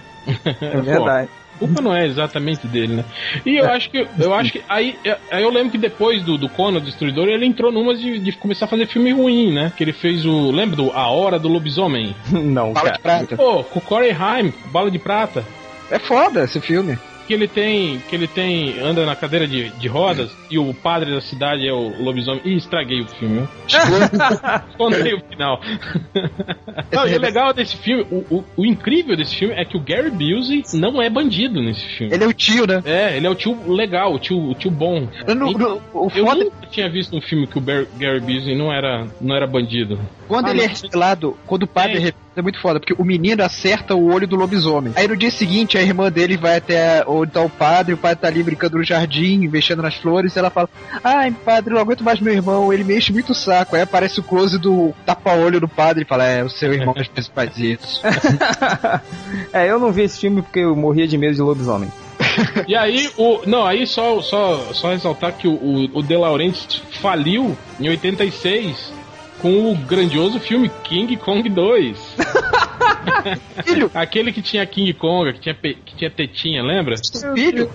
É 0.62 0.82
verdade. 0.82 1.30
A 1.56 1.58
culpa 1.58 1.82
não 1.82 1.96
é 1.96 2.06
exatamente 2.06 2.68
dele, 2.68 2.96
né? 2.98 3.06
E 3.46 3.56
eu 3.56 3.66
acho 3.72 3.90
que. 3.90 4.06
Eu 4.20 4.34
acho 4.34 4.52
que. 4.52 4.62
Aí, 4.68 4.98
aí 5.32 5.42
eu 5.44 5.50
lembro 5.50 5.70
que 5.72 5.78
depois 5.78 6.22
do, 6.22 6.38
do 6.38 6.50
Conan, 6.50 6.80
o 6.80 6.82
Destruidor, 6.82 7.28
ele 7.30 7.46
entrou 7.46 7.72
numas 7.72 8.00
de, 8.00 8.20
de 8.20 8.32
começar 8.34 8.66
a 8.66 8.68
fazer 8.68 8.88
filme 8.88 9.12
ruim, 9.14 9.54
né? 9.54 9.72
Que 9.78 9.84
ele 9.84 9.94
fez 9.94 10.26
o. 10.26 10.52
Lembra 10.52 10.76
do 10.76 10.92
A 10.92 11.08
Hora 11.10 11.40
do 11.40 11.48
Lobisomem? 11.48 12.14
Não, 12.30 12.74
Bala 12.74 12.92
de 12.92 13.00
cara. 13.00 13.20
prata. 13.20 13.38
Pô, 13.38 13.64
com 13.64 13.80
o 13.80 13.82
Corey 13.82 14.12
Haim, 14.12 14.54
Bala 14.66 14.92
de 14.92 15.00
Prata. 15.00 15.46
É 15.90 15.98
foda 16.00 16.44
esse 16.44 16.60
filme. 16.60 16.98
Que 17.28 17.34
ele 17.34 17.48
tem. 17.48 18.00
Que 18.10 18.16
ele 18.16 18.28
tem. 18.28 18.80
anda 18.80 19.06
na 19.06 19.16
cadeira 19.16 19.48
de, 19.48 19.70
de 19.70 19.88
rodas 19.88 20.32
e 20.50 20.58
o 20.58 20.74
padre 20.74 21.14
da 21.14 21.22
cidade 21.22 21.68
é 21.68 21.74
o 21.74 22.02
lobisomem. 22.04 22.42
Ih, 22.46 22.56
estraguei 22.56 23.02
o 23.02 23.08
filme? 23.08 23.48
Contei 24.78 25.14
o 25.14 25.20
final. 25.22 25.60
Não, 26.92 27.08
e 27.08 27.16
o 27.16 27.20
legal 27.20 27.54
desse 27.54 27.78
filme, 27.78 28.06
o, 28.12 28.36
o, 28.36 28.46
o 28.58 28.66
incrível 28.66 29.16
desse 29.16 29.36
filme 29.36 29.54
é 29.56 29.66
que 29.66 29.78
o 29.78 29.80
Gary 29.80 30.10
Busey 30.12 30.64
não 30.74 31.02
é 31.02 31.10
bandido 31.10 31.62
nesse 31.62 31.86
filme. 31.98 32.14
Ele 32.14 32.24
é 32.24 32.28
o 32.28 32.34
tio, 32.34 32.66
né? 32.68 32.82
É, 32.86 33.18
ele 33.18 33.28
é 33.28 33.30
o 33.30 33.36
tio 33.36 33.58
legal, 33.72 34.14
o 34.14 34.20
tio, 34.20 34.38
o 34.38 34.54
tio 34.54 34.72
bom. 34.72 35.08
Eu 35.28 35.36
não- 35.36 35.50
Então, 35.50 35.82
o 35.94 36.10
eu 36.16 36.26
foda 36.26 36.44
nunca 36.44 36.68
tinha 36.68 36.90
visto 36.90 37.16
um 37.16 37.22
filme 37.22 37.48
que 37.48 37.58
o 37.58 37.62
Gary 37.62 38.20
Busey 38.20 38.56
não 38.58 38.72
era, 38.72 39.08
não 39.20 39.36
era 39.36 39.48
bandido. 39.48 40.00
Quando 40.28 40.48
Ah, 40.48 40.52
ele 40.52 40.62
é 40.62 40.68
revelado, 40.68 41.38
quando 41.46 41.64
o 41.64 41.68
padre 41.68 41.98
é 41.98 42.00
É. 42.36 42.42
muito 42.42 42.60
foda, 42.60 42.80
porque 42.80 42.94
o 42.98 43.04
menino 43.04 43.44
acerta 43.44 43.96
o 43.96 44.12
olho 44.12 44.28
do 44.28 44.36
lobisomem. 44.36 44.94
Aí 44.96 45.08
no 45.08 45.16
dia 45.16 45.32
seguinte, 45.32 45.78
a 45.78 45.82
irmã 45.82 46.12
dele 46.12 46.38
vai 46.38 46.58
até 46.58 47.04
onde 47.08 47.32
tá 47.32 47.42
o 47.42 47.50
padre, 47.50 47.94
o 47.94 47.98
padre 47.98 48.18
tá 48.22 48.28
ali 48.28 48.44
brincando 48.44 48.78
no 48.78 48.84
jardim, 48.84 49.48
mexendo 49.48 49.82
nas 49.82 49.96
flores, 49.96 50.36
e 50.36 50.40
ela 50.40 50.50
fala: 50.50 50.70
Ai, 51.04 51.32
padre, 51.32 51.72
eu 51.72 51.76
não 51.76 51.82
aguento 51.82 52.04
mais 52.04 52.20
meu 52.20 52.34
irmão, 52.34 52.72
ele 52.72 52.84
me 52.84 52.98
enche 52.98 53.12
muito 53.12 53.32
o 53.32 53.36
saco. 53.36 53.76
Aí 53.76 53.82
aparece 53.82 54.20
o 54.20 54.24
close 54.24 54.58
do 54.58 54.94
tapa-olho 55.06 55.60
do 55.60 55.68
padre 55.68 56.04
e 56.04 56.08
fala: 56.08 56.26
É, 56.26 56.44
o 56.44 56.50
seu 56.50 56.74
irmão 56.74 56.94
às 56.98 57.08
vezes 57.08 57.32
faz 57.34 57.58
isso. 57.58 58.02
é, 59.52 59.70
eu 59.70 59.80
não 59.80 59.92
vi 59.92 60.04
esse 60.04 60.20
filme 60.20 60.42
porque 60.42 60.60
eu 60.60 60.76
morria 60.76 61.08
de 61.08 61.18
medo 61.18 61.36
de 61.36 61.42
lobisomem. 61.42 61.92
E 62.68 62.76
aí, 62.76 63.10
o. 63.18 63.42
Não, 63.46 63.66
aí 63.66 63.86
só, 63.88 64.22
só, 64.22 64.74
só 64.74 64.92
ressaltar 64.92 65.34
que 65.34 65.48
o, 65.48 65.54
o, 65.54 66.00
o 66.00 66.04
De 66.04 66.16
Laurentiis 66.16 66.82
faliu 67.02 67.58
em 67.80 67.90
86 67.90 68.94
com 69.40 69.72
o 69.72 69.76
grandioso 69.76 70.40
filme 70.40 70.70
King 70.84 71.16
Kong 71.18 71.48
2. 71.50 72.16
Filho, 73.66 73.90
Aquele 73.94 74.32
que 74.32 74.42
tinha 74.42 74.66
King 74.66 74.94
Kong, 74.94 75.34
que 75.34 75.40
tinha, 75.40 75.54
que 75.56 75.96
tinha 75.96 76.10
tetinha, 76.10 76.64
lembra? 76.64 76.96
filho, 77.36 77.70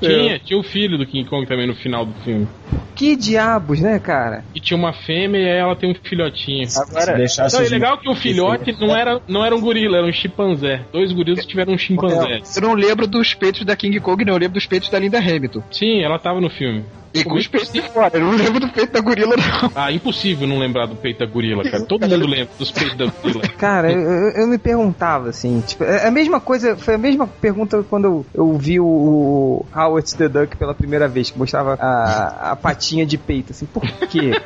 Tinha, 0.00 0.38
tinha 0.38 0.58
o 0.58 0.62
filho 0.62 0.96
do 0.98 1.06
King 1.06 1.28
Kong 1.28 1.46
também 1.46 1.66
no 1.66 1.74
final 1.74 2.04
do 2.04 2.12
filme. 2.22 2.46
Que 2.94 3.16
diabos, 3.16 3.80
né, 3.80 3.98
cara? 3.98 4.44
E 4.54 4.60
tinha 4.60 4.76
uma 4.76 4.92
fêmea 4.92 5.38
e 5.40 5.50
aí 5.50 5.58
ela 5.58 5.74
tem 5.74 5.90
um 5.90 5.94
filhotinho. 5.94 6.66
Agora. 6.76 7.16
deixasse 7.16 7.56
Não, 7.56 7.62
e 7.62 7.66
os- 7.66 7.70
legal 7.72 7.98
que 7.98 8.08
o 8.10 8.14
filhote 8.14 8.76
não 8.80 8.94
era, 8.94 9.20
não 9.26 9.44
era 9.44 9.54
um 9.56 9.60
gorila, 9.60 9.98
era 9.98 10.06
um 10.06 10.12
chimpanzé. 10.12 10.82
Dois 10.92 11.12
gorilas 11.12 11.44
tiveram 11.46 11.72
um 11.74 11.78
chimpanzé. 11.78 12.40
Eu 12.56 12.62
não 12.62 12.74
lembro 12.74 13.06
dos 13.06 13.34
peitos 13.34 13.64
da 13.64 13.74
King 13.76 13.98
Kong, 14.00 14.24
não. 14.24 14.34
Eu 14.34 14.38
lembro 14.40 14.54
dos 14.54 14.66
peitos 14.66 14.90
da 14.90 14.98
Linda 14.98 15.18
Hamilton. 15.18 15.62
Sim, 15.70 16.02
ela 16.02 16.18
tava 16.18 16.40
no 16.40 16.50
filme. 16.50 16.84
E 17.12 17.24
com 17.24 17.34
os 17.34 17.46
peitos 17.48 17.72
de 17.72 17.82
fora. 17.82 18.16
Eu 18.18 18.20
não 18.20 18.32
lembro 18.36 18.60
do 18.60 18.68
peito 18.68 18.92
da 18.92 19.00
gorila, 19.00 19.34
não. 19.36 19.72
Ah, 19.74 19.90
impossível 19.90 20.46
não 20.46 20.58
lembrar 20.58 20.86
do 20.86 20.94
peito 20.94 21.18
da 21.18 21.26
gorila, 21.26 21.64
cara. 21.64 21.84
Todo 21.84 22.08
mundo 22.08 22.26
lembra 22.26 22.48
dos 22.58 22.70
peitos 22.70 22.96
da 22.96 23.06
gorila. 23.06 23.42
Cara, 23.58 23.90
eu, 23.92 24.00
eu- 24.30 24.46
me 24.46 24.58
perguntava 24.58 25.28
assim, 25.28 25.60
tipo, 25.66 25.84
é 25.84 26.06
a 26.06 26.10
mesma 26.10 26.40
coisa, 26.40 26.76
foi 26.76 26.94
a 26.94 26.98
mesma 26.98 27.26
pergunta 27.26 27.82
quando 27.88 28.04
eu, 28.04 28.26
eu 28.34 28.56
vi 28.56 28.80
o, 28.80 29.64
Howard 29.74 30.14
the 30.16 30.28
Duck 30.28 30.56
pela 30.56 30.74
primeira 30.74 31.06
vez, 31.08 31.30
que 31.30 31.38
mostrava 31.38 31.74
a, 31.80 32.52
a 32.52 32.56
patinha 32.56 33.04
de 33.04 33.18
peito, 33.18 33.52
assim, 33.52 33.66
por 33.66 33.82
quê? 34.08 34.40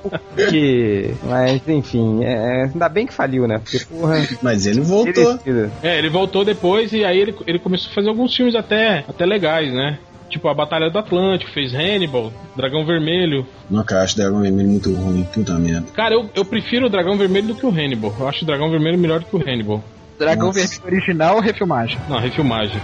Por 0.00 0.46
quê? 0.50 1.14
Mas, 1.24 1.60
enfim, 1.68 2.24
é, 2.24 2.64
ainda 2.64 2.88
bem 2.88 3.06
que 3.06 3.12
faliu, 3.14 3.46
né? 3.48 3.58
Porque, 3.58 3.84
porra, 3.86 4.16
Mas 4.42 4.66
ele 4.66 4.80
voltou. 4.80 5.24
merecido. 5.24 5.72
É, 5.82 5.98
ele 5.98 6.08
voltou 6.08 6.44
depois 6.44 6.92
e 6.92 7.04
aí 7.04 7.18
ele, 7.18 7.34
ele 7.46 7.58
começou 7.58 7.90
a 7.90 7.94
fazer 7.94 8.08
alguns 8.08 8.34
filmes 8.34 8.54
até, 8.54 9.04
até 9.08 9.24
legais, 9.26 9.72
né? 9.72 9.98
Tipo 10.28 10.48
a 10.48 10.54
Batalha 10.54 10.90
do 10.90 10.98
Atlântico, 10.98 11.52
fez 11.52 11.72
Hannibal, 11.74 12.32
Dragão 12.56 12.84
Vermelho. 12.84 13.46
Não, 13.70 13.84
cara, 13.84 14.02
acho 14.02 14.14
o 14.14 14.16
Dragão 14.18 14.40
Vermelho 14.40 14.68
muito 14.68 14.92
ruim, 14.92 15.24
puta 15.24 15.54
merda. 15.58 15.86
Cara, 15.94 16.14
eu, 16.14 16.28
eu 16.34 16.44
prefiro 16.44 16.86
o 16.86 16.90
Dragão 16.90 17.16
Vermelho 17.16 17.48
do 17.48 17.54
que 17.54 17.66
o 17.66 17.70
Hannibal. 17.70 18.14
Eu 18.18 18.28
acho 18.28 18.42
o 18.42 18.46
Dragão 18.46 18.70
Vermelho 18.70 18.98
melhor 18.98 19.20
do 19.20 19.26
que 19.26 19.36
o 19.36 19.40
Hannibal. 19.40 19.82
Dragão 20.18 20.46
Nossa. 20.46 20.60
Vermelho 20.60 20.86
original 20.86 21.36
ou 21.36 21.40
refilmagem? 21.40 21.98
Não, 22.08 22.18
refilmagem. 22.18 22.80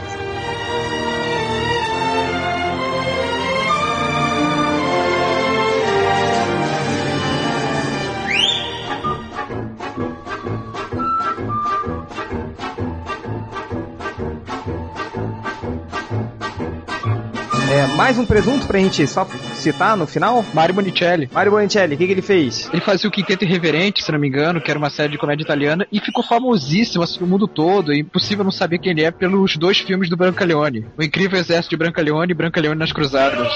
Mais 18.13 18.19
um 18.19 18.27
presunto 18.27 18.67
pra 18.67 18.79
gente 18.79 19.07
só 19.07 19.27
citar 19.55 19.97
no 19.97 20.07
final? 20.07 20.45
Mario 20.53 20.75
Bonicelli. 20.75 21.31
Mário 21.33 21.51
Bonicelli, 21.51 21.95
o 21.95 21.99
que, 21.99 22.05
que 22.05 22.13
ele 22.13 22.21
fez? 22.21 22.69
Ele 22.71 22.83
fazia 22.83 23.09
o 23.09 23.11
Quinteto 23.11 23.43
Irreverente, 23.43 24.05
se 24.05 24.13
não 24.13 24.19
me 24.19 24.29
engano, 24.29 24.61
que 24.61 24.71
era 24.71 24.79
uma 24.79 24.91
série 24.91 25.13
de 25.13 25.17
comédia 25.17 25.43
italiana, 25.43 25.87
e 25.91 25.99
ficou 25.99 26.23
famosíssimo 26.23 27.03
assim, 27.03 27.21
no 27.21 27.27
mundo 27.27 27.49
todo. 27.49 27.91
É 27.91 27.97
impossível 27.97 28.45
não 28.45 28.51
saber 28.51 28.81
quem 28.81 28.93
ele 28.93 29.03
é 29.03 29.11
pelos 29.11 29.57
dois 29.57 29.79
filmes 29.79 30.11
do 30.11 30.17
Brancaleone. 30.17 30.85
O 30.99 31.03
Incrível 31.03 31.41
Exército 31.41 31.71
de 31.71 31.77
Brancaleone 31.79 32.33
e 32.33 32.35
Brancaleone 32.35 32.79
nas 32.79 32.93
Cruzadas. 32.93 33.49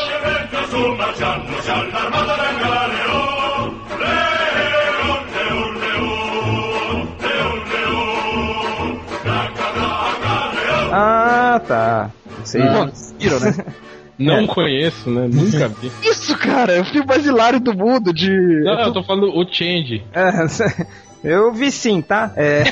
Ah, 10.90 11.61
tá. 11.69 12.11
Pô, 12.25 13.19
viram, 13.19 13.40
né? 13.40 13.55
Não 14.19 14.47
conheço, 14.47 15.11
né? 15.11 15.29
Nunca 15.31 15.69
vi. 15.81 15.91
Isso, 16.03 16.37
cara, 16.39 16.73
é 16.73 16.81
o 16.81 16.85
filme 16.85 17.07
mais 17.07 17.27
hilário 17.27 17.61
do 17.61 17.75
mundo 17.75 18.13
de... 18.13 18.31
Não, 18.63 18.81
eu 18.81 18.93
tô 18.93 19.03
falando 19.03 19.29
o 19.29 19.47
Change. 19.51 20.03
É, 20.13 20.31
eu 21.27 21.53
vi 21.53 21.71
sim, 21.71 22.01
tá? 22.03 22.33
É, 22.37 22.62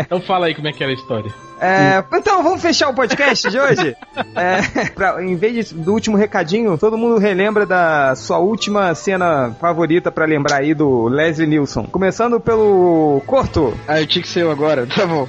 Então 0.06 0.20
fala 0.20 0.46
aí 0.46 0.54
como 0.54 0.68
é 0.68 0.72
que 0.72 0.82
era 0.82 0.92
a 0.92 0.94
história. 0.94 1.30
é, 1.60 2.02
então, 2.16 2.42
vamos 2.42 2.60
fechar 2.60 2.88
o 2.88 2.94
podcast 2.94 3.48
de 3.50 3.58
hoje? 3.58 3.96
É, 4.36 4.88
pra- 4.90 5.22
em 5.24 5.36
vez 5.36 5.68
de- 5.68 5.74
do 5.74 5.92
último 5.92 6.16
recadinho, 6.16 6.76
todo 6.76 6.98
mundo 6.98 7.18
relembra 7.18 7.64
da 7.64 8.14
sua 8.16 8.38
última 8.38 8.92
cena 8.94 9.54
favorita 9.60 10.10
pra 10.10 10.24
lembrar 10.24 10.56
aí 10.58 10.74
do 10.74 11.06
Leslie 11.08 11.46
Nielsen. 11.46 11.84
Começando 11.84 12.40
pelo 12.40 13.22
Corto. 13.26 13.74
Ah, 13.86 14.00
eu 14.00 14.06
tinha 14.06 14.22
que 14.22 14.28
ser 14.28 14.42
eu 14.42 14.50
agora, 14.50 14.86
tá 14.92 15.06
bom. 15.06 15.28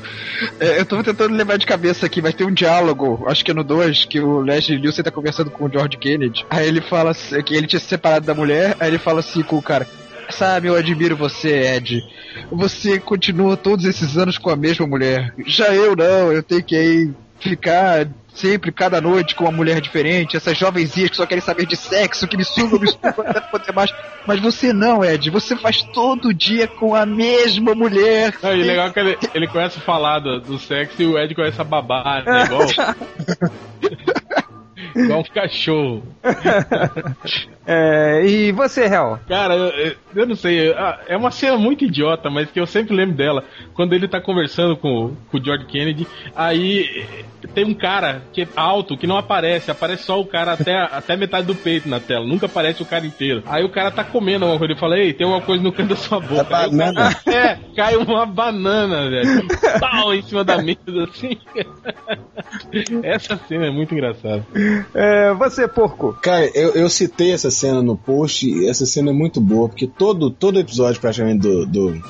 É, 0.59 0.79
eu 0.79 0.85
tô 0.85 1.03
tentando 1.03 1.35
lembrar 1.35 1.57
de 1.57 1.65
cabeça 1.67 2.05
aqui, 2.05 2.19
vai 2.21 2.33
ter 2.33 2.45
um 2.45 2.51
diálogo, 2.51 3.23
acho 3.27 3.43
que 3.45 3.51
é 3.51 3.53
no 3.53 3.63
2, 3.63 4.05
que 4.05 4.19
o 4.19 4.39
Leslie 4.39 4.79
Nielsen 4.79 5.03
tá 5.03 5.11
conversando 5.11 5.51
com 5.51 5.65
o 5.65 5.71
George 5.71 5.97
Kennedy. 5.97 6.45
Aí 6.49 6.67
ele 6.67 6.81
fala 6.81 7.11
assim, 7.11 7.41
que 7.43 7.55
ele 7.55 7.67
tinha 7.67 7.79
se 7.79 7.85
separado 7.87 8.25
da 8.25 8.33
mulher, 8.33 8.75
aí 8.79 8.87
ele 8.89 8.97
fala 8.99 9.19
assim 9.19 9.41
com 9.43 9.57
o 9.57 9.61
cara. 9.61 9.87
Sabe, 10.31 10.67
eu 10.67 10.75
admiro 10.75 11.15
você, 11.15 11.75
Ed. 11.75 12.03
Você 12.51 12.99
continua 12.99 13.57
todos 13.57 13.85
esses 13.85 14.17
anos 14.17 14.37
com 14.37 14.49
a 14.49 14.55
mesma 14.55 14.85
mulher. 14.85 15.33
Já 15.45 15.73
eu 15.73 15.95
não, 15.95 16.31
eu 16.31 16.43
tenho 16.43 16.63
que 16.63 16.75
aí 16.75 17.13
ficar 17.39 18.07
sempre, 18.33 18.71
cada 18.71 18.99
noite, 18.99 19.33
com 19.33 19.45
uma 19.45 19.51
mulher 19.51 19.79
diferente, 19.79 20.35
essas 20.35 20.57
jovenzinhas 20.57 21.09
que 21.09 21.15
só 21.15 21.25
querem 21.25 21.41
saber 21.41 21.65
de 21.65 21.75
sexo, 21.75 22.27
que 22.27 22.35
me 22.35 22.43
sugam, 22.43 22.79
me 22.79 22.87
sugam 22.87 23.13
até 23.25 23.39
poder 23.39 23.71
mais. 23.73 23.93
Mas 24.27 24.41
você 24.41 24.73
não, 24.73 25.03
Ed, 25.03 25.29
você 25.29 25.55
faz 25.55 25.81
todo 25.81 26.33
dia 26.33 26.67
com 26.67 26.93
a 26.93 27.05
mesma 27.05 27.73
mulher. 27.73 28.33
Não, 28.43 28.53
e 28.53 28.63
legal 28.63 28.91
que 28.91 28.99
ele, 28.99 29.17
ele 29.33 29.49
a 29.55 29.69
falar 29.69 30.19
do, 30.19 30.41
do 30.41 30.59
sexo 30.59 31.01
e 31.01 31.05
o 31.05 31.17
Ed 31.17 31.33
começa 31.33 31.61
a 31.61 31.65
babar, 31.65 32.25
né? 32.25 32.43
Igual. 32.43 32.67
Igual 34.95 35.19
um 35.19 35.23
cachorro. 35.23 36.03
É, 37.67 38.25
e 38.25 38.51
você, 38.51 38.85
Hel? 38.85 39.19
Cara, 39.27 39.55
eu, 39.55 39.95
eu 40.15 40.25
não 40.27 40.35
sei, 40.35 40.71
ah, 40.73 40.99
é 41.07 41.17
uma 41.17 41.31
cena 41.31 41.57
muito 41.57 41.85
idiota, 41.85 42.29
mas 42.29 42.49
que 42.51 42.59
eu 42.59 42.65
sempre 42.65 42.95
lembro 42.95 43.15
dela. 43.15 43.43
Quando 43.73 43.93
ele 43.93 44.07
tá 44.07 44.21
conversando 44.21 44.77
com, 44.77 45.15
com 45.29 45.37
o 45.37 45.43
George 45.43 45.65
Kennedy, 45.65 46.07
aí 46.35 47.05
tem 47.53 47.65
um 47.65 47.73
cara 47.73 48.21
que 48.31 48.43
é 48.43 48.47
alto, 48.55 48.97
que 48.97 49.07
não 49.07 49.17
aparece, 49.17 49.69
aparece 49.69 50.03
só 50.03 50.19
o 50.19 50.25
cara 50.25 50.53
até, 50.53 50.75
até 50.91 51.15
metade 51.15 51.47
do 51.47 51.55
peito 51.55 51.89
na 51.89 51.99
tela, 51.99 52.25
nunca 52.25 52.45
aparece 52.45 52.81
o 52.81 52.85
cara 52.85 53.05
inteiro. 53.05 53.43
Aí 53.47 53.63
o 53.63 53.69
cara 53.69 53.91
tá 53.91 54.03
comendo 54.03 54.45
alguma 54.45 54.59
coisa, 54.59 54.73
ele 54.73 54.79
fala, 54.79 54.97
ei, 54.97 55.13
tem 55.13 55.25
alguma 55.25 55.45
coisa 55.45 55.63
no 55.63 55.71
canto 55.71 55.89
da 55.89 55.95
sua 55.95 56.19
boca. 56.19 56.41
É 56.41 56.69
banana. 56.69 57.15
Aí, 57.25 57.33
é, 57.33 57.59
cai 57.75 57.95
uma 57.95 58.25
banana, 58.25 59.09
velho. 59.09 59.47
Pau 59.79 60.13
em 60.13 60.21
cima 60.21 60.43
da 60.43 60.61
mesa, 60.61 60.77
assim. 61.09 61.37
Essa 63.03 63.37
cena 63.47 63.67
é 63.67 63.71
muito 63.71 63.93
engraçada. 63.93 64.45
É, 64.93 65.33
você, 65.33 65.67
porco. 65.67 66.17
Cara, 66.21 66.45
eu, 66.53 66.71
eu 66.71 66.89
citei 66.89 67.31
essa 67.31 67.51
cena 67.55 67.81
no 67.81 67.97
post 67.97 68.47
e 68.47 68.67
essa 68.67 68.85
cena 68.85 69.09
é 69.09 69.13
muito 69.13 69.41
boa, 69.41 69.67
porque 69.67 69.87
todo, 69.87 70.29
todo 70.29 70.59
episódio 70.59 71.01
praticamente 71.01 71.39
do, 71.39 71.65
do 71.65 72.01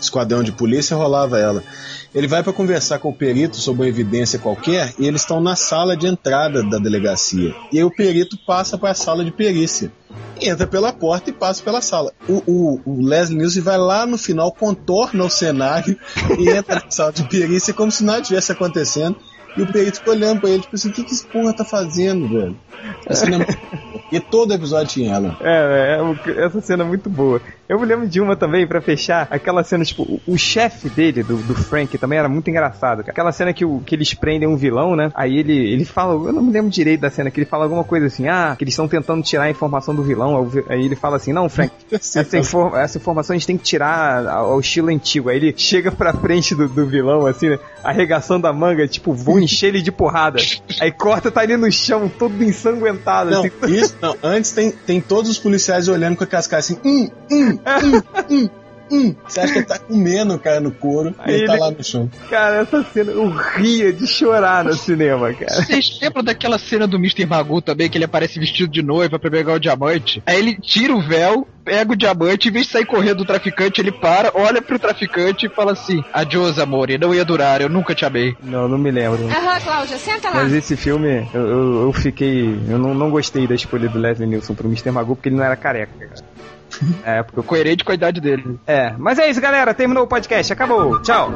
Esquadrão 0.00 0.42
de 0.42 0.52
Polícia 0.52 0.96
rolava 0.96 1.38
ela. 1.38 1.62
Ele 2.14 2.26
vai 2.26 2.42
para 2.42 2.52
conversar 2.52 2.98
com 2.98 3.10
o 3.10 3.14
perito 3.14 3.56
sobre 3.56 3.82
uma 3.82 3.88
evidência 3.88 4.38
qualquer 4.38 4.94
e 4.98 5.06
eles 5.06 5.20
estão 5.20 5.40
na 5.40 5.54
sala 5.54 5.96
de 5.96 6.06
entrada 6.06 6.62
da 6.62 6.78
delegacia. 6.78 7.54
E 7.70 7.78
aí 7.78 7.84
o 7.84 7.90
perito 7.90 8.38
passa 8.46 8.78
para 8.78 8.90
a 8.90 8.94
sala 8.94 9.24
de 9.24 9.30
perícia. 9.30 9.92
Entra 10.40 10.66
pela 10.66 10.92
porta 10.92 11.28
e 11.30 11.32
passa 11.32 11.62
pela 11.62 11.82
sala. 11.82 12.12
O, 12.26 12.42
o, 12.46 12.80
o 12.86 13.06
Leslie 13.06 13.36
Nielsen 13.36 13.62
vai 13.62 13.76
lá 13.76 14.06
no 14.06 14.16
final, 14.16 14.50
contorna 14.52 15.24
o 15.24 15.30
cenário 15.30 15.98
e 16.38 16.48
entra 16.48 16.76
na 16.76 16.90
sala 16.90 17.12
de 17.12 17.24
perícia 17.28 17.74
como 17.74 17.92
se 17.92 18.02
nada 18.02 18.22
tivesse 18.22 18.50
acontecendo. 18.50 19.16
E 19.56 19.62
o 19.62 19.72
perito 19.72 20.02
olhando 20.08 20.40
pra 20.40 20.50
ele, 20.50 20.60
tipo 20.60 20.74
assim, 20.74 20.90
o 20.90 20.92
que, 20.92 21.02
que 21.02 21.12
esse 21.12 21.26
porra 21.26 21.52
tá 21.54 21.64
fazendo, 21.64 22.28
velho? 22.28 22.56
Essa 23.06 23.26
é. 24.12 24.16
E 24.16 24.20
todo 24.20 24.52
episódio 24.52 24.88
tinha 24.88 25.14
ela. 25.14 25.36
É, 25.40 25.98
é, 25.98 26.44
essa 26.44 26.60
cena 26.60 26.84
é 26.84 26.86
muito 26.86 27.08
boa. 27.08 27.40
Eu 27.68 27.78
me 27.78 27.86
lembro 27.86 28.06
de 28.08 28.20
uma 28.20 28.36
também, 28.36 28.66
pra 28.66 28.80
fechar, 28.80 29.28
aquela 29.30 29.62
cena, 29.62 29.84
tipo, 29.84 30.02
o, 30.02 30.20
o 30.26 30.38
chefe 30.38 30.88
dele, 30.88 31.22
do, 31.22 31.36
do 31.36 31.54
Frank, 31.54 31.96
também 31.98 32.18
era 32.18 32.28
muito 32.28 32.48
engraçado. 32.50 32.98
cara. 32.98 33.10
Aquela 33.10 33.32
cena 33.32 33.52
que, 33.52 33.64
o, 33.64 33.80
que 33.80 33.94
eles 33.94 34.12
prendem 34.14 34.48
um 34.48 34.56
vilão, 34.56 34.96
né? 34.96 35.10
Aí 35.14 35.36
ele, 35.38 35.54
ele 35.72 35.84
fala, 35.84 36.12
eu 36.14 36.32
não 36.32 36.42
me 36.42 36.52
lembro 36.52 36.70
direito 36.70 37.00
da 37.00 37.10
cena, 37.10 37.30
que 37.30 37.38
ele 37.40 37.46
fala 37.46 37.64
alguma 37.64 37.84
coisa 37.84 38.06
assim, 38.06 38.28
ah, 38.28 38.54
que 38.56 38.64
eles 38.64 38.72
estão 38.72 38.88
tentando 38.88 39.22
tirar 39.22 39.44
a 39.44 39.50
informação 39.50 39.94
do 39.94 40.02
vilão. 40.02 40.50
Aí 40.68 40.84
ele 40.84 40.96
fala 40.96 41.16
assim, 41.16 41.32
não, 41.32 41.48
Frank, 41.48 41.72
essa, 41.92 42.20
essa 42.20 42.98
informação 42.98 43.34
a 43.34 43.38
gente 43.38 43.46
tem 43.46 43.56
que 43.58 43.64
tirar 43.64 44.26
ao 44.26 44.56
ao 44.56 44.60
estilo 44.60 44.88
antigo. 44.88 45.28
Aí 45.28 45.36
ele 45.36 45.54
chega 45.56 45.92
pra 45.92 46.12
frente 46.12 46.54
do, 46.54 46.68
do 46.68 46.86
vilão, 46.86 47.26
assim, 47.26 47.50
né? 47.50 47.58
Arregaçando 47.84 48.46
a 48.46 48.52
manga, 48.52 48.86
tipo, 48.88 49.12
vou 49.12 49.38
encher 49.38 49.68
ele 49.68 49.82
de 49.82 49.92
porrada. 49.92 50.38
Aí 50.80 50.90
corta, 50.90 51.30
tá 51.30 51.42
ali 51.42 51.56
no 51.56 51.70
chão, 51.70 52.08
todo 52.08 52.42
ensanguentado, 52.42 53.30
Não, 53.30 53.44
assim. 53.44 53.52
isso 53.76 53.96
não. 54.00 54.16
Antes 54.22 54.50
tem, 54.52 54.70
tem 54.70 55.00
todos 55.00 55.30
os 55.30 55.38
policiais 55.38 55.88
olhando 55.88 56.16
com 56.16 56.24
aquelas 56.24 56.46
caras 56.46 56.64
assim, 56.70 56.78
hum, 56.84 57.08
hum, 57.30 57.55
hum, 57.56 58.02
hum, 58.30 58.48
hum. 58.90 59.14
Você 59.26 59.40
acha 59.40 59.52
que 59.52 59.58
ele 59.58 59.66
tá 59.66 59.78
comendo 59.78 60.34
o 60.34 60.38
cara 60.38 60.60
no 60.60 60.70
couro 60.70 61.14
e 61.26 61.30
Aí 61.30 61.34
ele 61.34 61.46
tá 61.46 61.54
lá 61.54 61.70
no 61.70 61.82
chão. 61.84 62.10
Cara, 62.30 62.56
essa 62.56 62.84
cena 62.84 63.12
eu 63.12 63.28
ria 63.28 63.92
de 63.92 64.06
chorar 64.06 64.64
no 64.64 64.74
cinema, 64.74 65.32
cara. 65.32 65.62
Vocês 65.62 65.98
lembram 66.00 66.22
daquela 66.22 66.58
cena 66.58 66.86
do 66.86 66.96
Mr. 66.96 67.26
Magoo 67.26 67.60
também, 67.60 67.88
que 67.88 67.98
ele 67.98 68.04
aparece 68.04 68.38
vestido 68.38 68.70
de 68.70 68.82
noiva 68.82 69.18
pra 69.18 69.30
pegar 69.30 69.54
o 69.54 69.60
diamante? 69.60 70.22
Aí 70.26 70.38
ele 70.38 70.56
tira 70.60 70.94
o 70.94 71.02
véu, 71.02 71.46
pega 71.64 71.92
o 71.92 71.96
diamante, 71.96 72.48
em 72.48 72.52
vez 72.52 72.66
de 72.66 72.72
sair 72.72 72.86
correndo 72.86 73.18
do 73.18 73.24
traficante, 73.24 73.80
ele 73.80 73.90
para, 73.90 74.30
olha 74.34 74.62
pro 74.62 74.78
traficante 74.78 75.46
e 75.46 75.48
fala 75.48 75.72
assim: 75.72 76.02
Adiós, 76.12 76.58
amore, 76.58 76.96
não 76.96 77.12
ia 77.12 77.24
durar, 77.24 77.60
eu 77.60 77.68
nunca 77.68 77.94
te 77.94 78.04
amei. 78.04 78.36
Não, 78.42 78.68
não 78.68 78.78
me 78.78 78.90
lembro. 78.90 79.26
Aham, 79.28 79.60
Cláudia, 79.60 79.98
senta 79.98 80.30
lá. 80.30 80.44
Mas 80.44 80.52
esse 80.52 80.76
filme, 80.76 81.28
eu, 81.34 81.46
eu, 81.46 81.82
eu 81.82 81.92
fiquei. 81.92 82.56
Eu 82.68 82.78
não, 82.78 82.94
não 82.94 83.10
gostei 83.10 83.46
da 83.46 83.54
escolha 83.54 83.88
do 83.88 83.98
Leslie 83.98 84.28
Nielsen 84.28 84.54
pro 84.54 84.68
Mr. 84.68 84.92
Magoo 84.92 85.16
porque 85.16 85.28
ele 85.28 85.36
não 85.36 85.44
era 85.44 85.56
careca, 85.56 85.92
cara. 85.98 86.35
É, 87.04 87.22
porque 87.22 87.38
eu. 87.38 87.44
Coerente 87.44 87.84
com 87.84 87.92
a 87.92 87.94
idade 87.94 88.20
dele. 88.20 88.58
É, 88.66 88.92
mas 88.98 89.18
é 89.18 89.28
isso, 89.28 89.40
galera. 89.40 89.72
Terminou 89.74 90.04
o 90.04 90.08
podcast. 90.08 90.52
Acabou. 90.52 91.00
Tchau. 91.02 91.30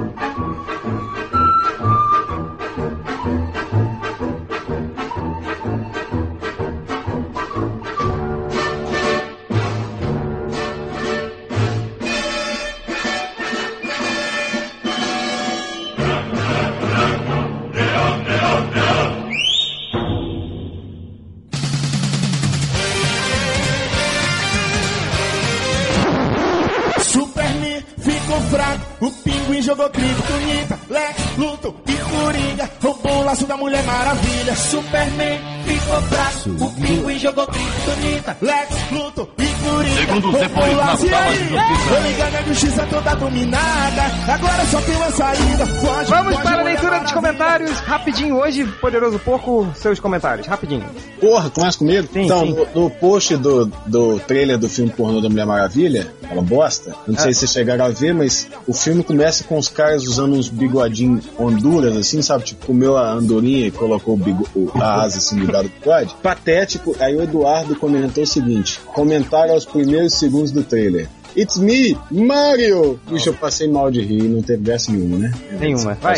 Superman 34.60 35.40
ficou 35.64 36.02
fraco, 36.02 36.64
o 36.64 36.72
pinguim 36.74 37.18
jogou 37.18 37.46
criptonita, 37.46 38.36
Lex, 38.40 38.90
Luthor 38.92 39.28
e 39.38 39.46
Coringa 39.46 39.96
Segundos 39.96 40.24
roubou 40.24 40.40
depois, 40.40 40.72
o 40.72 40.76
na. 40.76 40.94
E 40.94 41.08
sala 41.10 41.24
aí? 41.24 41.38
de 41.38 41.48
justiça. 41.48 41.94
Eu 41.94 42.02
ligando 42.02 42.34
a 42.34 42.42
justiça 42.42 42.86
toda 42.90 43.14
dominada, 43.16 44.02
agora 44.28 44.66
só 44.66 44.80
tem 44.82 44.96
uma 44.96 45.10
saída. 45.10 45.66
Foge, 45.66 46.10
Vamos 46.10 46.32
foge, 46.34 46.42
para 46.42 46.60
a 46.60 46.64
leitura 46.64 47.00
dos 47.00 47.12
comentários. 47.12 47.78
Rapidinho 47.80 48.36
hoje, 48.36 48.64
Poderoso 48.80 49.18
Porco, 49.18 49.70
seus 49.74 49.98
comentários. 49.98 50.46
Rapidinho. 50.46 50.84
Porra, 51.20 51.50
começa 51.50 51.78
comigo? 51.78 52.08
Sim, 52.12 52.22
então, 52.24 52.46
sim. 52.46 52.52
No, 52.74 52.82
no 52.84 52.90
post 52.90 53.36
do, 53.36 53.66
do 53.86 54.18
trailer 54.20 54.56
do 54.58 54.68
filme 54.68 54.90
pornô 54.90 55.20
da 55.20 55.28
Mulher 55.28 55.44
Maravilha, 55.46 56.10
aquela 56.22 56.40
bosta, 56.42 56.94
não 57.06 57.14
sei 57.16 57.30
Ah. 57.30 57.34
se 57.34 57.40
vocês 57.40 57.52
chegaram 57.52 57.84
a 57.84 57.88
ver, 57.90 58.14
mas 58.14 58.48
o 58.66 58.72
filme 58.72 59.04
começa 59.04 59.44
com 59.44 59.58
os 59.58 59.68
caras 59.68 60.04
usando 60.04 60.34
uns 60.34 60.48
bigodinhos 60.48 61.24
Honduras, 61.38 61.96
assim, 61.96 62.22
sabe? 62.22 62.44
Tipo, 62.44 62.66
comeu 62.66 62.96
a 62.96 63.12
andorinha 63.12 63.66
e 63.66 63.70
colocou 63.70 64.14
o 64.14 64.16
bigo, 64.16 64.46
o- 64.54 64.70
a 64.74 65.02
asa 65.02 65.18
assim 65.18 65.38
ligado 65.38 65.64
do 65.68 65.72
bigode. 65.78 66.14
Patético. 66.22 66.96
Aí 66.98 67.14
o 67.16 67.22
Eduardo 67.22 67.76
comentou 67.76 68.24
o 68.24 68.26
seguinte: 68.26 68.80
comentário 68.94 69.52
aos 69.52 69.64
primeiros 69.64 70.14
segundos 70.14 70.50
do 70.50 70.62
trailer. 70.62 71.08
It's 71.36 71.58
me, 71.58 71.96
Mario! 72.10 72.98
Bicho, 73.08 73.28
eu 73.28 73.34
passei 73.34 73.68
mal 73.68 73.88
de 73.88 74.00
rir, 74.00 74.22
não 74.24 74.42
teve 74.42 74.64
graça 74.64 74.90
nenhuma, 74.90 75.16
né? 75.16 75.32
Nenhuma. 75.60 75.94
Vai. 76.00 76.16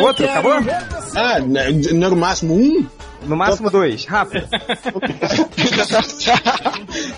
Outro, 0.00 0.26
quero 0.26 0.50
acabou? 0.50 0.54
Ah, 1.16 1.40
né, 1.40 1.70
não 1.92 2.06
era 2.06 2.14
o 2.14 2.18
máximo 2.18 2.54
um? 2.54 2.86
No 3.26 3.36
máximo 3.36 3.70
dois. 3.70 4.04
Rápido. 4.04 4.46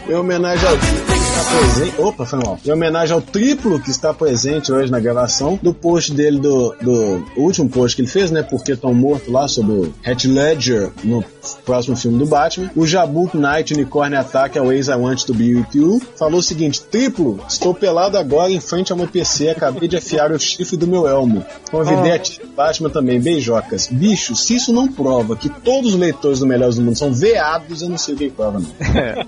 Em 0.09 0.15
homenagem 0.15 0.69
ao 0.69 0.77
presente. 0.77 2.01
Opa, 2.01 2.25
foi 2.25 2.39
mal. 2.39 2.59
Em 2.65 2.71
homenagem 2.71 3.15
ao 3.15 3.21
triplo 3.21 3.81
que 3.81 3.91
está 3.91 4.15
presente 4.15 4.73
hoje 4.73 4.91
na 4.91 5.01
gravação 5.01 5.59
do 5.63 5.75
post 5.75 6.13
dele 6.13 6.39
do, 6.39 6.75
do 6.81 7.25
último 7.37 7.69
post 7.69 7.97
que 7.97 8.03
ele 8.03 8.09
fez, 8.09 8.31
né? 8.31 8.43
Porque 8.43 8.73
estão 8.73 8.95
morto 8.95 9.31
lá 9.31 9.49
sobre 9.49 9.73
o 9.73 9.95
Heath 10.05 10.25
Ledger 10.25 10.91
no 11.03 11.23
próximo 11.65 11.97
filme 11.97 12.19
do 12.19 12.27
Batman. 12.27 12.71
O 12.75 12.87
Jabuk 12.87 13.37
Knight 13.37 13.75
Unicorn 13.75 14.17
Attack 14.17 14.59
Always 14.59 14.89
I 14.89 14.95
Want 14.95 15.25
to 15.25 15.35
Be 15.35 15.55
With 15.55 15.67
You 15.75 16.01
falou 16.17 16.41
o 16.41 16.43
seguinte: 16.43 16.83
triplo, 16.83 17.41
estou 17.49 17.75
pelado 17.75 18.19
agora 18.19 18.51
em 18.51 18.61
frente 18.61 18.93
a 18.93 18.95
uma 18.95 19.07
PC, 19.07 19.51
acabei 19.51 19.89
de 19.89 19.97
afiar 19.97 20.33
o 20.33 20.39
chifre 20.39 20.77
do 20.77 20.87
meu 20.87 21.07
elmo. 21.07 21.45
Convidei 21.71 22.13
a 22.13 22.19
tia 22.19 22.45
Batman 22.57 22.91
também, 22.91 23.21
beijocas. 23.21 23.89
Bicho, 23.89 24.35
se 24.35 24.57
isso 24.57 24.73
não 24.73 24.89
prova 24.89 25.37
que 25.37 25.49
todos 25.49 25.95
os 25.95 26.01
leitores 26.01 26.41
do 26.41 26.47
Melhores 26.47 26.77
do 26.77 26.83
Mundo 26.83 26.97
são 26.97 27.13
veados, 27.13 27.83
eu 27.83 27.89
não 27.89 27.99
sei 27.99 28.15
o 28.15 28.17
que 28.17 28.31
prova, 28.31 28.61
não. 28.61 28.67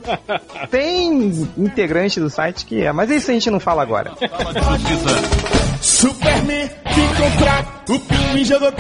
Tem 0.71 1.47
integrante 1.57 2.21
do 2.21 2.31
site 2.31 2.65
que 2.65 2.83
é, 2.83 2.93
mas 2.93 3.11
isso 3.11 3.31
a 3.31 3.35
gente 3.35 3.51
não 3.51 3.61
fala 3.61 3.83
agora. 3.83 4.13
Superman 5.99 6.69
ficou 6.95 7.31
fraco, 7.41 7.93
o 7.93 7.99
pinguim 8.01 8.45
jogou. 8.45 8.73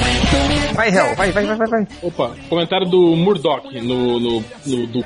Vai, 0.75 0.89
Hel, 0.89 1.17
vai, 1.17 1.33
vai, 1.33 1.45
vai, 1.47 1.57
vai, 1.57 1.67
vai. 1.67 1.87
Opa, 2.03 2.31
comentário 2.49 2.87
do 2.89 3.17
Murdoch 3.17 3.67
no, 3.83 4.21
no, 4.21 4.45
no- 4.67 4.87
do, 4.87 5.05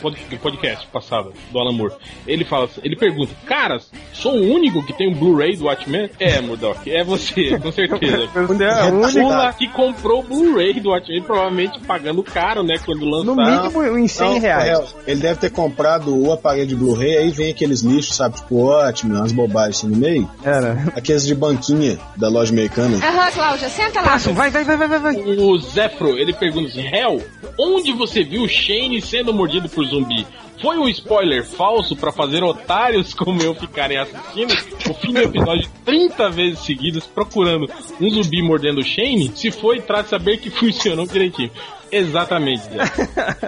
pod- 0.00 0.16
podcast 0.42 0.86
passado, 0.88 1.32
do 1.50 1.58
Alan 1.58 1.72
Moore. 1.72 1.94
Ele 2.26 2.44
fala, 2.44 2.68
ele 2.82 2.96
pergunta, 2.96 3.32
caras, 3.46 3.90
sou 4.12 4.34
o 4.34 4.52
único 4.54 4.82
que 4.84 4.92
tem 4.92 5.08
um 5.08 5.14
Blu-ray 5.14 5.56
do 5.56 5.64
Watchmen? 5.64 6.10
É, 6.18 6.40
Murdoch, 6.40 6.90
é 6.90 7.02
você, 7.04 7.56
com 7.60 7.72
certeza. 7.72 8.28
Você 8.44 8.64
é 8.64 8.70
a 8.80 8.86
única. 8.86 9.08
Fula 9.10 9.52
que 9.52 9.68
comprou 9.68 10.20
o 10.20 10.22
Blu-ray 10.22 10.80
do 10.80 10.90
Watchmen, 10.90 11.22
provavelmente 11.22 11.78
pagando 11.80 12.22
caro, 12.22 12.62
né, 12.62 12.76
quando 12.84 13.04
lançar. 13.04 13.24
No 13.24 13.36
mínimo 13.36 13.80
uns 14.04 14.12
100 14.12 14.28
Não, 14.34 14.40
reais. 14.40 14.68
Rafael, 14.78 14.88
Ele 15.06 15.20
deve 15.20 15.40
ter 15.40 15.50
comprado 15.50 16.14
o 16.16 16.32
aparelho 16.32 16.66
de 16.68 16.76
Blu-ray, 16.76 17.16
aí 17.16 17.30
vem 17.30 17.50
aqueles 17.50 17.80
lixos, 17.82 18.16
sabe? 18.16 18.36
Tipo, 18.36 18.64
ótimo, 18.66 19.14
umas 19.14 19.32
bobagens 19.32 19.76
assim 19.78 19.88
no 19.88 19.96
meio. 19.96 20.30
Era. 20.44 20.92
Aqueles 20.96 21.24
de 21.26 21.34
banquinha 21.34 21.98
da 22.16 22.28
loja 22.28 22.52
americana. 22.52 22.96
Aham, 22.96 23.30
Cláudia, 23.32 23.68
senta 23.68 24.00
lá. 24.00 24.16
Vai, 24.16 24.50
vai, 24.50 24.64
vai, 24.64 24.76
vai, 24.76 24.88
vai, 24.88 24.98
vai. 24.98 25.16
O 25.16 25.58
Zefro, 25.58 26.18
ele 26.18 26.32
pergunta 26.32 26.68
assim, 26.68 26.86
Hell, 26.86 27.22
onde 27.58 27.92
você 27.92 28.22
viu 28.22 28.42
o 28.42 28.48
Shane 28.48 29.00
sendo 29.00 29.32
mordido 29.32 29.68
por 29.74 29.86
zumbi? 29.86 30.26
Foi 30.60 30.78
um 30.78 30.88
spoiler 30.88 31.44
falso 31.44 31.96
pra 31.96 32.12
fazer 32.12 32.42
otários 32.42 33.12
como 33.14 33.42
eu 33.42 33.54
ficarem 33.54 33.98
assistindo 33.98 34.52
o 34.88 34.94
fim 34.94 35.12
do 35.12 35.20
episódio 35.20 35.68
30 35.84 36.30
vezes 36.30 36.58
seguidas 36.60 37.06
procurando 37.06 37.68
um 38.00 38.10
zumbi 38.10 38.42
mordendo 38.42 38.80
o 38.80 38.84
Shane? 38.84 39.32
Se 39.34 39.50
foi, 39.50 39.80
trate 39.80 40.04
de 40.04 40.10
saber 40.10 40.38
que 40.38 40.50
funcionou 40.50 41.06
direitinho. 41.06 41.50
Exatamente. 41.90 42.64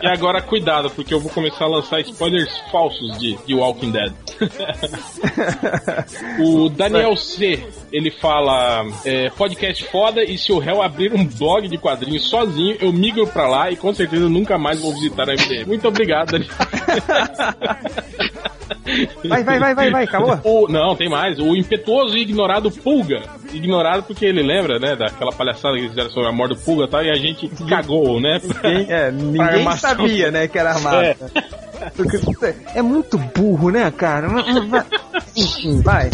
E 0.03 0.07
agora 0.07 0.43
cuidado, 0.43 0.91
porque 0.91 1.13
eu 1.13 1.19
vou 1.19 1.31
começar 1.31 1.65
a 1.65 1.69
lançar 1.69 2.01
spoilers 2.01 2.51
falsos 2.71 3.19
de, 3.19 3.37
de 3.47 3.55
Walking 3.55 3.91
Dead. 3.91 4.13
o 6.39 6.69
Daniel 6.69 7.17
C, 7.17 7.67
ele 7.91 8.11
fala: 8.11 8.85
é, 9.05 9.31
podcast 9.31 9.83
foda, 9.85 10.23
e 10.23 10.37
se 10.37 10.53
o 10.53 10.59
réu 10.59 10.83
abrir 10.83 11.13
um 11.15 11.25
blog 11.25 11.67
de 11.67 11.79
quadrinhos 11.79 12.29
sozinho, 12.29 12.77
eu 12.79 12.93
migro 12.93 13.27
pra 13.27 13.49
lá 13.49 13.71
e 13.71 13.77
com 13.77 13.93
certeza 13.93 14.29
nunca 14.29 14.59
mais 14.59 14.81
vou 14.81 14.93
visitar 14.93 15.29
a 15.29 15.33
MDM. 15.33 15.67
Muito 15.67 15.89
obrigado, 15.89 16.33
Daniel. 16.33 16.51
Vai, 19.29 19.43
vai, 19.43 19.59
vai, 19.59 19.75
vai, 19.75 19.91
vai, 19.91 20.05
acabou? 20.05 20.39
O, 20.45 20.69
não, 20.69 20.95
tem 20.95 21.09
mais. 21.09 21.39
O 21.41 21.57
impetuoso 21.57 22.17
e 22.17 22.23
ignorado 22.23 22.71
Pulga. 22.71 23.21
Ignorado 23.53 24.05
porque 24.05 24.25
ele 24.25 24.43
lembra, 24.43 24.79
né, 24.79 24.95
daquela 24.95 25.33
palhaçada 25.33 25.75
que 25.75 25.81
eles 25.81 25.91
fizeram 25.91 26.11
sobre 26.11 26.29
a 26.29 26.33
morte 26.33 26.55
do 26.55 26.61
Pulga 26.61 26.85
e 26.85 26.89
tal, 26.89 27.03
e 27.03 27.11
a 27.11 27.15
gente 27.15 27.49
cagou, 27.69 28.21
né? 28.21 28.41
Ninguém, 28.43 28.87
é, 28.93 29.11
ninguém 29.11 29.77
sabia, 29.77 30.31
né, 30.31 30.47
que 30.47 30.57
era 30.59 30.71
armado. 30.75 30.97
É. 30.99 31.17
É 32.75 32.83
muito 32.83 33.19
burro, 33.19 33.71
né, 33.71 33.91
cara? 33.91 34.29
Enfim, 35.37 35.81
vai. 35.83 36.11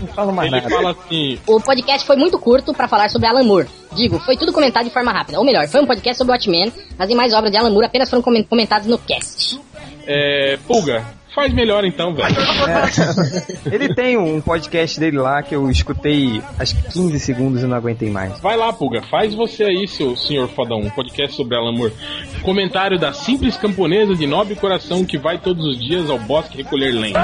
Não 0.00 0.08
falo 0.08 0.32
mais 0.32 0.52
Ele 0.52 0.60
nada. 0.60 0.74
fala 0.74 0.90
assim: 0.90 1.38
O 1.46 1.60
podcast 1.60 2.06
foi 2.06 2.16
muito 2.16 2.38
curto 2.38 2.74
pra 2.74 2.86
falar 2.86 3.08
sobre 3.08 3.26
Alan 3.28 3.42
Moore. 3.44 3.66
Digo, 3.94 4.18
foi 4.20 4.36
tudo 4.36 4.52
comentado 4.52 4.84
de 4.84 4.90
forma 4.90 5.10
rápida. 5.10 5.38
Ou 5.38 5.44
melhor, 5.44 5.66
foi 5.68 5.80
um 5.80 5.86
podcast 5.86 6.18
sobre 6.18 6.32
Watchmen. 6.32 6.70
As 6.98 7.08
demais 7.08 7.32
obras 7.32 7.50
de 7.50 7.56
Alan 7.56 7.70
Moore 7.70 7.86
apenas 7.86 8.10
foram 8.10 8.22
comen- 8.22 8.44
comentadas 8.44 8.86
no 8.86 8.98
cast. 8.98 9.58
É, 10.06 10.58
Pulga, 10.66 11.04
faz 11.36 11.52
melhor 11.52 11.84
então, 11.84 12.14
velho. 12.14 12.34
É. 12.34 13.74
Ele 13.74 13.94
tem 13.94 14.16
um 14.16 14.40
podcast 14.40 14.98
dele 14.98 15.18
lá 15.18 15.42
que 15.42 15.54
eu 15.54 15.70
escutei 15.70 16.42
acho 16.58 16.74
que 16.74 16.92
15 16.92 17.20
segundos 17.20 17.62
e 17.62 17.66
não 17.66 17.76
aguentei 17.76 18.08
mais. 18.10 18.40
Vai 18.40 18.56
lá, 18.56 18.72
Pulga, 18.72 19.02
faz 19.02 19.34
você 19.34 19.64
aí, 19.64 19.86
seu 19.86 20.16
senhor 20.16 20.48
fodão, 20.48 20.78
um 20.78 20.88
podcast 20.88 21.36
sobre 21.36 21.54
Alan 21.54 21.72
Moore. 21.72 21.92
Comentário 22.42 22.98
da 22.98 23.12
simples 23.12 23.56
camponesa 23.58 24.14
de 24.14 24.26
nobre 24.26 24.54
coração 24.54 25.04
que 25.04 25.18
vai 25.18 25.36
todos 25.36 25.66
os 25.66 25.78
dias 25.78 26.08
ao 26.08 26.18
bosque 26.18 26.56
recolher 26.56 26.92
lenha. 26.92 27.14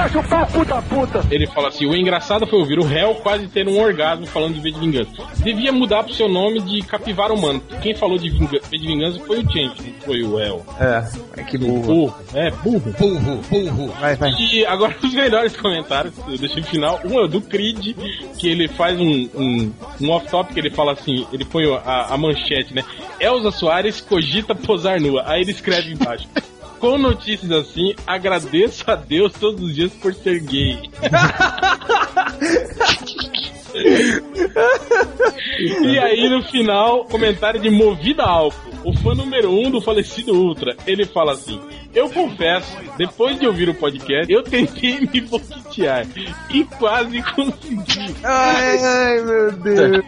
Ele 1.31 1.47
fala 1.47 1.69
assim: 1.69 1.87
o 1.87 1.95
engraçado 1.95 2.45
foi 2.45 2.59
ouvir 2.59 2.77
o 2.77 2.83
réu 2.83 3.15
quase 3.15 3.47
ter 3.47 3.67
um 3.67 3.81
orgasmo 3.81 4.27
falando 4.27 4.53
de 4.53 4.61
V 4.61 4.71
de 4.71 4.79
Vingança. 4.79 5.11
Devia 5.37 5.71
mudar 5.71 6.03
pro 6.03 6.13
seu 6.13 6.29
nome 6.29 6.61
de 6.61 6.81
Capivara 6.83 7.33
Humano. 7.33 7.63
Quem 7.81 7.95
falou 7.95 8.19
de 8.19 8.29
V 8.29 8.59
de 8.71 8.87
Vingança 8.87 9.19
foi 9.25 9.39
o 9.39 9.51
Change, 9.51 9.73
não 9.81 10.01
foi 10.01 10.21
o 10.21 10.35
réu. 10.35 10.63
É, 10.79 11.41
é 11.41 11.43
que 11.43 11.57
burro. 11.57 11.81
Burro, 11.81 12.15
é, 12.35 12.51
burro. 12.51 12.93
Burro, 12.99 13.41
burro. 13.49 14.02
Vai, 14.03 14.17
vai. 14.17 14.31
E 14.31 14.65
agora 14.65 14.93
os 15.01 15.13
melhores 15.13 15.55
comentários, 15.55 16.13
eu 16.27 16.37
deixei 16.37 16.61
no 16.61 16.67
final. 16.67 16.99
Um 17.05 17.19
é 17.19 17.23
o 17.23 17.27
do 17.27 17.39
Creed, 17.39 17.95
que 18.37 18.49
ele 18.49 18.67
faz 18.67 18.99
um, 18.99 19.29
um, 19.33 19.71
um 20.01 20.09
off-topic, 20.09 20.57
ele 20.57 20.69
fala 20.69 20.91
assim, 20.91 21.25
ele 21.31 21.45
põe 21.45 21.63
a, 21.73 22.13
a 22.13 22.17
manchete, 22.17 22.73
né? 22.73 22.83
Elza 23.17 23.51
Soares 23.51 24.01
cogita 24.01 24.53
posar 24.53 24.99
nua. 24.99 25.23
Aí 25.25 25.41
ele 25.41 25.51
escreve 25.51 25.93
embaixo. 25.93 26.27
Com 26.81 26.97
notícias 26.97 27.49
assim, 27.49 27.95
agradeço 28.05 28.83
a 28.91 28.95
Deus 28.95 29.31
todos 29.31 29.63
os 29.63 29.73
dias 29.73 29.93
por 29.93 30.13
ser 30.13 30.41
gay. 30.41 30.77
e 35.81 35.97
aí 35.97 36.27
no 36.27 36.43
final, 36.43 37.05
comentário 37.05 37.61
de 37.61 37.69
Movida 37.69 38.23
a 38.23 38.29
Álcool. 38.29 38.73
O 38.83 38.93
fã 38.97 39.15
número 39.15 39.49
um 39.49 39.71
do 39.71 39.79
falecido 39.79 40.33
Ultra. 40.33 40.75
Ele 40.85 41.05
fala 41.05 41.31
assim: 41.31 41.57
Eu 41.93 42.09
confesso, 42.09 42.75
depois 42.97 43.39
de 43.39 43.45
ouvir 43.45 43.69
o 43.69 43.75
podcast, 43.75 44.31
eu 44.31 44.41
tentei 44.41 44.99
me 45.01 45.21
boquetear 45.21 46.07
e 46.49 46.63
quase 46.65 47.21
consegui. 47.21 48.15
Ai, 48.23 48.79
ai, 48.83 49.21
meu 49.21 49.51
Deus. 49.51 50.03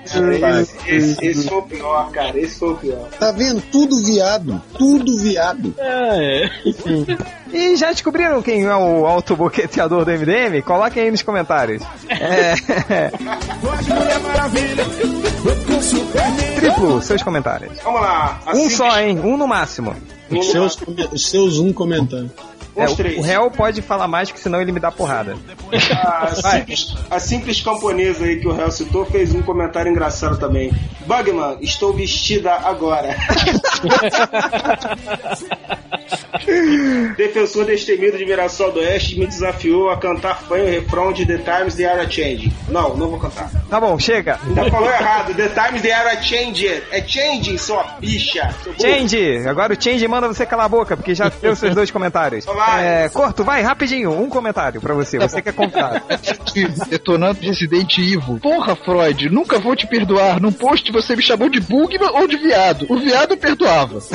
Esse, 0.88 1.25
esse 1.25 1.47
foi 1.47 1.57
o 1.57 1.61
pior, 1.61 2.11
cara. 2.11 2.39
Esse 2.39 2.57
foi 2.57 2.73
o 2.73 2.77
pior. 2.77 3.07
Tá 3.19 3.31
vendo? 3.31 3.61
Tudo 3.71 4.03
viado. 4.03 4.61
Tudo 4.77 5.15
viado. 5.17 5.75
É. 5.77 6.49
E 7.53 7.75
já 7.75 7.91
descobriram 7.91 8.41
quem 8.41 8.63
é 8.63 8.75
o 8.75 9.05
autoboqueteador 9.05 10.05
do 10.05 10.11
MDM? 10.11 10.61
Coloquem 10.63 11.03
aí 11.03 11.11
nos 11.11 11.21
comentários. 11.21 11.83
É. 12.09 12.55
Triplo, 16.55 17.01
seus 17.01 17.21
comentários. 17.21 17.79
Vamos 17.83 18.01
lá. 18.01 18.41
a 18.45 18.55
Um 18.55 18.69
só, 18.69 18.99
hein? 18.99 19.19
Um 19.23 19.38
no 19.38 19.47
máximo. 19.47 19.95
Os 20.30 20.45
seus, 20.47 20.78
os 21.13 21.26
seus 21.26 21.59
um 21.59 21.71
comentando. 21.71 22.32
É, 22.76 22.89
o, 22.89 22.95
três. 22.95 23.17
o 23.17 23.21
réu 23.21 23.49
pode 23.49 23.82
falar 23.82 24.07
mais, 24.07 24.30
porque 24.30 24.41
senão 24.41 24.61
ele 24.61 24.71
me 24.71 24.80
dá 24.80 24.91
porrada. 24.91 25.38
A 26.03 26.36
simples, 26.36 26.95
a 27.09 27.19
simples 27.19 27.61
camponesa 27.61 28.26
aí 28.26 28.39
que 28.39 28.47
o 28.47 28.53
réu 28.53 28.69
citou 28.71 29.05
fez 29.05 29.34
um 29.34 29.41
comentário 29.41 29.89
engraçado 29.91 30.38
também. 30.38 30.71
Bugman, 31.05 31.57
estou 31.61 31.93
vestida 31.93 32.51
agora. 32.51 33.15
Defensor 37.17 37.65
destemido 37.65 38.17
de 38.17 38.26
Mirassol 38.26 38.71
do 38.71 38.80
Oeste 38.80 39.17
me 39.17 39.26
desafiou 39.26 39.89
a 39.89 39.97
cantar 39.97 40.41
fanho 40.41 40.65
o 40.65 40.69
refrão 40.69 41.11
de 41.11 41.26
The 41.26 41.38
Times 41.38 41.76
They 41.76 41.86
Are 41.86 42.11
Changing. 42.11 42.53
Não, 42.67 42.95
não 42.95 43.09
vou 43.09 43.19
cantar. 43.19 43.49
Tá 43.69 43.80
bom, 43.80 43.97
chega. 43.97 44.39
Ainda 44.45 44.69
falou 44.69 44.89
errado. 44.89 45.34
The 45.34 45.49
Times 45.49 45.82
They 45.82 45.91
Are 45.91 46.23
Changing. 46.23 46.82
É 46.91 47.01
changing, 47.01 47.57
sua 47.57 47.84
bicha. 47.99 48.53
Change! 48.80 49.47
Agora 49.47 49.73
o 49.73 49.82
Change 49.82 50.07
manda 50.07 50.28
você 50.28 50.45
calar 50.45 50.65
a 50.65 50.69
boca, 50.69 50.95
porque 50.95 51.15
já 51.15 51.30
deu 51.30 51.55
seus 51.55 51.73
dois 51.73 51.89
comentários. 51.91 52.45
Vai. 52.66 53.05
É, 53.05 53.09
Corto, 53.09 53.43
vai, 53.43 53.61
rapidinho, 53.61 54.11
um 54.11 54.30
comentário 54.30 54.82
pra 54.82 54.93
você, 54.93 55.20
você 55.20 55.41
que 55.41 55.49
é 55.49 55.51
convidado. 55.51 56.01
Detonando 56.89 57.39
Resident 57.41 57.97
Evil. 57.97 58.39
Porra, 58.41 58.76
Freud, 58.76 59.30
nunca 59.30 59.59
vou 59.59 59.76
te 59.76 59.86
perdoar. 59.88 60.39
Num 60.39 60.51
post 60.51 60.91
você 60.91 61.16
me 61.16 61.22
chamou 61.22 61.49
de 61.49 61.59
Bugman 61.59 62.11
ou 62.13 62.28
de 62.28 62.38
viado. 62.38 62.86
O 62.89 62.97
viado 62.97 63.38
perdoava. 63.38 63.99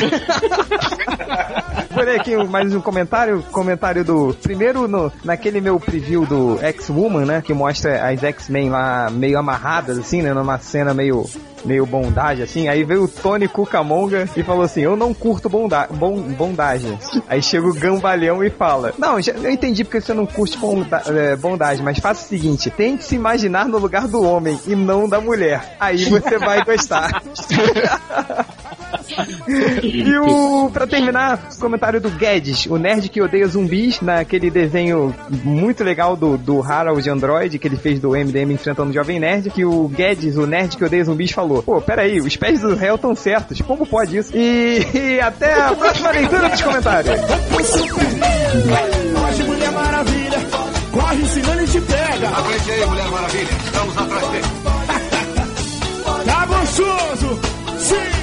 Ler 2.00 2.18
aqui 2.18 2.34
mais 2.34 2.74
um 2.74 2.80
comentário, 2.80 3.42
comentário 3.52 4.02
do 4.02 4.34
primeiro 4.42 4.88
no, 4.88 5.12
naquele 5.22 5.60
meu 5.60 5.78
preview 5.78 6.24
do 6.24 6.58
X-Woman, 6.62 7.26
né, 7.26 7.42
que 7.44 7.52
mostra 7.52 8.08
as 8.08 8.22
X-Men 8.22 8.70
lá 8.70 9.10
meio 9.10 9.38
amarradas 9.38 9.98
assim, 9.98 10.22
né, 10.22 10.32
numa 10.32 10.58
cena 10.58 10.94
meio 10.94 11.28
meio 11.62 11.84
bondage 11.84 12.42
assim. 12.42 12.68
Aí 12.68 12.84
veio 12.84 13.04
o 13.04 13.08
Tony 13.08 13.46
Cucamonga 13.46 14.26
e 14.34 14.42
falou 14.42 14.62
assim: 14.62 14.80
"Eu 14.80 14.96
não 14.96 15.12
curto 15.12 15.48
bonda 15.48 15.86
bom, 15.90 16.18
bondagem". 16.22 16.98
Aí 17.28 17.42
chega 17.42 17.66
o 17.66 17.74
Gambalhão 17.74 18.42
e 18.42 18.48
fala: 18.48 18.94
"Não, 18.98 19.20
já, 19.20 19.32
eu 19.32 19.50
entendi 19.50 19.84
porque 19.84 20.00
você 20.00 20.14
não 20.14 20.24
curte 20.24 20.56
bonda, 20.56 21.02
é, 21.06 21.36
bondagem, 21.36 21.84
mas 21.84 21.98
faça 21.98 22.24
o 22.24 22.28
seguinte, 22.28 22.70
tente 22.70 23.04
se 23.04 23.14
imaginar 23.14 23.68
no 23.68 23.76
lugar 23.76 24.08
do 24.08 24.22
homem 24.22 24.58
e 24.66 24.74
não 24.74 25.06
da 25.06 25.20
mulher. 25.20 25.76
Aí 25.78 26.04
você 26.06 26.38
vai 26.38 26.64
gostar". 26.64 27.22
e 29.82 30.16
o, 30.18 30.70
pra 30.72 30.86
terminar, 30.86 31.48
comentário 31.58 32.00
do 32.00 32.10
Guedes, 32.10 32.66
o 32.66 32.76
nerd 32.76 33.08
que 33.08 33.20
odeia 33.20 33.46
zumbis, 33.46 34.00
naquele 34.00 34.50
desenho 34.50 35.14
muito 35.44 35.84
legal 35.84 36.16
do, 36.16 36.36
do 36.36 36.62
Harold 36.62 37.08
Android, 37.08 37.58
que 37.58 37.66
ele 37.66 37.76
fez 37.76 37.98
do 37.98 38.10
MDM 38.10 38.52
enfrentando 38.52 38.90
o 38.90 38.94
Jovem 38.94 39.20
Nerd, 39.20 39.50
que 39.50 39.64
o 39.64 39.88
Guedes, 39.88 40.36
o 40.36 40.46
nerd 40.46 40.76
que 40.76 40.84
odeia 40.84 41.04
zumbis, 41.04 41.30
falou: 41.32 41.62
Pô, 41.62 41.80
peraí, 41.80 42.20
os 42.20 42.36
pés 42.36 42.60
do 42.60 42.74
réu 42.74 42.96
estão 42.96 43.14
certos, 43.14 43.60
como 43.60 43.86
pode 43.86 44.16
isso? 44.16 44.36
E, 44.36 44.86
e 44.94 45.20
até 45.20 45.52
a 45.52 45.74
próxima 45.74 46.10
leitura 46.10 46.48
dos 46.48 46.62
comentários. 46.62 47.20
Mulher 49.46 49.72
Maravilha, 49.72 50.38
corre, 50.92 51.26
senão 51.26 51.54
ele 51.54 51.66
te 51.66 51.80
pega. 51.80 52.28
Aprende 52.28 52.70
aí, 52.70 52.86
Mulher 52.86 53.10
Maravilha, 53.10 53.50
estamos 53.64 53.98
atrás 53.98 54.28
dele. 54.28 54.46
tá 56.26 56.46
gostoso! 56.46 57.40
Sim! 57.78 58.19